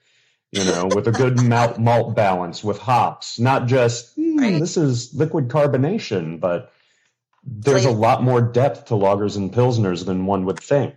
you 0.51 0.65
know, 0.65 0.87
with 0.93 1.07
a 1.07 1.11
good 1.13 1.37
malt, 1.41 1.79
malt 1.79 2.13
balance, 2.13 2.61
with 2.61 2.77
hops, 2.77 3.39
not 3.39 3.67
just 3.67 4.13
"Hmm, 4.15 4.37
Right. 4.37 4.59
this 4.59 4.75
is 4.75 5.13
liquid 5.13 5.47
carbonation, 5.47 6.41
but 6.41 6.73
there's 7.45 7.85
a 7.85 7.91
lot 7.91 8.23
more 8.23 8.41
depth 8.41 8.85
to 8.85 8.93
lagers 8.93 9.35
and 9.37 9.53
pilsners 9.53 10.05
than 10.05 10.25
one 10.25 10.45
would 10.45 10.59
think. 10.59 10.95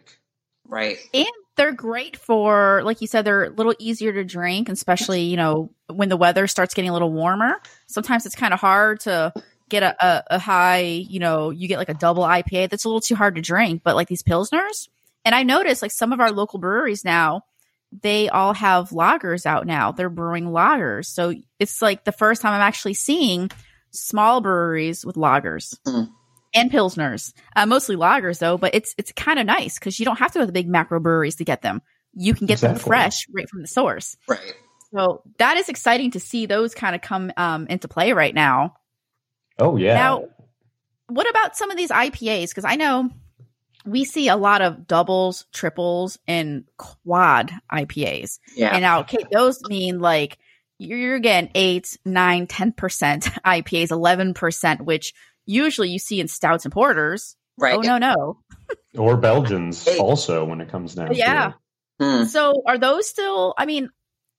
right. 0.67 0.99
And 1.13 1.27
they're 1.57 1.73
great 1.73 2.17
for, 2.17 2.83
like 2.85 3.01
you 3.01 3.07
said, 3.07 3.25
they're 3.25 3.45
a 3.45 3.51
little 3.51 3.75
easier 3.79 4.13
to 4.13 4.25
drink, 4.25 4.69
especially, 4.69 5.23
you 5.23 5.37
know, 5.37 5.71
when 5.87 6.09
the 6.11 6.17
weather 6.17 6.47
starts 6.47 6.75
getting 6.75 6.91
a 6.91 6.93
little 6.93 7.11
warmer. 7.13 7.61
Sometimes 7.87 8.27
it's 8.27 8.35
kind 8.35 8.53
of 8.53 8.61
hard 8.61 9.01
to 9.01 9.33
get 9.69 9.83
a, 9.83 9.97
a, 10.05 10.25
a 10.33 10.39
high, 10.39 10.83
you 10.83 11.19
know, 11.19 11.51
you 11.51 11.67
get 11.67 11.79
like 11.79 11.89
a 11.89 11.95
double 11.95 12.25
IPA 12.25 12.69
that's 12.69 12.85
a 12.85 12.89
little 12.89 13.01
too 13.01 13.15
hard 13.15 13.37
to 13.37 13.41
drink, 13.41 13.83
but 13.83 13.97
like 13.97 14.07
these 14.09 14.23
Pilsners. 14.23 14.89
And 15.25 15.35
I 15.35 15.43
noticed 15.45 15.83
like 15.83 15.93
some 15.93 16.13
of 16.13 16.21
our 16.21 16.31
local 16.31 16.59
breweries 16.59 17.05
now, 17.05 17.43
they 18.03 18.29
all 18.29 18.53
have 18.53 18.91
lagers 18.91 19.47
out 19.47 19.67
now. 19.67 19.93
They're 19.93 20.11
brewing 20.11 20.47
lagers. 20.47 21.07
So 21.07 21.35
it's 21.59 21.81
like 21.81 22.05
the 22.05 22.13
first 22.13 22.43
time 22.43 22.53
I'm 22.53 22.61
actually 22.61 22.95
seeing 22.95 23.51
small 23.91 24.41
breweries 24.41 25.07
with 25.07 25.17
lagers 25.17 25.79
Mm. 25.87 26.11
And 26.55 26.71
pilsners. 26.71 27.33
Uh, 27.55 27.67
mostly 27.67 27.97
lagers 27.97 28.39
though, 28.39 28.59
but 28.59 28.75
it's 28.75 28.95
it's 28.99 29.13
kind 29.13 29.39
of 29.39 29.47
nice 29.47 29.79
because 29.79 29.99
you 29.99 30.05
don't 30.05 30.19
have 30.19 30.33
to 30.33 30.39
go 30.39 30.43
to 30.43 30.47
the 30.47 30.53
big 30.53 30.69
macro 30.69 31.01
breweries 31.01 31.37
to 31.37 31.45
get 31.45 31.63
them. 31.63 31.83
You 32.15 32.35
can 32.35 32.47
get 32.47 32.61
them 32.61 32.77
fresh 32.77 33.27
right 33.35 33.49
from 33.49 33.61
the 33.63 33.69
source. 33.69 34.17
Right. 34.27 34.55
So 34.93 35.23
that 35.39 35.57
is 35.59 35.69
exciting 35.69 36.13
to 36.13 36.21
see 36.21 36.47
those 36.47 36.75
kind 36.75 36.95
of 36.95 37.03
come 37.03 37.33
um, 37.37 37.67
into 37.67 37.89
play 37.89 38.13
right 38.13 38.35
now. 38.35 38.77
Oh, 39.59 39.77
yeah. 39.77 39.95
Now, 39.95 40.29
what 41.09 41.29
about 41.29 41.57
some 41.57 41.71
of 41.71 41.77
these 41.77 41.91
IPAs? 41.91 42.49
Because 42.49 42.65
I 42.65 42.77
know 42.77 43.11
we 43.85 44.05
see 44.05 44.29
a 44.29 44.37
lot 44.37 44.63
of 44.63 44.87
doubles, 44.87 45.47
triples, 45.53 46.19
and 46.27 46.65
quad 46.77 47.53
IPAs. 47.73 48.39
Yeah. 48.57 48.71
And 48.73 48.83
now, 48.83 49.03
Kate, 49.03 49.27
those 49.31 49.61
mean 49.63 50.01
like 50.01 50.39
you're, 50.79 50.99
you're 50.99 51.19
getting 51.19 51.51
eight, 51.55 51.97
nine, 52.05 52.47
10% 52.47 52.75
IPAs, 52.75 53.89
11%, 53.89 54.81
which 54.83 55.15
usually 55.47 55.91
you 55.91 55.99
see 55.99 56.21
in 56.21 56.29
stouts 56.29 56.65
and 56.65 56.73
porters. 56.73 57.37
right. 57.57 57.77
Oh, 57.77 57.81
no, 57.81 57.99
no. 57.99 58.39
or 58.99 59.17
Belgians 59.17 59.87
also 59.99 60.45
when 60.45 60.61
it 60.61 60.69
comes 60.69 60.95
down 60.95 61.15
Yeah. 61.15 61.53
Hmm. 62.01 62.25
So 62.25 62.63
are 62.67 62.77
those 62.79 63.09
still, 63.09 63.55
I 63.57 63.65
mean, 63.65 63.89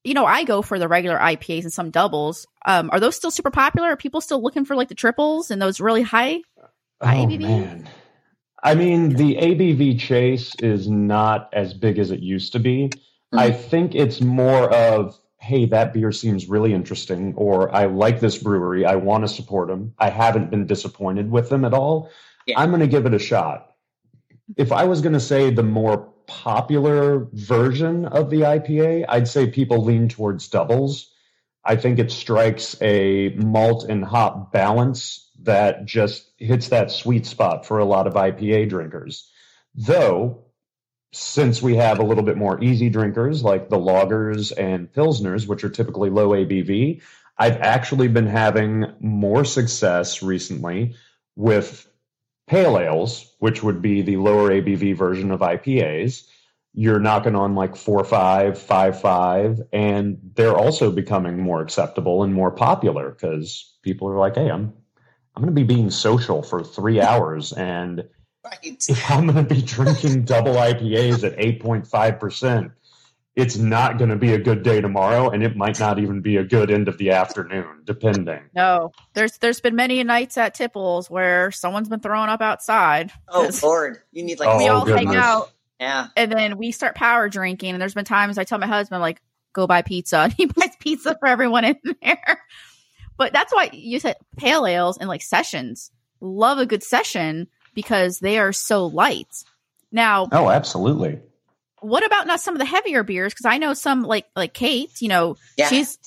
you 0.04 0.14
know, 0.14 0.26
I 0.26 0.44
go 0.44 0.62
for 0.62 0.78
the 0.80 0.88
regular 0.88 1.18
IPAs 1.18 1.64
and 1.64 1.74
some 1.74 1.90
doubles. 1.92 2.46
Um, 2.66 2.90
are 2.92 3.00
those 3.00 3.16
still 3.16 3.32
super 3.32 3.52
popular? 3.52 3.90
Are 3.90 3.98
people 3.98 4.22
still 4.22 4.42
looking 4.42 4.64
for 4.66 4.76
like 4.76 4.90
the 4.90 4.96
triples 4.96 5.52
and 5.52 5.62
those 5.62 5.80
really 5.80 6.04
high? 6.04 6.42
Oh, 7.02 7.08
ABV? 7.08 7.40
man. 7.42 7.90
I 8.64 8.76
mean, 8.76 9.10
the 9.10 9.36
ABV 9.36 10.00
chase 10.00 10.56
is 10.60 10.90
not 10.90 11.50
as 11.54 11.74
big 11.74 12.00
as 12.00 12.12
it 12.12 12.20
used 12.20 12.54
to 12.54 12.60
be. 12.60 12.90
Mhm. 13.34 13.40
I 13.40 13.52
think 13.52 13.96
it's 13.96 14.22
more 14.22 14.74
of, 14.74 15.18
hey, 15.48 15.66
that 15.66 15.94
beer 15.94 16.12
seems 16.12 16.50
really 16.50 16.74
interesting, 16.74 17.34
or 17.38 17.74
I 17.74 17.86
like 17.86 18.20
this 18.20 18.38
brewery. 18.38 18.86
I 18.86 18.96
want 18.96 19.24
to 19.24 19.30
support 19.30 19.70
them. 19.70 19.94
I 19.98 20.10
haven't 20.10 20.52
been 20.52 20.68
disappointed 20.68 21.32
with 21.32 21.50
them 21.50 21.64
at 21.64 21.74
all. 21.74 22.10
Yeah. 22.46 22.60
I'm 22.60 22.70
going 22.70 22.82
to 22.82 22.88
give 22.88 23.06
it 23.06 23.14
a 23.14 23.20
shot. 23.20 23.72
If 24.58 24.74
I 24.74 24.84
was 24.84 25.00
going 25.00 25.14
to 25.14 25.22
say 25.22 25.50
the 25.50 25.64
more 25.64 26.14
popular 26.28 27.30
version 27.32 28.06
of 28.06 28.30
the 28.30 28.42
IPA, 28.42 29.06
I'd 29.08 29.30
say 29.30 29.48
people 29.48 29.86
lean 29.86 30.10
towards 30.10 30.50
doubles. 30.50 31.14
I 31.64 31.78
think 31.78 31.98
it 31.98 32.12
strikes 32.12 32.76
a 32.82 33.30
malt 33.30 33.86
and 33.86 34.04
hop 34.04 34.52
balance 34.52 35.32
that 35.44 35.86
just 35.86 36.30
hits 36.38 36.70
that 36.70 36.92
sweet 36.92 37.26
spot 37.26 37.66
for 37.66 37.80
a 37.80 37.86
lot 37.86 38.08
of 38.08 38.16
IPA 38.16 38.68
drinkers. 38.68 39.32
Though, 39.76 40.47
since 41.18 41.62
we 41.62 41.76
have 41.76 42.00
a 42.00 42.04
little 42.04 42.24
bit 42.24 42.38
more 42.38 42.64
easy 42.64 42.90
drinkers 42.90 43.44
like 43.44 43.70
the 43.70 43.78
lagers 43.78 44.54
and 44.58 44.92
pilsners, 44.92 45.48
which 45.48 45.64
are 45.64 45.70
typically 45.70 46.10
low 46.10 46.30
ABV, 46.30 47.02
I've 47.38 47.58
actually 47.58 48.08
been 48.08 48.28
having 48.28 48.86
more 49.00 49.44
success 49.44 50.22
recently 50.22 50.96
with 51.36 51.88
pale 52.48 52.80
ales, 52.80 53.34
which 53.40 53.64
would 53.64 53.82
be 53.82 54.02
the 54.02 54.18
lower 54.18 54.50
ABV 54.50 54.96
version 54.96 55.32
of 55.32 55.42
IPAs. 55.42 56.24
You're 56.74 57.00
knocking 57.00 57.36
on 57.36 57.56
like 57.56 57.76
four 57.76 58.04
five, 58.04 58.60
five 58.60 59.02
five, 59.02 59.62
and 59.74 60.20
they're 60.36 60.56
also 60.56 60.92
becoming 60.92 61.40
more 61.40 61.62
acceptable 61.62 62.24
and 62.24 62.34
more 62.34 62.52
popular 62.52 63.10
because 63.10 63.76
people 63.82 64.08
are 64.08 64.18
like, 64.18 64.36
"Hey, 64.36 64.50
I'm 64.50 64.74
I'm 65.36 65.44
going 65.44 65.54
to 65.54 65.62
be 65.62 65.64
being 65.64 65.90
social 65.90 66.44
for 66.44 66.64
three 66.64 67.02
hours, 67.02 67.54
and 67.54 68.08
Right. 68.50 68.86
if 68.88 69.12
I'm 69.12 69.28
going 69.28 69.46
to 69.46 69.56
be 69.56 69.62
drinking 69.62 70.24
double 70.26 70.54
IPAs 70.54 71.24
at 71.24 71.38
8.5 71.38 72.20
percent, 72.20 72.72
it's 73.36 73.58
not 73.58 73.98
going 74.00 74.10
to 74.10 74.16
be 74.16 74.34
a 74.34 74.40
good 74.40 74.64
day 74.64 74.82
tomorrow, 74.82 75.30
and 75.30 75.44
it 75.44 75.56
might 75.56 75.80
not 75.80 76.00
even 76.00 76.22
be 76.22 76.38
a 76.38 76.44
good 76.44 76.72
end 76.72 76.88
of 76.88 76.98
the 76.98 77.12
afternoon, 77.12 77.84
depending." 77.86 78.42
No, 78.56 78.92
there's 79.14 79.38
there's 79.38 79.62
been 79.62 79.76
many 79.76 80.04
nights 80.04 80.38
at 80.38 80.54
Tipples 80.56 81.10
where 81.10 81.52
someone's 81.52 81.90
been 81.90 82.00
throwing 82.00 82.30
up 82.30 82.42
outside. 82.42 83.12
Oh 83.28 83.50
Lord, 83.62 84.00
you 84.12 84.24
need 84.24 84.40
like 84.40 84.50
Oh, 84.50 84.58
we 84.58 84.68
all 84.68 84.86
hang 84.86 85.16
out 85.16 85.52
yeah. 85.80 86.08
and 86.16 86.32
then 86.32 86.58
we 86.58 86.72
start 86.72 86.96
power 86.96 87.30
drinking. 87.30 87.72
And 87.72 87.82
there's 87.82 87.94
been 87.94 88.06
times 88.06 88.38
I 88.38 88.44
tell 88.44 88.58
my 88.58 88.68
husband 88.68 89.02
like, 89.02 89.22
"Go 89.54 89.68
buy 89.68 89.82
pizza," 89.82 90.18
and 90.18 90.34
he 90.38 90.46
buys 90.46 90.76
pizza 90.80 91.16
for 91.20 91.28
everyone 91.28 91.66
in 91.66 91.78
there. 92.02 92.42
But 93.18 93.34
that's 93.34 93.54
why 93.54 93.70
you 93.74 94.00
said 94.00 94.16
pale 94.38 94.66
ales 94.66 94.98
and 94.98 95.10
like 95.10 95.22
sessions. 95.22 95.92
Love 96.20 96.58
a 96.58 96.66
good 96.66 96.82
session 96.82 97.48
because 97.78 98.18
they 98.18 98.40
are 98.40 98.52
so 98.52 98.88
light. 98.88 99.44
Now, 99.92 100.28
Oh, 100.32 100.50
absolutely. 100.50 101.20
what 101.80 102.04
about 102.04 102.26
not 102.26 102.42
some 102.42 102.56
of 102.56 102.60
the 102.60 102.66
heavier 102.66 103.04
beers? 103.04 103.34
Because 103.34 103.46
I 103.46 103.60
know 103.60 103.74
some 103.76 104.02
like 104.02 104.26
like 104.36 104.54
Kate, 104.56 105.00
you 105.00 105.10
know, 105.10 105.38
Yeah. 105.58 105.68
she's 105.70 106.00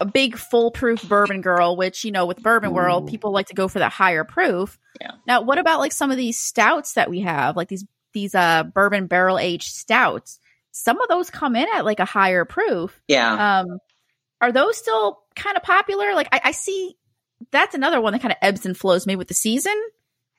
a 0.00 0.04
big 0.04 0.36
full 0.36 0.72
proof 0.72 1.00
bourbon 1.08 1.40
girl, 1.42 1.76
which 1.76 2.04
you 2.04 2.10
know 2.10 2.26
with 2.26 2.42
bourbon 2.42 2.72
world 2.72 3.06
people 3.08 3.30
like 3.30 3.46
to 3.46 3.54
go 3.54 3.68
for 3.68 3.78
that 3.78 3.92
higher 3.92 4.24
proof. 4.24 4.76
Yeah. 5.00 5.12
Now, 5.28 5.42
what 5.42 5.58
about 5.58 5.78
like 5.78 5.92
some 5.92 6.10
of 6.10 6.16
these 6.16 6.38
stouts 6.40 6.94
that 6.94 7.08
we 7.08 7.20
have, 7.20 7.56
like 7.56 7.68
these 7.68 7.84
these 8.12 8.34
uh 8.34 8.64
bourbon 8.64 9.06
barrel 9.06 9.38
aged 9.38 9.72
stouts? 9.72 10.40
Some 10.72 11.00
of 11.00 11.08
those 11.08 11.30
come 11.30 11.54
in 11.54 11.68
at 11.72 11.84
like 11.84 12.00
a 12.00 12.04
higher 12.04 12.44
proof. 12.44 13.00
Yeah. 13.06 13.60
Um, 13.60 13.78
are 14.40 14.50
those 14.50 14.76
still 14.76 15.20
kind 15.36 15.56
of 15.56 15.62
popular? 15.62 16.14
Like 16.14 16.28
I, 16.32 16.40
I 16.46 16.50
see 16.50 16.96
that's 17.52 17.74
another 17.76 18.00
one 18.00 18.12
that 18.12 18.22
kind 18.22 18.32
of 18.32 18.38
ebbs 18.42 18.66
and 18.66 18.76
flows 18.76 19.06
maybe 19.06 19.18
with 19.18 19.28
the 19.28 19.34
season 19.34 19.80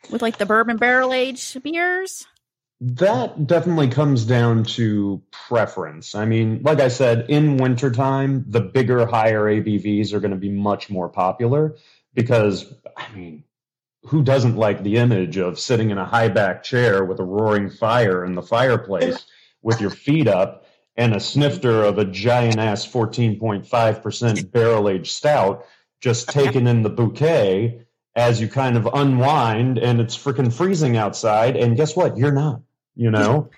with 0.10 0.22
like 0.22 0.38
the 0.38 0.46
bourbon 0.46 0.78
barrel 0.78 1.14
aged 1.14 1.62
beers. 1.64 2.26
That 2.82 3.48
definitely 3.48 3.88
comes 3.88 4.26
down 4.26 4.66
to 4.66 5.22
preference. 5.32 6.16
I 6.16 6.26
mean, 6.26 6.62
like 6.64 6.82
I 6.82 6.90
said, 6.90 7.30
in 7.30 7.58
wintertime, 7.58 8.44
the 8.48 8.60
bigger, 8.60 9.06
higher 9.06 9.44
ABVs 9.44 10.12
are 10.12 10.20
going 10.20 10.32
to 10.32 10.38
be 10.38 10.50
much 10.50 10.90
more 10.90 11.08
popular 11.08 11.78
because, 12.14 12.74
I 12.98 13.10
mean, 13.16 13.46
who 14.04 14.22
doesn't 14.22 14.58
like 14.58 14.84
the 14.84 14.98
image 14.98 15.38
of 15.38 15.60
sitting 15.60 15.92
in 15.92 15.98
a 15.98 16.06
high 16.06 16.28
back 16.28 16.64
chair 16.64 17.06
with 17.06 17.20
a 17.20 17.24
roaring 17.24 17.70
fire 17.70 18.26
in 18.26 18.36
the 18.36 18.42
fireplace 18.42 19.26
with 19.62 19.80
your 19.80 19.90
feet 19.90 20.28
up 20.28 20.66
and 20.98 21.16
a 21.16 21.20
snifter 21.20 21.84
of 21.84 21.98
a 21.98 22.06
giant 22.06 22.60
ass 22.60 22.86
14.5% 22.86 24.52
barrel 24.52 24.90
aged 24.90 25.12
stout 25.12 25.66
just 26.02 26.28
taken 26.28 26.68
in 26.68 26.84
the 26.84 26.90
bouquet 26.90 27.83
as 28.16 28.40
you 28.40 28.48
kind 28.48 28.78
of 28.78 28.88
unwind 28.94 29.78
and 29.78 30.00
it's 30.00 30.18
freaking 30.18 30.54
freezing 30.54 30.98
outside 30.98 31.56
and 31.56 31.76
guess 31.76 31.96
what? 31.96 32.18
You're 32.18 32.32
not 32.32 32.62
you 32.96 33.12
know? 33.12 33.50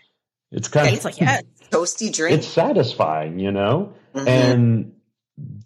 It's 0.52 0.68
kind 0.68 0.90
yeah, 0.90 0.98
of 0.98 1.06
like 1.06 1.20
yeah 1.20 1.42
toasty 1.70 2.14
drink. 2.14 2.38
It's 2.38 2.48
satisfying 2.48 3.40
you 3.40 3.52
know? 3.52 3.94
Mm-hmm. 4.14 4.28
and 4.28 4.94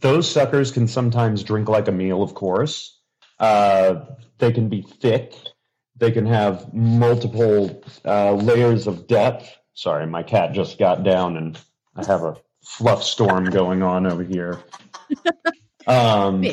those 0.01 0.29
suckers 0.29 0.71
can 0.71 0.87
sometimes 0.87 1.43
drink 1.43 1.69
like 1.69 1.87
a 1.87 1.91
meal 1.91 2.23
of 2.23 2.33
course. 2.33 2.97
Uh, 3.39 4.05
they 4.39 4.51
can 4.51 4.69
be 4.69 4.81
thick. 4.81 5.33
They 5.95 6.11
can 6.11 6.25
have 6.25 6.73
multiple 6.73 7.83
uh, 8.03 8.33
layers 8.33 8.87
of 8.87 9.07
depth. 9.07 9.55
Sorry 9.73 10.07
my 10.07 10.23
cat 10.23 10.53
just 10.53 10.79
got 10.79 11.03
down 11.03 11.37
and 11.37 11.57
i 11.95 12.05
have 12.05 12.23
a 12.23 12.37
fluff 12.63 13.03
storm 13.03 13.45
going 13.45 13.83
on 13.83 14.07
over 14.07 14.23
here. 14.23 14.59
Um, 15.87 16.45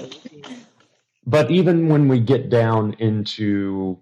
but 1.26 1.50
even 1.50 1.88
when 1.88 2.06
we 2.08 2.20
get 2.20 2.48
down 2.48 2.94
into 2.94 3.98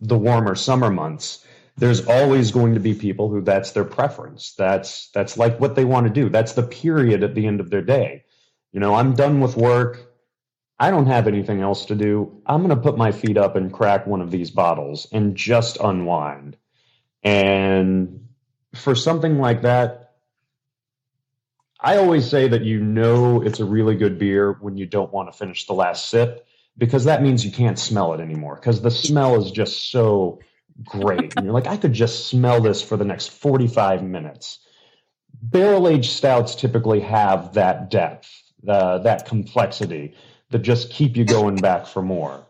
the 0.00 0.18
warmer 0.18 0.54
summer 0.54 0.90
months, 0.90 1.44
there's 1.78 2.06
always 2.06 2.50
going 2.50 2.74
to 2.74 2.80
be 2.80 2.94
people 2.94 3.28
who 3.28 3.40
that's 3.40 3.72
their 3.72 3.84
preference. 3.84 4.54
That's 4.56 5.08
that's 5.10 5.36
like 5.38 5.58
what 5.58 5.74
they 5.74 5.84
want 5.84 6.06
to 6.06 6.12
do. 6.12 6.28
That's 6.28 6.52
the 6.52 6.62
period 6.62 7.22
at 7.22 7.34
the 7.34 7.46
end 7.46 7.60
of 7.60 7.70
their 7.70 7.82
day. 7.82 8.24
You 8.72 8.80
know, 8.80 8.94
I'm 8.94 9.14
done 9.14 9.40
with 9.40 9.56
work. 9.56 10.12
I 10.78 10.90
don't 10.90 11.06
have 11.06 11.26
anything 11.26 11.62
else 11.62 11.86
to 11.86 11.94
do. 11.94 12.42
I'm 12.44 12.62
going 12.62 12.76
to 12.76 12.82
put 12.82 12.98
my 12.98 13.10
feet 13.10 13.38
up 13.38 13.56
and 13.56 13.72
crack 13.72 14.06
one 14.06 14.20
of 14.20 14.30
these 14.30 14.50
bottles 14.50 15.06
and 15.10 15.34
just 15.34 15.78
unwind. 15.80 16.58
And 17.22 18.28
for 18.74 18.94
something 18.94 19.38
like 19.38 19.62
that, 19.62 20.12
I 21.80 21.96
always 21.96 22.28
say 22.28 22.48
that 22.48 22.62
you 22.62 22.80
know 22.80 23.40
it's 23.40 23.60
a 23.60 23.64
really 23.64 23.94
good 23.96 24.18
beer 24.18 24.52
when 24.60 24.76
you 24.76 24.84
don't 24.84 25.12
want 25.12 25.32
to 25.32 25.38
finish 25.38 25.66
the 25.66 25.72
last 25.72 26.10
sip 26.10 26.46
because 26.78 27.04
that 27.04 27.22
means 27.22 27.44
you 27.44 27.50
can't 27.50 27.78
smell 27.78 28.12
it 28.14 28.20
anymore 28.20 28.56
because 28.56 28.82
the 28.82 28.90
smell 28.90 29.42
is 29.42 29.50
just 29.50 29.90
so 29.90 30.40
great. 30.84 31.34
and 31.34 31.44
you're 31.44 31.54
like, 31.54 31.66
I 31.66 31.76
could 31.76 31.92
just 31.92 32.28
smell 32.28 32.60
this 32.60 32.82
for 32.82 32.96
the 32.96 33.04
next 33.04 33.28
45 33.28 34.02
minutes. 34.02 34.58
Barrel 35.42 35.88
aged 35.88 36.10
stouts 36.10 36.54
typically 36.54 37.00
have 37.00 37.54
that 37.54 37.90
depth, 37.90 38.30
uh, 38.68 38.98
that 38.98 39.26
complexity 39.26 40.14
that 40.50 40.60
just 40.60 40.90
keep 40.90 41.16
you 41.16 41.24
going 41.24 41.60
back 41.60 41.86
for 41.86 42.02
more. 42.02 42.46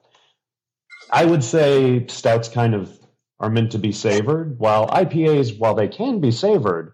I 1.11 1.24
would 1.24 1.45
say 1.45 2.07
stouts 2.09 2.49
kind 2.49 2.74
of 2.74 2.99
are 3.39 3.51
meant 3.51 3.72
to 3.72 3.79
be 3.79 3.93
savored, 3.93 4.59
while 4.59 4.89
IPAs, 4.89 5.59
while 5.59 5.74
they 5.74 5.89
can 5.89 6.20
be 6.20 6.31
savored, 6.31 6.93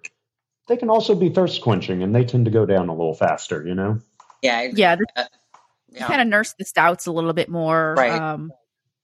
they 0.69 0.77
can 0.77 0.91
also 0.91 1.15
be 1.15 1.31
thirst 1.31 1.63
quenching 1.63 2.03
and 2.03 2.15
they 2.15 2.25
tend 2.25 2.45
to 2.45 2.51
go 2.51 2.67
down 2.67 2.89
a 2.89 2.95
little 2.95 3.15
faster, 3.15 3.67
you 3.67 3.75
know? 3.75 4.01
Yeah. 4.43 4.69
Yeah 4.75 4.97
yeah. 5.95 6.07
kind 6.07 6.21
of 6.21 6.29
nurse 6.29 6.55
the 6.59 6.65
stouts 6.65 7.07
a 7.07 7.13
little 7.13 7.33
bit 7.33 7.49
more. 7.49 7.95
Right. 7.97 8.13
Um, 8.13 8.53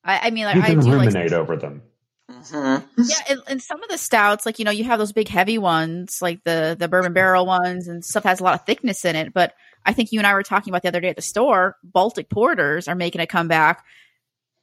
I, 0.04 0.28
I 0.28 0.30
mean, 0.30 0.44
like, 0.44 0.56
you 0.56 0.62
can 0.62 0.78
I 0.78 0.82
do 0.82 0.90
ruminate 0.90 1.14
like, 1.14 1.32
over 1.32 1.56
them. 1.56 1.82
Mm-hmm. 2.30 3.02
Yeah, 3.08 3.16
and, 3.30 3.40
and, 3.48 3.62
some 3.62 3.82
of 3.82 3.88
the 3.88 3.96
stouts, 3.96 4.44
like 4.44 4.58
you 4.58 4.64
know, 4.64 4.70
you 4.70 4.84
have 4.84 4.98
those 4.98 5.12
big 5.12 5.28
heavy 5.28 5.56
ones, 5.56 6.20
like 6.20 6.44
the 6.44 6.76
the 6.78 6.86
bourbon 6.86 7.14
barrel 7.14 7.46
ones, 7.46 7.88
and 7.88 8.04
stuff 8.04 8.24
has 8.24 8.40
a 8.40 8.44
lot 8.44 8.54
of 8.54 8.66
thickness 8.66 9.04
in 9.04 9.16
it. 9.16 9.32
But 9.32 9.54
I 9.86 9.94
think 9.94 10.12
you 10.12 10.20
and 10.20 10.26
I 10.26 10.34
were 10.34 10.42
talking 10.42 10.70
about 10.70 10.82
the 10.82 10.88
other 10.88 11.00
day 11.00 11.08
at 11.08 11.16
the 11.16 11.22
store. 11.22 11.76
Baltic 11.82 12.28
porters 12.28 12.86
are 12.86 12.94
making 12.94 13.22
a 13.22 13.26
comeback. 13.26 13.82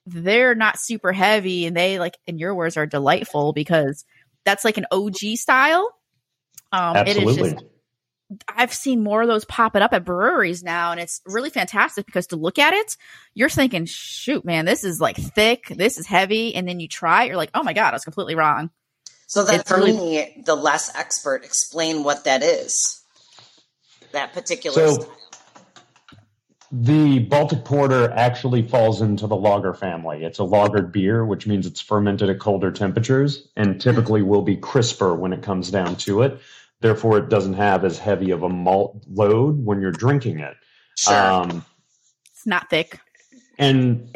They're 0.05 0.53
not 0.53 0.79
super 0.79 1.11
heavy, 1.11 1.65
and 1.65 1.75
they 1.75 1.97
like, 1.97 2.17
in 2.27 2.37
your 2.37 2.53
words, 2.53 2.77
are 2.77 2.85
delightful 2.85 3.51
because 3.51 4.05
that's 4.45 4.63
like 4.63 4.77
an 4.77 4.85
OG 4.91 5.17
style. 5.35 5.89
Um, 6.71 6.97
Absolutely. 6.97 7.33
It 7.33 7.45
is 7.45 7.53
just 7.53 7.65
I've 8.47 8.73
seen 8.73 9.03
more 9.03 9.21
of 9.21 9.27
those 9.27 9.45
popping 9.45 9.81
up 9.81 9.93
at 9.93 10.03
breweries 10.03 10.63
now, 10.63 10.91
and 10.91 10.99
it's 10.99 11.21
really 11.25 11.51
fantastic 11.51 12.05
because 12.05 12.27
to 12.27 12.35
look 12.35 12.57
at 12.57 12.73
it, 12.73 12.97
you're 13.35 13.49
thinking, 13.49 13.85
shoot, 13.85 14.43
man, 14.43 14.65
this 14.65 14.83
is 14.83 14.99
like 14.99 15.15
thick, 15.15 15.67
this 15.69 15.97
is 15.97 16.07
heavy, 16.07 16.55
and 16.55 16.67
then 16.67 16.79
you 16.79 16.87
try 16.87 17.23
it, 17.23 17.27
you're 17.27 17.37
like, 17.37 17.51
oh 17.53 17.63
my 17.63 17.73
god, 17.73 17.89
I 17.89 17.95
was 17.95 18.03
completely 18.03 18.35
wrong. 18.35 18.71
So 19.27 19.43
then, 19.43 19.59
it's 19.59 19.69
for 19.69 19.77
really- 19.77 19.93
me, 19.93 20.43
the 20.45 20.55
less 20.55 20.93
expert, 20.95 21.43
explain 21.45 22.03
what 22.03 22.23
that 22.23 22.41
is. 22.41 23.01
That 24.11 24.33
particular 24.33 24.75
so, 24.75 24.93
style. 24.93 25.17
The 26.71 27.19
Baltic 27.19 27.63
Porter 27.63 28.11
actually 28.11 28.67
falls 28.67 29.01
into 29.01 29.27
the 29.27 29.35
lager 29.35 29.73
family. 29.73 30.23
It's 30.23 30.39
a 30.39 30.43
lagered 30.43 30.91
beer, 30.91 31.23
which 31.23 31.47
means 31.47 31.65
it's 31.65 31.79
fermented 31.79 32.29
at 32.29 32.39
colder 32.39 32.71
temperatures 32.71 33.47
and 33.55 33.79
typically 33.79 34.23
will 34.23 34.41
be 34.41 34.57
crisper 34.57 35.13
when 35.13 35.31
it 35.31 35.41
comes 35.41 35.69
down 35.69 35.95
to 35.97 36.23
it. 36.23 36.39
Therefore, 36.85 37.17
it 37.17 37.29
doesn't 37.29 37.55
have 37.55 37.83
as 37.83 37.97
heavy 37.97 38.29
of 38.29 38.43
a 38.43 38.49
malt 38.49 39.03
load 39.11 39.65
when 39.65 39.81
you're 39.81 39.91
drinking 39.91 40.37
it. 40.37 40.55
Sure. 40.95 41.15
Um, 41.15 41.65
it's 42.31 42.45
not 42.45 42.69
thick. 42.69 42.99
And 43.57 44.15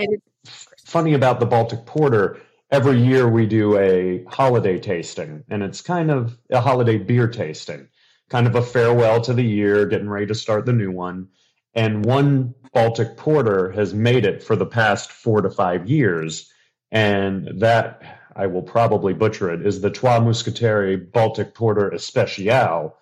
funny 0.85 1.15
about 1.15 1.39
the 1.39 1.47
Baltic 1.47 1.87
Porter, 1.87 2.39
every 2.69 3.01
year 3.01 3.27
we 3.27 3.47
do 3.47 3.75
a 3.79 4.23
holiday 4.25 4.77
tasting, 4.77 5.43
and 5.49 5.63
it's 5.63 5.81
kind 5.81 6.11
of 6.11 6.37
a 6.51 6.61
holiday 6.61 6.99
beer 6.99 7.27
tasting, 7.27 7.87
kind 8.29 8.45
of 8.45 8.53
a 8.53 8.61
farewell 8.61 9.19
to 9.21 9.33
the 9.33 9.41
year, 9.41 9.87
getting 9.87 10.07
ready 10.07 10.27
to 10.27 10.35
start 10.35 10.67
the 10.67 10.71
new 10.71 10.91
one. 10.91 11.27
And 11.73 12.05
one 12.05 12.53
Baltic 12.71 13.17
Porter 13.17 13.71
has 13.71 13.95
made 13.95 14.27
it 14.27 14.43
for 14.43 14.55
the 14.55 14.67
past 14.67 15.11
four 15.11 15.41
to 15.41 15.49
five 15.49 15.89
years. 15.89 16.53
And 16.91 17.49
that 17.61 18.18
I 18.35 18.47
will 18.47 18.61
probably 18.61 19.13
butcher 19.13 19.51
it, 19.51 19.65
is 19.65 19.81
the 19.81 19.89
Trois 19.89 20.19
Mousquetaires 20.19 21.11
Baltic 21.11 21.53
Porter 21.53 21.89
Especial, 21.89 22.95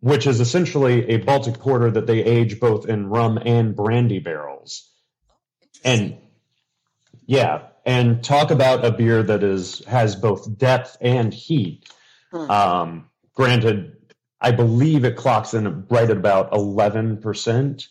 which 0.00 0.26
is 0.26 0.40
essentially 0.40 1.08
a 1.10 1.18
Baltic 1.18 1.58
Porter 1.58 1.90
that 1.90 2.06
they 2.06 2.24
age 2.24 2.60
both 2.60 2.88
in 2.88 3.08
rum 3.08 3.38
and 3.44 3.74
brandy 3.74 4.18
barrels. 4.18 4.88
And 5.84 6.16
yeah, 7.26 7.68
and 7.84 8.22
talk 8.22 8.50
about 8.50 8.84
a 8.84 8.92
beer 8.92 9.22
that 9.22 9.42
is 9.42 9.84
has 9.86 10.16
both 10.16 10.56
depth 10.56 10.96
and 11.00 11.32
heat. 11.34 11.88
Hmm. 12.30 12.50
Um, 12.50 13.10
granted, 13.34 13.96
I 14.40 14.52
believe 14.52 15.04
it 15.04 15.16
clocks 15.16 15.54
in 15.54 15.86
right 15.88 16.08
at 16.08 16.16
about 16.16 16.52
eleven 16.52 17.16
percent, 17.18 17.88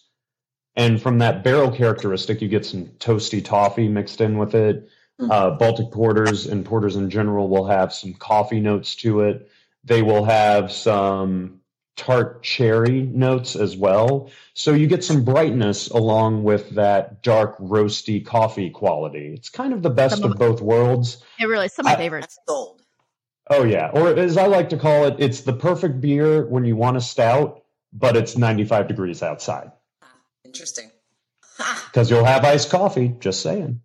and 0.76 1.02
from 1.02 1.20
that 1.20 1.44
barrel 1.44 1.72
characteristic, 1.72 2.42
you 2.42 2.48
get 2.48 2.66
some 2.66 2.88
toasty 3.00 3.44
toffee 3.44 3.88
mixed 3.88 4.22
in 4.22 4.38
with 4.38 4.56
it. 4.56 4.90
Mm-hmm. 5.22 5.32
Uh, 5.32 5.52
Baltic 5.52 5.92
porters 5.92 6.48
and 6.48 6.66
porters 6.66 6.96
in 6.96 7.10
general 7.10 7.48
will 7.48 7.68
have 7.68 7.94
some 7.94 8.14
coffee 8.14 8.60
notes 8.60 8.96
to 8.98 9.22
it. 9.22 9.52
They 9.84 10.02
will 10.02 10.26
have 10.26 10.72
some 10.72 11.62
tart 11.96 12.42
cherry 12.42 13.04
notes 13.04 13.56
as 13.56 13.78
well. 13.78 14.32
So 14.56 14.74
you 14.74 14.88
get 14.88 15.04
some 15.04 15.24
brightness 15.24 15.90
along 15.90 16.44
with 16.44 16.72
that 16.72 17.22
dark 17.22 17.58
roasty 17.60 18.26
coffee 18.26 18.72
quality. 18.72 19.34
It's 19.36 19.50
kind 19.50 19.74
of 19.74 19.84
the 19.84 19.92
best 19.92 20.24
of, 20.24 20.32
of, 20.32 20.38
both 20.38 20.62
worlds. 20.62 21.24
It 21.40 21.46
really 21.46 21.68
is 21.68 21.74
some 21.74 21.86
of 21.86 21.92
my 21.92 21.96
I, 21.96 21.98
favorites. 21.98 22.40
Sold. 22.48 22.82
Oh 23.50 23.64
yeah, 23.64 23.92
or 23.94 24.16
as 24.18 24.38
I 24.38 24.48
like 24.48 24.70
to 24.70 24.78
call 24.78 25.06
it, 25.06 25.18
it's 25.20 25.42
the 25.42 25.54
perfect 25.54 26.02
beer 26.02 26.46
when 26.46 26.66
you 26.66 26.76
want 26.76 26.98
a 26.98 27.02
stout, 27.02 27.64
but 27.94 28.16
it's 28.18 28.38
95 28.38 28.88
degrees 28.88 29.22
outside. 29.22 29.72
Interesting. 30.44 30.90
Because 31.58 32.10
you'll 32.10 32.26
have 32.26 32.44
iced 32.44 32.72
coffee. 32.72 33.16
Just 33.20 33.42
saying. 33.42 33.82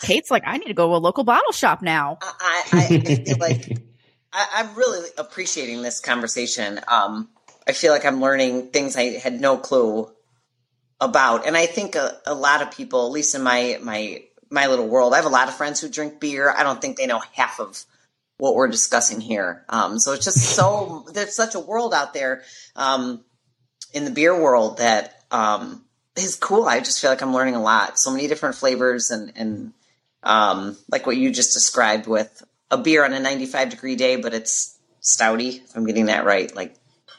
Kate's 0.00 0.30
like, 0.30 0.42
I 0.46 0.58
need 0.58 0.66
to 0.68 0.74
go 0.74 0.88
to 0.88 0.96
a 0.96 0.98
local 0.98 1.24
bottle 1.24 1.52
shop 1.52 1.82
now. 1.82 2.18
I, 2.22 2.62
I, 2.72 2.78
I 2.78 3.14
feel 3.16 3.38
like 3.38 3.78
I, 4.32 4.60
am 4.60 4.74
really 4.74 5.08
appreciating 5.18 5.82
this 5.82 6.00
conversation. 6.00 6.80
Um, 6.88 7.28
I 7.66 7.72
feel 7.72 7.92
like 7.92 8.04
I'm 8.04 8.20
learning 8.20 8.68
things 8.68 8.96
I 8.96 9.18
had 9.18 9.40
no 9.40 9.56
clue 9.56 10.10
about, 11.00 11.46
and 11.46 11.56
I 11.56 11.66
think 11.66 11.94
a, 11.94 12.18
a 12.26 12.34
lot 12.34 12.62
of 12.62 12.70
people, 12.70 13.06
at 13.06 13.12
least 13.12 13.34
in 13.34 13.42
my 13.42 13.78
my 13.82 14.22
my 14.50 14.66
little 14.66 14.88
world, 14.88 15.14
I 15.14 15.16
have 15.16 15.26
a 15.26 15.30
lot 15.30 15.48
of 15.48 15.54
friends 15.54 15.80
who 15.80 15.88
drink 15.88 16.20
beer. 16.20 16.50
I 16.50 16.62
don't 16.62 16.80
think 16.80 16.96
they 16.96 17.06
know 17.06 17.22
half 17.34 17.60
of 17.60 17.84
what 18.38 18.54
we're 18.54 18.68
discussing 18.68 19.20
here. 19.20 19.64
Um, 19.68 19.98
so 19.98 20.12
it's 20.12 20.24
just 20.24 20.38
so 20.56 21.06
there's 21.12 21.34
such 21.34 21.54
a 21.54 21.60
world 21.60 21.94
out 21.94 22.14
there 22.14 22.42
um, 22.76 23.24
in 23.92 24.04
the 24.04 24.10
beer 24.10 24.38
world 24.38 24.78
that 24.78 25.14
um, 25.30 25.84
is 26.16 26.36
cool. 26.36 26.64
I 26.64 26.80
just 26.80 27.00
feel 27.00 27.10
like 27.10 27.22
I'm 27.22 27.34
learning 27.34 27.54
a 27.54 27.62
lot. 27.62 27.98
So 27.98 28.10
many 28.10 28.26
different 28.26 28.54
flavors 28.54 29.10
and 29.10 29.32
and 29.36 29.72
um, 30.22 30.76
like 30.90 31.06
what 31.06 31.16
you 31.16 31.30
just 31.30 31.52
described 31.52 32.06
with 32.06 32.42
a 32.70 32.78
beer 32.78 33.04
on 33.04 33.12
a 33.12 33.20
95 33.20 33.70
degree 33.70 33.96
day, 33.96 34.16
but 34.16 34.34
it's 34.34 34.78
stouty. 35.02 35.62
If 35.62 35.76
I'm 35.76 35.86
getting 35.86 36.06
that 36.06 36.24
right, 36.24 36.54
like 36.54 36.74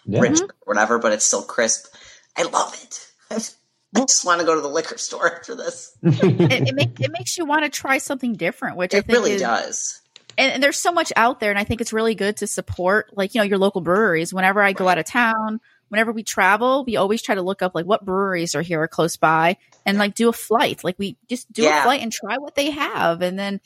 yeah. 0.05 0.21
rich 0.21 0.41
or 0.41 0.47
whatever, 0.65 0.99
but 0.99 1.11
it's 1.11 1.25
still 1.25 1.43
crisp. 1.43 1.93
I 2.37 2.43
love 2.43 2.73
it. 2.81 3.11
I 3.95 3.99
just 3.99 4.25
want 4.25 4.39
to 4.39 4.45
go 4.45 4.55
to 4.55 4.61
the 4.61 4.69
liquor 4.69 4.97
store 4.97 5.35
after 5.35 5.55
this. 5.55 5.95
it, 6.01 6.69
it, 6.69 6.75
make, 6.75 6.99
it 6.99 7.11
makes 7.11 7.37
you 7.37 7.45
want 7.45 7.63
to 7.63 7.69
try 7.69 7.99
something 7.99 8.33
different, 8.33 8.75
which 8.75 8.93
it 8.93 8.97
I 8.97 9.01
think 9.01 9.17
really 9.17 9.33
is, 9.33 9.41
does. 9.41 10.01
and, 10.37 10.53
and 10.53 10.63
there's 10.63 10.79
so 10.79 10.91
much 10.91 11.13
out 11.15 11.39
there, 11.39 11.51
and 11.51 11.59
I 11.59 11.63
think 11.63 11.79
it's 11.79 11.93
really 11.93 12.15
good 12.15 12.37
to 12.37 12.47
support 12.47 13.15
like 13.15 13.35
you 13.35 13.39
know 13.39 13.45
your 13.45 13.59
local 13.59 13.81
breweries. 13.81 14.33
Whenever 14.33 14.61
I 14.61 14.73
go 14.73 14.87
out 14.87 14.97
of 14.97 15.05
town, 15.05 15.59
whenever 15.93 16.11
we 16.11 16.23
travel, 16.23 16.83
we 16.85 16.95
always 16.97 17.21
try 17.21 17.35
to 17.35 17.43
look 17.43 17.61
up 17.61 17.73
like 17.75 17.85
what 17.85 18.03
breweries 18.03 18.55
are 18.55 18.63
here 18.63 18.81
or 18.81 18.87
close 18.87 19.15
by, 19.15 19.57
and 19.85 19.99
like 19.99 20.15
do 20.15 20.27
a 20.27 20.33
flight. 20.33 20.83
Like 20.83 20.97
we 20.97 21.17
just 21.29 21.51
do 21.53 21.61
Yeah. 21.61 21.81
a 21.81 21.83
flight 21.83 22.01
and 22.01 22.11
try 22.11 22.37
what 22.39 22.55
they 22.55 22.71
have, 22.71 23.21
and 23.21 23.37
then 23.37 23.61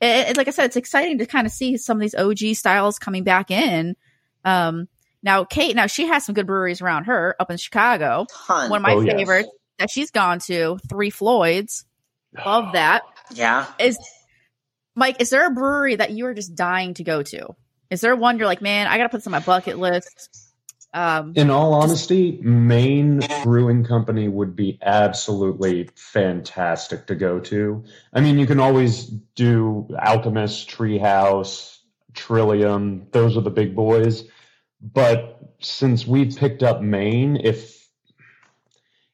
it, 0.00 0.30
it- 0.30 0.36
like 0.36 0.46
I 0.46 0.52
said, 0.52 0.66
it's 0.66 0.76
exciting 0.76 1.18
to 1.18 1.26
kind 1.26 1.44
of 1.46 1.52
see 1.52 1.76
some 1.76 1.96
of 1.96 2.00
these 2.00 2.14
OG 2.14 2.54
styles 2.54 2.98
coming 3.00 3.24
back 3.24 3.50
in. 3.50 3.96
Um, 4.44 4.86
now 5.24 5.42
Kate, 5.44 5.74
now 5.74 5.86
she 5.86 6.06
has 6.06 6.24
some 6.24 6.34
good 6.36 6.46
breweries 6.46 6.80
around 6.80 7.04
her 7.04 7.34
up 7.40 7.50
in 7.50 7.56
Chicago. 7.56 8.26
Ton. 8.46 8.70
One 8.70 8.78
of 8.78 8.82
my 8.82 8.94
Oh, 8.94 9.00
yes. 9.00 9.16
favorites 9.16 9.48
that 9.78 9.90
she's 9.90 10.10
gone 10.12 10.38
to, 10.46 10.78
Three 10.88 11.10
Floyds. 11.10 11.84
Love 12.46 12.72
that. 12.74 13.02
yeah. 13.32 13.66
Is 13.80 13.98
Mike, 14.94 15.20
is 15.20 15.30
there 15.30 15.46
a 15.46 15.50
brewery 15.50 15.96
that 15.96 16.10
you 16.12 16.26
are 16.26 16.34
just 16.34 16.54
dying 16.54 16.94
to 16.94 17.02
go 17.04 17.22
to? 17.22 17.48
Is 17.90 18.00
there 18.02 18.14
one 18.16 18.38
you're 18.38 18.46
like, 18.46 18.62
man, 18.62 18.86
I 18.86 18.96
gotta 18.98 19.08
put 19.08 19.18
this 19.18 19.26
on 19.26 19.32
my 19.32 19.40
bucket 19.40 19.78
list? 19.78 20.51
Um, 20.94 21.32
In 21.36 21.48
all 21.50 21.72
honesty, 21.72 22.38
Maine 22.42 23.20
Brewing 23.42 23.84
Company 23.84 24.28
would 24.28 24.54
be 24.54 24.78
absolutely 24.82 25.88
fantastic 25.94 27.06
to 27.06 27.14
go 27.14 27.40
to. 27.40 27.82
I 28.12 28.20
mean, 28.20 28.38
you 28.38 28.46
can 28.46 28.60
always 28.60 29.06
do 29.34 29.88
Alchemist, 29.98 30.68
Treehouse, 30.68 31.78
Trillium. 32.14 33.06
Those 33.12 33.38
are 33.38 33.40
the 33.40 33.50
big 33.50 33.74
boys. 33.74 34.24
But 34.82 35.38
since 35.60 36.06
we 36.06 36.26
picked 36.26 36.62
up 36.62 36.82
Maine, 36.82 37.36
if 37.36 37.88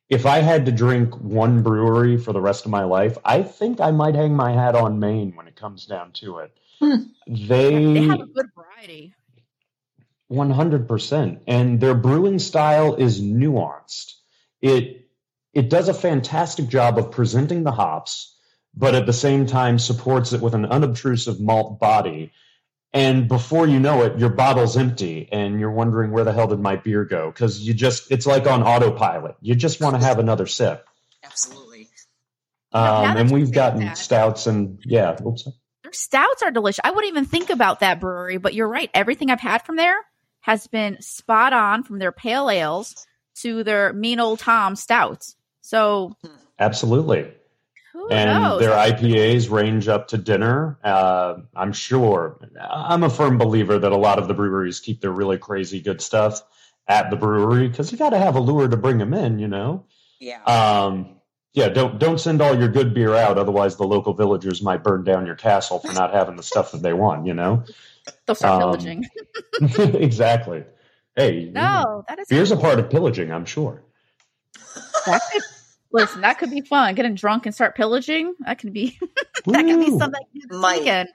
if 0.09 0.25
I 0.25 0.39
had 0.39 0.65
to 0.67 0.73
drink 0.73 1.15
one 1.21 1.63
brewery 1.63 2.17
for 2.17 2.33
the 2.33 2.41
rest 2.41 2.65
of 2.65 2.71
my 2.71 2.85
life, 2.85 3.19
I 3.25 3.43
think 3.43 3.79
I 3.81 3.91
might 3.91 4.15
hang 4.15 4.35
my 4.35 4.53
hat 4.53 4.75
on 4.75 4.99
Maine 4.99 5.33
when 5.37 5.47
it 5.47 5.55
comes 5.55 5.85
down 5.85 6.13
to 6.13 6.39
it. 6.39 6.53
Hmm. 6.81 7.03
they 7.27 8.07
have 8.07 8.21
a 8.21 8.27
good 8.27 8.47
variety. 8.55 9.15
One 10.29 10.51
hundred 10.51 10.87
percent, 10.87 11.43
and 11.47 11.81
their 11.81 11.95
brewing 11.95 12.39
style 12.39 12.97
is 12.97 13.21
nuanced. 13.21 14.13
It 14.61 15.09
it 15.55 15.71
does 15.71 15.89
a 15.89 15.95
fantastic 15.95 16.69
job 16.69 16.99
of 16.99 17.11
presenting 17.11 17.65
the 17.65 17.73
hops, 17.73 18.37
but 18.75 18.95
at 18.95 19.07
the 19.07 19.13
same 19.15 19.47
time 19.47 19.79
supports 19.79 20.35
it 20.35 20.43
with 20.43 20.55
an 20.55 20.67
unobtrusive 20.67 21.41
malt 21.41 21.81
body. 21.81 22.33
And 22.93 23.27
before 23.27 23.67
you 23.67 23.81
know 23.81 24.03
it, 24.03 24.19
your 24.19 24.29
bottle's 24.29 24.77
empty, 24.77 25.29
and 25.33 25.59
you're 25.59 25.71
wondering 25.71 26.11
where 26.11 26.25
the 26.25 26.33
hell 26.33 26.47
did 26.47 26.61
my 26.61 26.77
beer 26.77 27.05
go? 27.05 27.31
Because 27.31 27.61
you 27.61 27.73
just 27.73 28.11
it's 28.11 28.27
like 28.27 28.47
on 28.47 28.63
autopilot. 28.63 29.37
You 29.41 29.55
just 29.55 29.81
want 29.81 29.99
to 29.99 30.07
have 30.07 30.19
another 30.19 30.47
sip. 30.47 30.87
Absolutely. 31.25 31.89
Um, 32.73 33.17
and 33.17 33.31
we've 33.31 33.51
gotten 33.51 33.81
that- 33.81 33.97
stouts 33.97 34.47
and 34.47 34.79
yeah. 34.85 35.17
Oops. 35.27 35.49
Their 35.85 35.93
stouts 35.93 36.43
are 36.43 36.51
delicious. 36.51 36.81
I 36.85 36.91
wouldn't 36.91 37.11
even 37.11 37.25
think 37.25 37.49
about 37.49 37.81
that 37.81 37.99
brewery, 37.99 38.37
but 38.37 38.53
you're 38.53 38.69
right. 38.69 38.91
Everything 38.93 39.31
I've 39.31 39.41
had 39.41 39.65
from 39.65 39.77
there 39.77 39.97
has 40.49 40.67
been 40.67 40.99
spot 41.03 41.53
on 41.53 41.83
from 41.83 41.99
their 41.99 42.11
pale 42.11 42.49
ales 42.49 43.07
to 43.35 43.63
their 43.63 43.93
mean 43.93 44.19
old 44.19 44.39
Tom 44.39 44.77
stouts. 44.77 45.37
So 45.61 46.17
Absolutely. 46.59 47.31
who 47.93 48.09
and 48.09 48.43
knows? 48.43 48.59
their 48.59 48.71
IPAs 48.71 49.51
range 49.51 49.89
up 49.89 50.09
to 50.09 50.17
dinner. 50.17 50.79
Uh, 50.83 51.41
I'm 51.55 51.75
sure. 51.75 52.41
I'm 52.59 53.03
a 53.03 53.11
firm 53.11 53.37
believer 53.37 53.79
that 53.79 53.93
a 53.93 53.97
lot 53.99 54.19
of 54.19 54.27
the 54.27 54.33
breweries 54.33 54.81
keep 54.81 55.03
their 55.03 55.13
really 55.13 55.37
crazy 55.37 55.83
good 55.83 56.01
stuff 56.01 56.41
at 56.89 57.11
the 57.11 57.17
brewery 57.17 57.69
because 57.69 57.93
you 57.93 57.99
got 57.99 58.11
to 58.11 58.19
have 58.19 58.35
a 58.35 58.41
lure 58.41 58.69
to 58.69 58.77
bring 58.79 58.97
them 58.97 59.13
in. 59.13 59.39
You 59.39 59.49
know. 59.49 59.85
Yeah. 60.19 60.43
Um, 60.45 61.17
yeah. 61.53 61.69
Don't 61.69 61.99
don't 61.99 62.19
send 62.19 62.41
all 62.41 62.59
your 62.59 62.69
good 62.69 62.95
beer 62.95 63.15
out, 63.15 63.37
otherwise 63.37 63.77
the 63.77 63.87
local 63.87 64.15
villagers 64.15 64.63
might 64.63 64.83
burn 64.83 65.05
down 65.05 65.27
your 65.27 65.37
castle 65.37 65.81
for 65.81 65.93
not 65.93 66.15
having 66.15 66.37
the 66.37 66.43
stuff 66.43 66.73
that 66.73 66.81
they 66.81 66.95
want. 66.95 67.27
You 67.27 67.35
know. 67.35 67.65
They'll 68.27 68.35
start 68.35 68.63
um, 68.63 68.71
pillaging. 68.71 69.07
exactly. 70.03 70.65
Hey, 71.17 71.51
No, 71.53 72.05
that 72.09 72.19
is 72.21 72.29
beer's 72.29 72.53
a 72.53 72.57
part 72.57 72.79
of 72.79 72.91
pillaging. 72.91 73.33
I'm 73.33 73.45
sure. 73.45 73.83
That 75.07 75.21
could, 75.33 75.43
listen, 75.93 76.21
that 76.21 76.39
could 76.39 76.51
be 76.51 76.61
fun. 76.61 76.95
Getting 76.95 77.15
drunk 77.15 77.47
and 77.47 77.55
start 77.55 77.75
pillaging. 77.75 78.35
That 78.41 78.59
could 78.59 78.73
be 78.73 78.99
that 79.47 79.65
could 79.67 79.81
be 79.81 79.99
something 79.99 80.23
to 80.35 80.49
do 80.49 80.59
Mike. 80.59 80.81
weekend. 80.81 81.09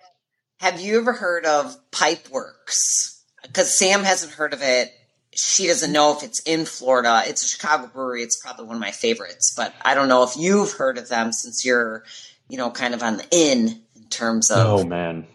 Have 0.60 0.82
you 0.82 1.00
ever 1.00 1.14
heard 1.14 1.46
of 1.46 1.76
Pipeworks? 1.92 3.22
Because 3.44 3.78
Sam 3.78 4.04
hasn't 4.04 4.34
heard 4.34 4.54
of 4.54 4.62
it. 4.62 4.92
She 5.36 5.68
doesn't 5.68 5.92
know 5.92 6.16
if 6.16 6.24
it's 6.24 6.40
in 6.42 6.66
Florida. 6.66 7.24
It's 7.26 7.44
a 7.44 7.48
Chicago 7.48 7.88
brewery. 7.88 8.24
It's 8.24 8.40
probably 8.42 8.66
one 8.66 8.76
of 8.76 8.82
my 8.82 8.92
favorites, 8.92 9.54
but 9.58 9.74
I 9.84 9.96
don't 9.96 10.08
know 10.08 10.24
if 10.24 10.38
you've 10.38 10.72
heard 10.74 10.98
of 10.98 11.10
them 11.10 11.32
since 11.32 11.66
you're, 11.66 12.04
you 12.50 12.58
know, 12.58 12.70
kind 12.70 12.94
of 12.94 13.02
on 13.04 13.18
the 13.18 13.26
in 13.32 13.82
in 13.96 14.10
terms 14.10 14.52
of. 14.52 14.82
Oh 14.82 14.86
man, 14.86 15.28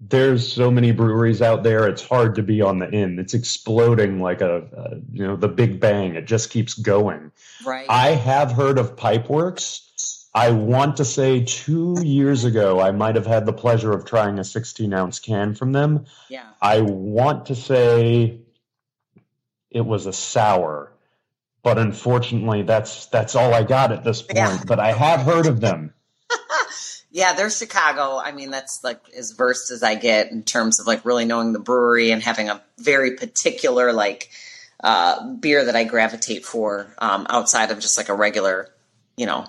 there's 0.00 0.50
so 0.50 0.70
many 0.70 0.92
breweries 0.92 1.40
out 1.40 1.62
there. 1.62 1.88
It's 1.88 2.06
hard 2.06 2.34
to 2.34 2.42
be 2.42 2.60
on 2.60 2.78
the 2.78 2.92
end. 2.92 3.18
It's 3.18 3.34
exploding 3.34 4.20
like 4.20 4.40
a, 4.40 4.62
a 4.76 4.96
you 5.12 5.26
know 5.26 5.36
the 5.36 5.48
Big 5.48 5.80
Bang. 5.80 6.14
It 6.14 6.26
just 6.26 6.50
keeps 6.50 6.74
going. 6.74 7.32
right. 7.64 7.86
I 7.88 8.10
have 8.10 8.52
heard 8.52 8.78
of 8.78 8.96
Pipeworks. 8.96 9.82
I 10.34 10.50
want 10.50 10.98
to 10.98 11.04
say 11.04 11.44
two 11.44 11.96
years 12.04 12.44
ago, 12.44 12.78
I 12.78 12.90
might 12.90 13.14
have 13.14 13.26
had 13.26 13.46
the 13.46 13.54
pleasure 13.54 13.92
of 13.92 14.04
trying 14.04 14.38
a 14.38 14.44
16 14.44 14.92
ounce 14.92 15.18
can 15.18 15.54
from 15.54 15.72
them. 15.72 16.04
yeah. 16.28 16.50
I 16.60 16.82
want 16.82 17.46
to 17.46 17.54
say 17.54 18.40
it 19.70 19.80
was 19.80 20.04
a 20.04 20.12
sour, 20.12 20.92
but 21.62 21.78
unfortunately, 21.78 22.62
that's 22.62 23.06
that's 23.06 23.34
all 23.34 23.54
I 23.54 23.62
got 23.62 23.92
at 23.92 24.04
this 24.04 24.20
point. 24.20 24.36
Yeah. 24.36 24.62
But 24.66 24.78
I 24.78 24.92
have 24.92 25.20
heard 25.20 25.46
of 25.46 25.60
them. 25.60 25.94
Yeah, 27.10 27.32
they're 27.34 27.50
Chicago. 27.50 28.18
I 28.18 28.32
mean, 28.32 28.50
that's 28.50 28.82
like 28.84 29.00
as 29.16 29.30
versed 29.32 29.70
as 29.70 29.82
I 29.82 29.94
get 29.94 30.30
in 30.32 30.42
terms 30.42 30.80
of 30.80 30.86
like 30.86 31.04
really 31.04 31.24
knowing 31.24 31.52
the 31.52 31.58
brewery 31.58 32.10
and 32.10 32.22
having 32.22 32.48
a 32.50 32.62
very 32.78 33.16
particular 33.16 33.92
like 33.92 34.28
uh, 34.82 35.32
beer 35.34 35.64
that 35.64 35.76
I 35.76 35.84
gravitate 35.84 36.44
for 36.44 36.94
um, 36.98 37.26
outside 37.30 37.70
of 37.70 37.78
just 37.80 37.96
like 37.96 38.08
a 38.10 38.14
regular, 38.14 38.68
you 39.16 39.24
know, 39.26 39.46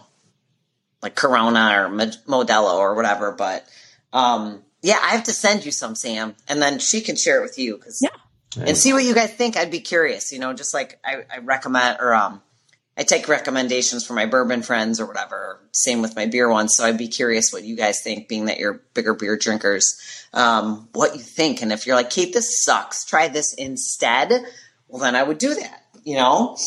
like 1.02 1.16
Corona 1.16 1.82
or 1.84 1.90
Mod- 1.90 2.18
Modelo 2.28 2.76
or 2.78 2.96
whatever. 2.96 3.32
But 3.32 3.68
um, 4.14 4.62
yeah, 4.82 5.00
I 5.02 5.10
have 5.10 5.26
to 5.26 5.34
send 5.34 5.66
you 5.66 5.72
some, 5.72 5.96
Sam, 5.96 6.36
and 6.48 6.62
then 6.62 6.80
she 6.80 7.02
can 7.02 7.16
share 7.18 7.40
it 7.40 7.44
with 7.44 7.60
you 7.60 7.76
because 7.78 8.00
Yeah. 8.02 8.10
and 8.66 8.78
see 8.78 8.94
what 8.94 9.04
you 9.04 9.14
guys 9.14 9.34
think. 9.34 9.58
I'd 9.58 9.72
be 9.72 9.82
curious. 9.82 10.32
You 10.32 10.40
know, 10.40 10.54
just 10.54 10.74
like 10.74 11.00
I, 11.04 11.24
I 11.32 11.40
recommend 11.40 11.98
or 12.00 12.14
um, 12.14 12.42
I 12.98 13.04
take 13.04 13.28
recommendations 13.28 14.06
from 14.06 14.16
my 14.16 14.26
bourbon 14.26 14.64
friends 14.64 15.00
or 15.00 15.06
whatever. 15.06 15.60
Same 15.72 16.02
with 16.02 16.16
my 16.16 16.26
beer 16.26 16.50
ones. 16.50 16.76
So 16.76 16.84
I'd 16.84 16.98
be 16.98 17.08
curious 17.08 17.54
what 17.54 17.64
you 17.64 17.76
guys 17.76 18.02
think, 18.02 18.28
being 18.28 18.46
that 18.46 18.58
you're 18.58 18.82
bigger 18.94 19.14
beer 19.14 19.38
drinkers, 19.38 20.02
um, 20.34 20.90
what 20.94 21.16
you 21.16 21.22
think. 21.22 21.62
And 21.62 21.72
if 21.72 21.86
you're 21.86 21.96
like, 21.96 22.10
Kate, 22.10 22.34
this 22.34 22.64
sucks, 22.64 23.06
try 23.06 23.28
this 23.28 23.54
instead. 23.54 24.32
Well, 24.88 25.02
then 25.02 25.16
I 25.16 25.22
would 25.22 25.38
do 25.38 25.54
that. 25.54 25.84
You 26.04 26.16
know, 26.16 26.58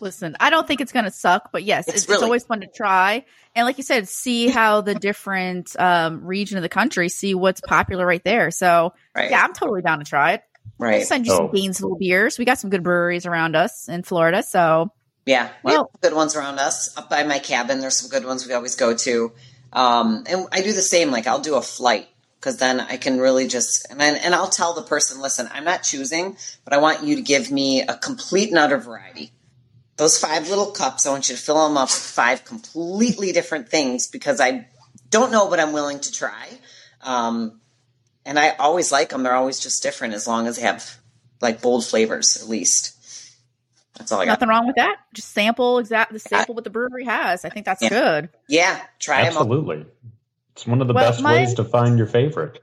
Listen, 0.00 0.36
I 0.38 0.50
don't 0.50 0.66
think 0.66 0.80
it's 0.80 0.92
going 0.92 1.04
to 1.04 1.10
suck, 1.10 1.50
but 1.52 1.64
yes, 1.64 1.88
It's 1.88 2.04
it's, 2.04 2.08
it's 2.08 2.22
always 2.22 2.44
fun 2.44 2.60
to 2.60 2.66
try. 2.66 3.24
And 3.54 3.66
like 3.66 3.78
you 3.78 3.84
said, 3.84 4.08
see 4.08 4.48
how 4.48 4.80
the 4.80 4.94
different 4.94 5.74
um, 5.78 6.24
region 6.24 6.56
of 6.56 6.62
the 6.62 6.68
country, 6.68 7.08
see 7.08 7.34
what's 7.34 7.60
popular 7.60 8.06
right 8.06 8.22
there. 8.22 8.50
So 8.50 8.94
right? 9.14 9.30
yeah, 9.30 9.42
I'm 9.42 9.52
totally 9.52 9.82
down 9.82 9.98
to 9.98 10.04
try 10.04 10.34
it. 10.34 10.42
I'll 10.80 10.86
right. 10.86 11.06
send 11.06 11.26
you 11.26 11.32
Oh. 11.32 11.36
some 11.36 11.50
Gainesville 11.52 11.96
beers. 11.96 12.38
We 12.38 12.44
got 12.44 12.58
some 12.58 12.70
good 12.70 12.82
breweries 12.82 13.26
around 13.26 13.56
us 13.56 13.88
in 13.88 14.02
Florida. 14.02 14.42
So 14.42 14.90
Yeah, 15.26 15.50
we 15.62 15.72
Well- 15.72 15.90
good 16.00 16.14
ones 16.14 16.34
around 16.36 16.58
us. 16.58 16.90
Up 16.96 17.10
by 17.10 17.22
my 17.24 17.38
cabin, 17.38 17.80
there's 17.80 17.98
some 17.98 18.08
good 18.08 18.24
ones 18.24 18.46
we 18.46 18.54
always 18.54 18.76
go 18.76 18.94
to. 18.94 19.32
Um, 19.72 20.24
and 20.26 20.46
I 20.52 20.62
do 20.62 20.72
the 20.72 20.80
same. 20.82 21.10
Like 21.10 21.26
I'll 21.26 21.40
do 21.40 21.56
a 21.56 21.62
flight 21.62 22.08
because 22.40 22.56
then 22.56 22.80
I 22.80 22.96
can 22.96 23.18
really 23.20 23.46
just 23.46 23.86
and 23.90 24.00
then, 24.00 24.16
and 24.16 24.34
I'll 24.34 24.48
tell 24.48 24.72
the 24.72 24.82
person, 24.82 25.20
listen, 25.20 25.48
I'm 25.52 25.64
not 25.64 25.82
choosing, 25.82 26.36
but 26.64 26.72
I 26.72 26.78
want 26.78 27.02
you 27.02 27.16
to 27.16 27.22
give 27.22 27.50
me 27.50 27.82
a 27.82 27.94
complete 27.94 28.48
and 28.48 28.58
utter 28.58 28.78
variety. 28.78 29.32
Those 29.96 30.16
five 30.16 30.48
little 30.48 30.70
cups, 30.70 31.04
I 31.06 31.10
want 31.10 31.28
you 31.28 31.34
to 31.36 31.42
fill 31.42 31.66
them 31.68 31.76
up 31.76 31.88
with 31.88 31.94
five 31.98 32.44
completely 32.44 33.32
different 33.32 33.68
things 33.68 34.06
because 34.06 34.40
I 34.40 34.66
don't 35.10 35.32
know, 35.32 35.48
but 35.50 35.58
I'm 35.60 35.72
willing 35.72 35.98
to 36.00 36.12
try. 36.12 36.46
Um, 37.02 37.60
and 38.28 38.38
I 38.38 38.50
always 38.50 38.92
like 38.92 39.08
them. 39.08 39.24
They're 39.24 39.34
always 39.34 39.58
just 39.58 39.82
different 39.82 40.14
as 40.14 40.28
long 40.28 40.46
as 40.46 40.54
they 40.56 40.62
have 40.62 40.96
like 41.40 41.60
bold 41.60 41.84
flavors, 41.84 42.40
at 42.40 42.48
least. 42.48 42.94
That's 43.98 44.12
all 44.12 44.20
I 44.20 44.26
got. 44.26 44.32
nothing 44.32 44.48
wrong 44.48 44.66
with 44.68 44.76
that. 44.76 44.96
Just 45.12 45.32
sample 45.32 45.78
exact 45.78 46.12
the 46.12 46.20
sample 46.20 46.54
what 46.54 46.62
the 46.62 46.70
brewery 46.70 47.04
has. 47.06 47.44
I 47.44 47.48
think 47.48 47.66
that's 47.66 47.82
Yeah. 47.82 47.88
good. 47.88 48.28
Yeah, 48.48 48.80
try 49.00 49.22
them. 49.24 49.28
Absolutely. 49.36 49.86
It's 50.52 50.66
one 50.66 50.80
of 50.80 50.86
the 50.86 50.94
Well, 50.94 51.10
best 51.10 51.20
my- 51.22 51.32
ways 51.34 51.54
to 51.54 51.64
find 51.64 51.98
your 51.98 52.06
favorite. 52.06 52.62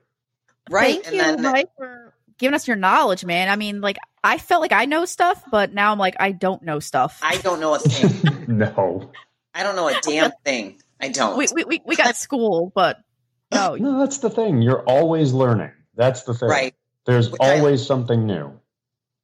Right. 0.70 1.03
Thank 1.03 1.07
and 1.07 1.16
you, 1.16 1.22
then 1.22 1.41
Mike, 1.41 1.70
for 1.78 2.13
giving 2.38 2.53
us 2.55 2.68
your 2.68 2.78
knowledge, 2.78 3.26
man. 3.26 3.49
I 3.49 3.55
mean, 3.57 3.82
like 3.82 3.97
I 4.24 4.38
felt 4.38 4.61
like 4.61 4.72
I 4.72 4.86
know 4.86 5.03
stuff, 5.05 5.43
but 5.51 5.74
now 5.74 5.91
I'm 5.91 5.99
like 5.99 6.16
I 6.20 6.32
don't 6.32 6.61
know 6.63 6.80
stuff. 6.80 7.20
I 7.22 7.38
don't 7.38 7.59
know 7.59 7.74
a 7.76 7.80
thing. 7.80 8.45
no. 8.57 9.11
I 9.53 9.63
don't 9.63 9.76
know 9.76 9.89
a 9.89 9.99
damn 10.01 10.32
thing. 10.45 10.82
I 11.01 11.09
don't. 11.09 11.38
we, 11.38 11.47
we 11.53 11.63
we 11.66 11.82
we 11.86 11.95
got 11.97 12.16
school, 12.26 12.72
but 12.74 12.97
no, 13.53 13.75
No, 13.75 13.99
that's 13.99 14.17
the 14.19 14.29
thing. 14.29 14.61
You're 14.61 14.83
always 14.83 15.33
learning. 15.33 15.71
That's 15.95 16.23
the 16.23 16.33
thing. 16.33 16.49
right. 16.49 16.75
There's 17.05 17.29
Which 17.29 17.41
I- 17.41 17.57
always 17.59 17.85
something 17.85 18.25
new. 18.25 18.51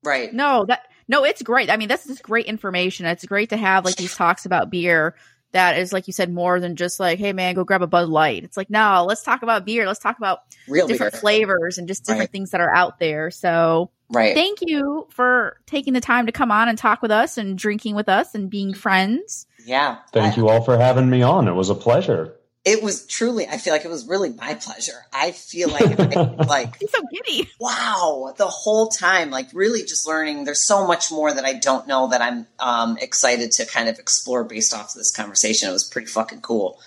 Right. 0.03 0.33
no 0.33 0.65
that 0.65 0.81
no, 1.07 1.25
it's 1.25 1.41
great. 1.41 1.69
I 1.69 1.77
mean, 1.77 1.89
that's 1.89 2.07
just 2.07 2.23
great 2.23 2.45
information. 2.45 3.05
It's 3.05 3.25
great 3.25 3.49
to 3.49 3.57
have 3.57 3.83
like 3.85 3.95
these 3.97 4.15
talks 4.15 4.45
about 4.45 4.69
beer 4.69 5.15
that 5.51 5.77
is 5.77 5.91
like 5.91 6.07
you 6.07 6.13
said 6.13 6.31
more 6.31 6.59
than 6.61 6.77
just 6.77 6.97
like 6.99 7.19
hey 7.19 7.33
man 7.33 7.53
go 7.55 7.65
grab 7.65 7.81
a 7.81 7.87
bud 7.87 8.07
light 8.07 8.45
it's 8.45 8.55
like 8.55 8.69
no 8.69 9.03
let's 9.05 9.21
talk 9.21 9.43
about 9.43 9.65
beer 9.65 9.85
let's 9.85 9.99
talk 9.99 10.17
about 10.17 10.39
Real 10.69 10.87
different 10.87 11.11
beer. 11.11 11.19
flavors 11.19 11.77
and 11.77 11.89
just 11.89 12.05
different 12.05 12.21
Right. 12.21 12.31
things 12.31 12.51
that 12.51 12.61
are 12.61 12.73
out 12.73 12.99
there 12.99 13.29
so 13.31 13.91
Right. 14.09 14.33
thank 14.33 14.59
you 14.61 15.07
for 15.09 15.57
taking 15.65 15.91
the 15.91 15.99
time 15.99 16.27
to 16.27 16.31
come 16.31 16.51
on 16.53 16.69
and 16.69 16.77
talk 16.77 17.01
with 17.01 17.11
us 17.11 17.37
and 17.37 17.57
drinking 17.57 17.95
with 17.95 18.07
us 18.07 18.33
and 18.33 18.49
being 18.49 18.73
friends 18.73 19.45
yeah. 19.65 19.97
Thank 20.13 20.35
I- 20.35 20.37
you 20.37 20.47
all 20.47 20.61
for 20.63 20.77
having 20.77 21.09
me 21.09 21.21
on. 21.21 21.47
It 21.49 21.53
was 21.53 21.69
a 21.69 21.75
pleasure. 21.75 22.33
It 22.63 22.83
was 22.83 23.07
truly, 23.07 23.47
I 23.47 23.57
feel 23.57 23.73
like 23.73 23.85
it 23.85 23.89
was 23.89 24.07
really 24.07 24.29
my 24.29 24.53
pleasure. 24.53 25.05
I 25.11 25.31
feel 25.31 25.69
like, 25.69 25.99
I, 25.99 26.23
like, 26.47 26.77
he's 26.77 26.91
so 26.91 27.01
giddy 27.11 27.49
wow, 27.59 28.33
the 28.37 28.47
whole 28.47 28.87
time, 28.89 29.31
like 29.31 29.49
really 29.53 29.81
just 29.81 30.07
learning. 30.07 30.43
There's 30.43 30.67
so 30.67 30.85
much 30.85 31.11
more 31.11 31.33
that 31.33 31.43
I 31.43 31.53
don't 31.53 31.87
know 31.87 32.09
that 32.09 32.21
I'm 32.21 32.45
um, 32.59 32.97
excited 33.01 33.51
to 33.53 33.65
kind 33.65 33.89
of 33.89 33.97
explore 33.97 34.43
based 34.43 34.75
off 34.75 34.89
of 34.89 34.93
this 34.95 35.11
conversation. 35.15 35.69
It 35.69 35.73
was 35.73 35.83
pretty 35.89 36.07
fucking 36.07 36.41
cool. 36.41 36.79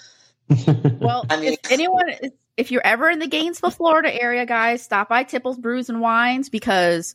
well 1.01 1.25
I 1.31 1.41
mean- 1.41 1.55
if 1.55 1.72
anyone 1.72 2.05
if 2.57 2.70
you're 2.70 2.85
ever 2.87 3.09
in 3.11 3.18
the 3.18 3.27
gainesville 3.27 3.70
florida 3.70 4.14
area 4.14 4.45
guys 4.45 4.83
stop 4.83 5.09
by 5.09 5.22
tipples 5.25 5.57
brews 5.57 5.89
and 5.89 6.01
wines 6.03 6.51
because 6.51 7.14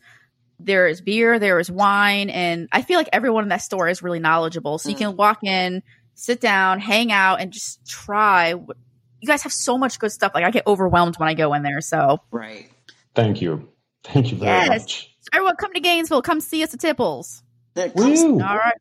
there 0.59 0.87
is 0.87 0.99
beer 0.99 1.37
there 1.37 1.59
is 1.59 1.69
wine 1.69 2.31
and 2.31 2.67
i 2.71 2.81
feel 2.81 2.97
like 2.97 3.07
everyone 3.13 3.43
in 3.43 3.49
that 3.49 3.61
store 3.61 3.87
is 3.87 4.01
really 4.01 4.17
knowledgeable 4.19 4.79
so 4.79 4.89
you 4.89 4.95
Mm. 4.95 4.99
can 4.99 5.15
walk 5.15 5.43
in 5.43 5.83
sit 6.19 6.39
down 6.41 6.79
hang 6.79 7.11
out 7.11 7.39
and 7.41 7.51
just 7.51 7.85
try 7.87 8.49
you 8.49 9.27
guys 9.27 9.41
have 9.43 9.51
so 9.53 9.77
much 9.77 9.99
good 9.99 10.11
stuff 10.11 10.31
like 10.35 10.43
i 10.43 10.51
get 10.51 10.65
overwhelmed 10.67 11.15
when 11.17 11.27
i 11.29 11.33
go 11.33 11.53
in 11.53 11.63
there 11.63 11.81
so 11.81 12.19
Right. 12.31 12.69
Thank 13.15 13.41
you. 13.41 13.67
Thank 14.03 14.31
you 14.31 14.37
very 14.37 14.51
Yes. 14.51 14.69
much. 14.69 15.15
everyone 15.33 15.55
come 15.57 15.73
to 15.73 15.79
gainesville 15.79 16.21
come 16.21 16.39
see 16.41 16.63
us 16.63 16.73
at 16.73 16.79
tipples 16.79 17.43
That 17.75 17.95
comes- 17.95 18.21
Woo! 18.23 18.33
all 18.41 18.57
right 18.57 18.77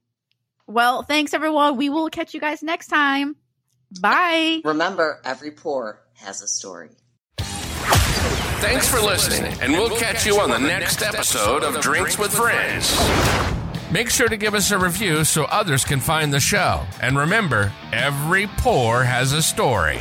well 0.67 1.03
thanks 1.03 1.33
everyone 1.35 1.77
we 1.77 1.89
will 1.89 2.09
catch 2.11 2.35
you 2.35 2.41
guys 2.41 2.63
next 2.63 2.89
time 2.89 3.37
bye 4.01 4.61
Remember, 4.65 5.21
every 5.25 5.51
pour 5.51 6.03
has 6.15 6.43
a 6.43 6.47
story. 6.49 6.91
Thanks 8.61 8.89
for 8.89 9.01
listening, 9.01 9.53
and 9.63 9.73
we'll 9.73 9.97
catch 9.97 10.27
you 10.27 10.41
on 10.41 10.51
the 10.51 10.59
next 10.59 11.01
episode 11.03 11.63
of 11.63 11.81
Drinks 11.81 12.19
with 12.19 12.33
Friends. 12.35 13.58
Make 13.91 14.11
sure 14.11 14.29
to 14.29 14.37
give 14.37 14.55
us 14.55 14.71
a 14.71 14.79
review 14.79 15.25
so 15.25 15.45
others 15.45 15.83
can 15.83 15.99
find 15.99 16.31
the 16.31 16.41
show. 16.41 16.85
And 17.01 17.17
remember, 17.17 17.73
every 17.91 18.47
pour 18.59 19.03
has 19.03 19.33
a 19.33 19.41
story. 19.41 19.97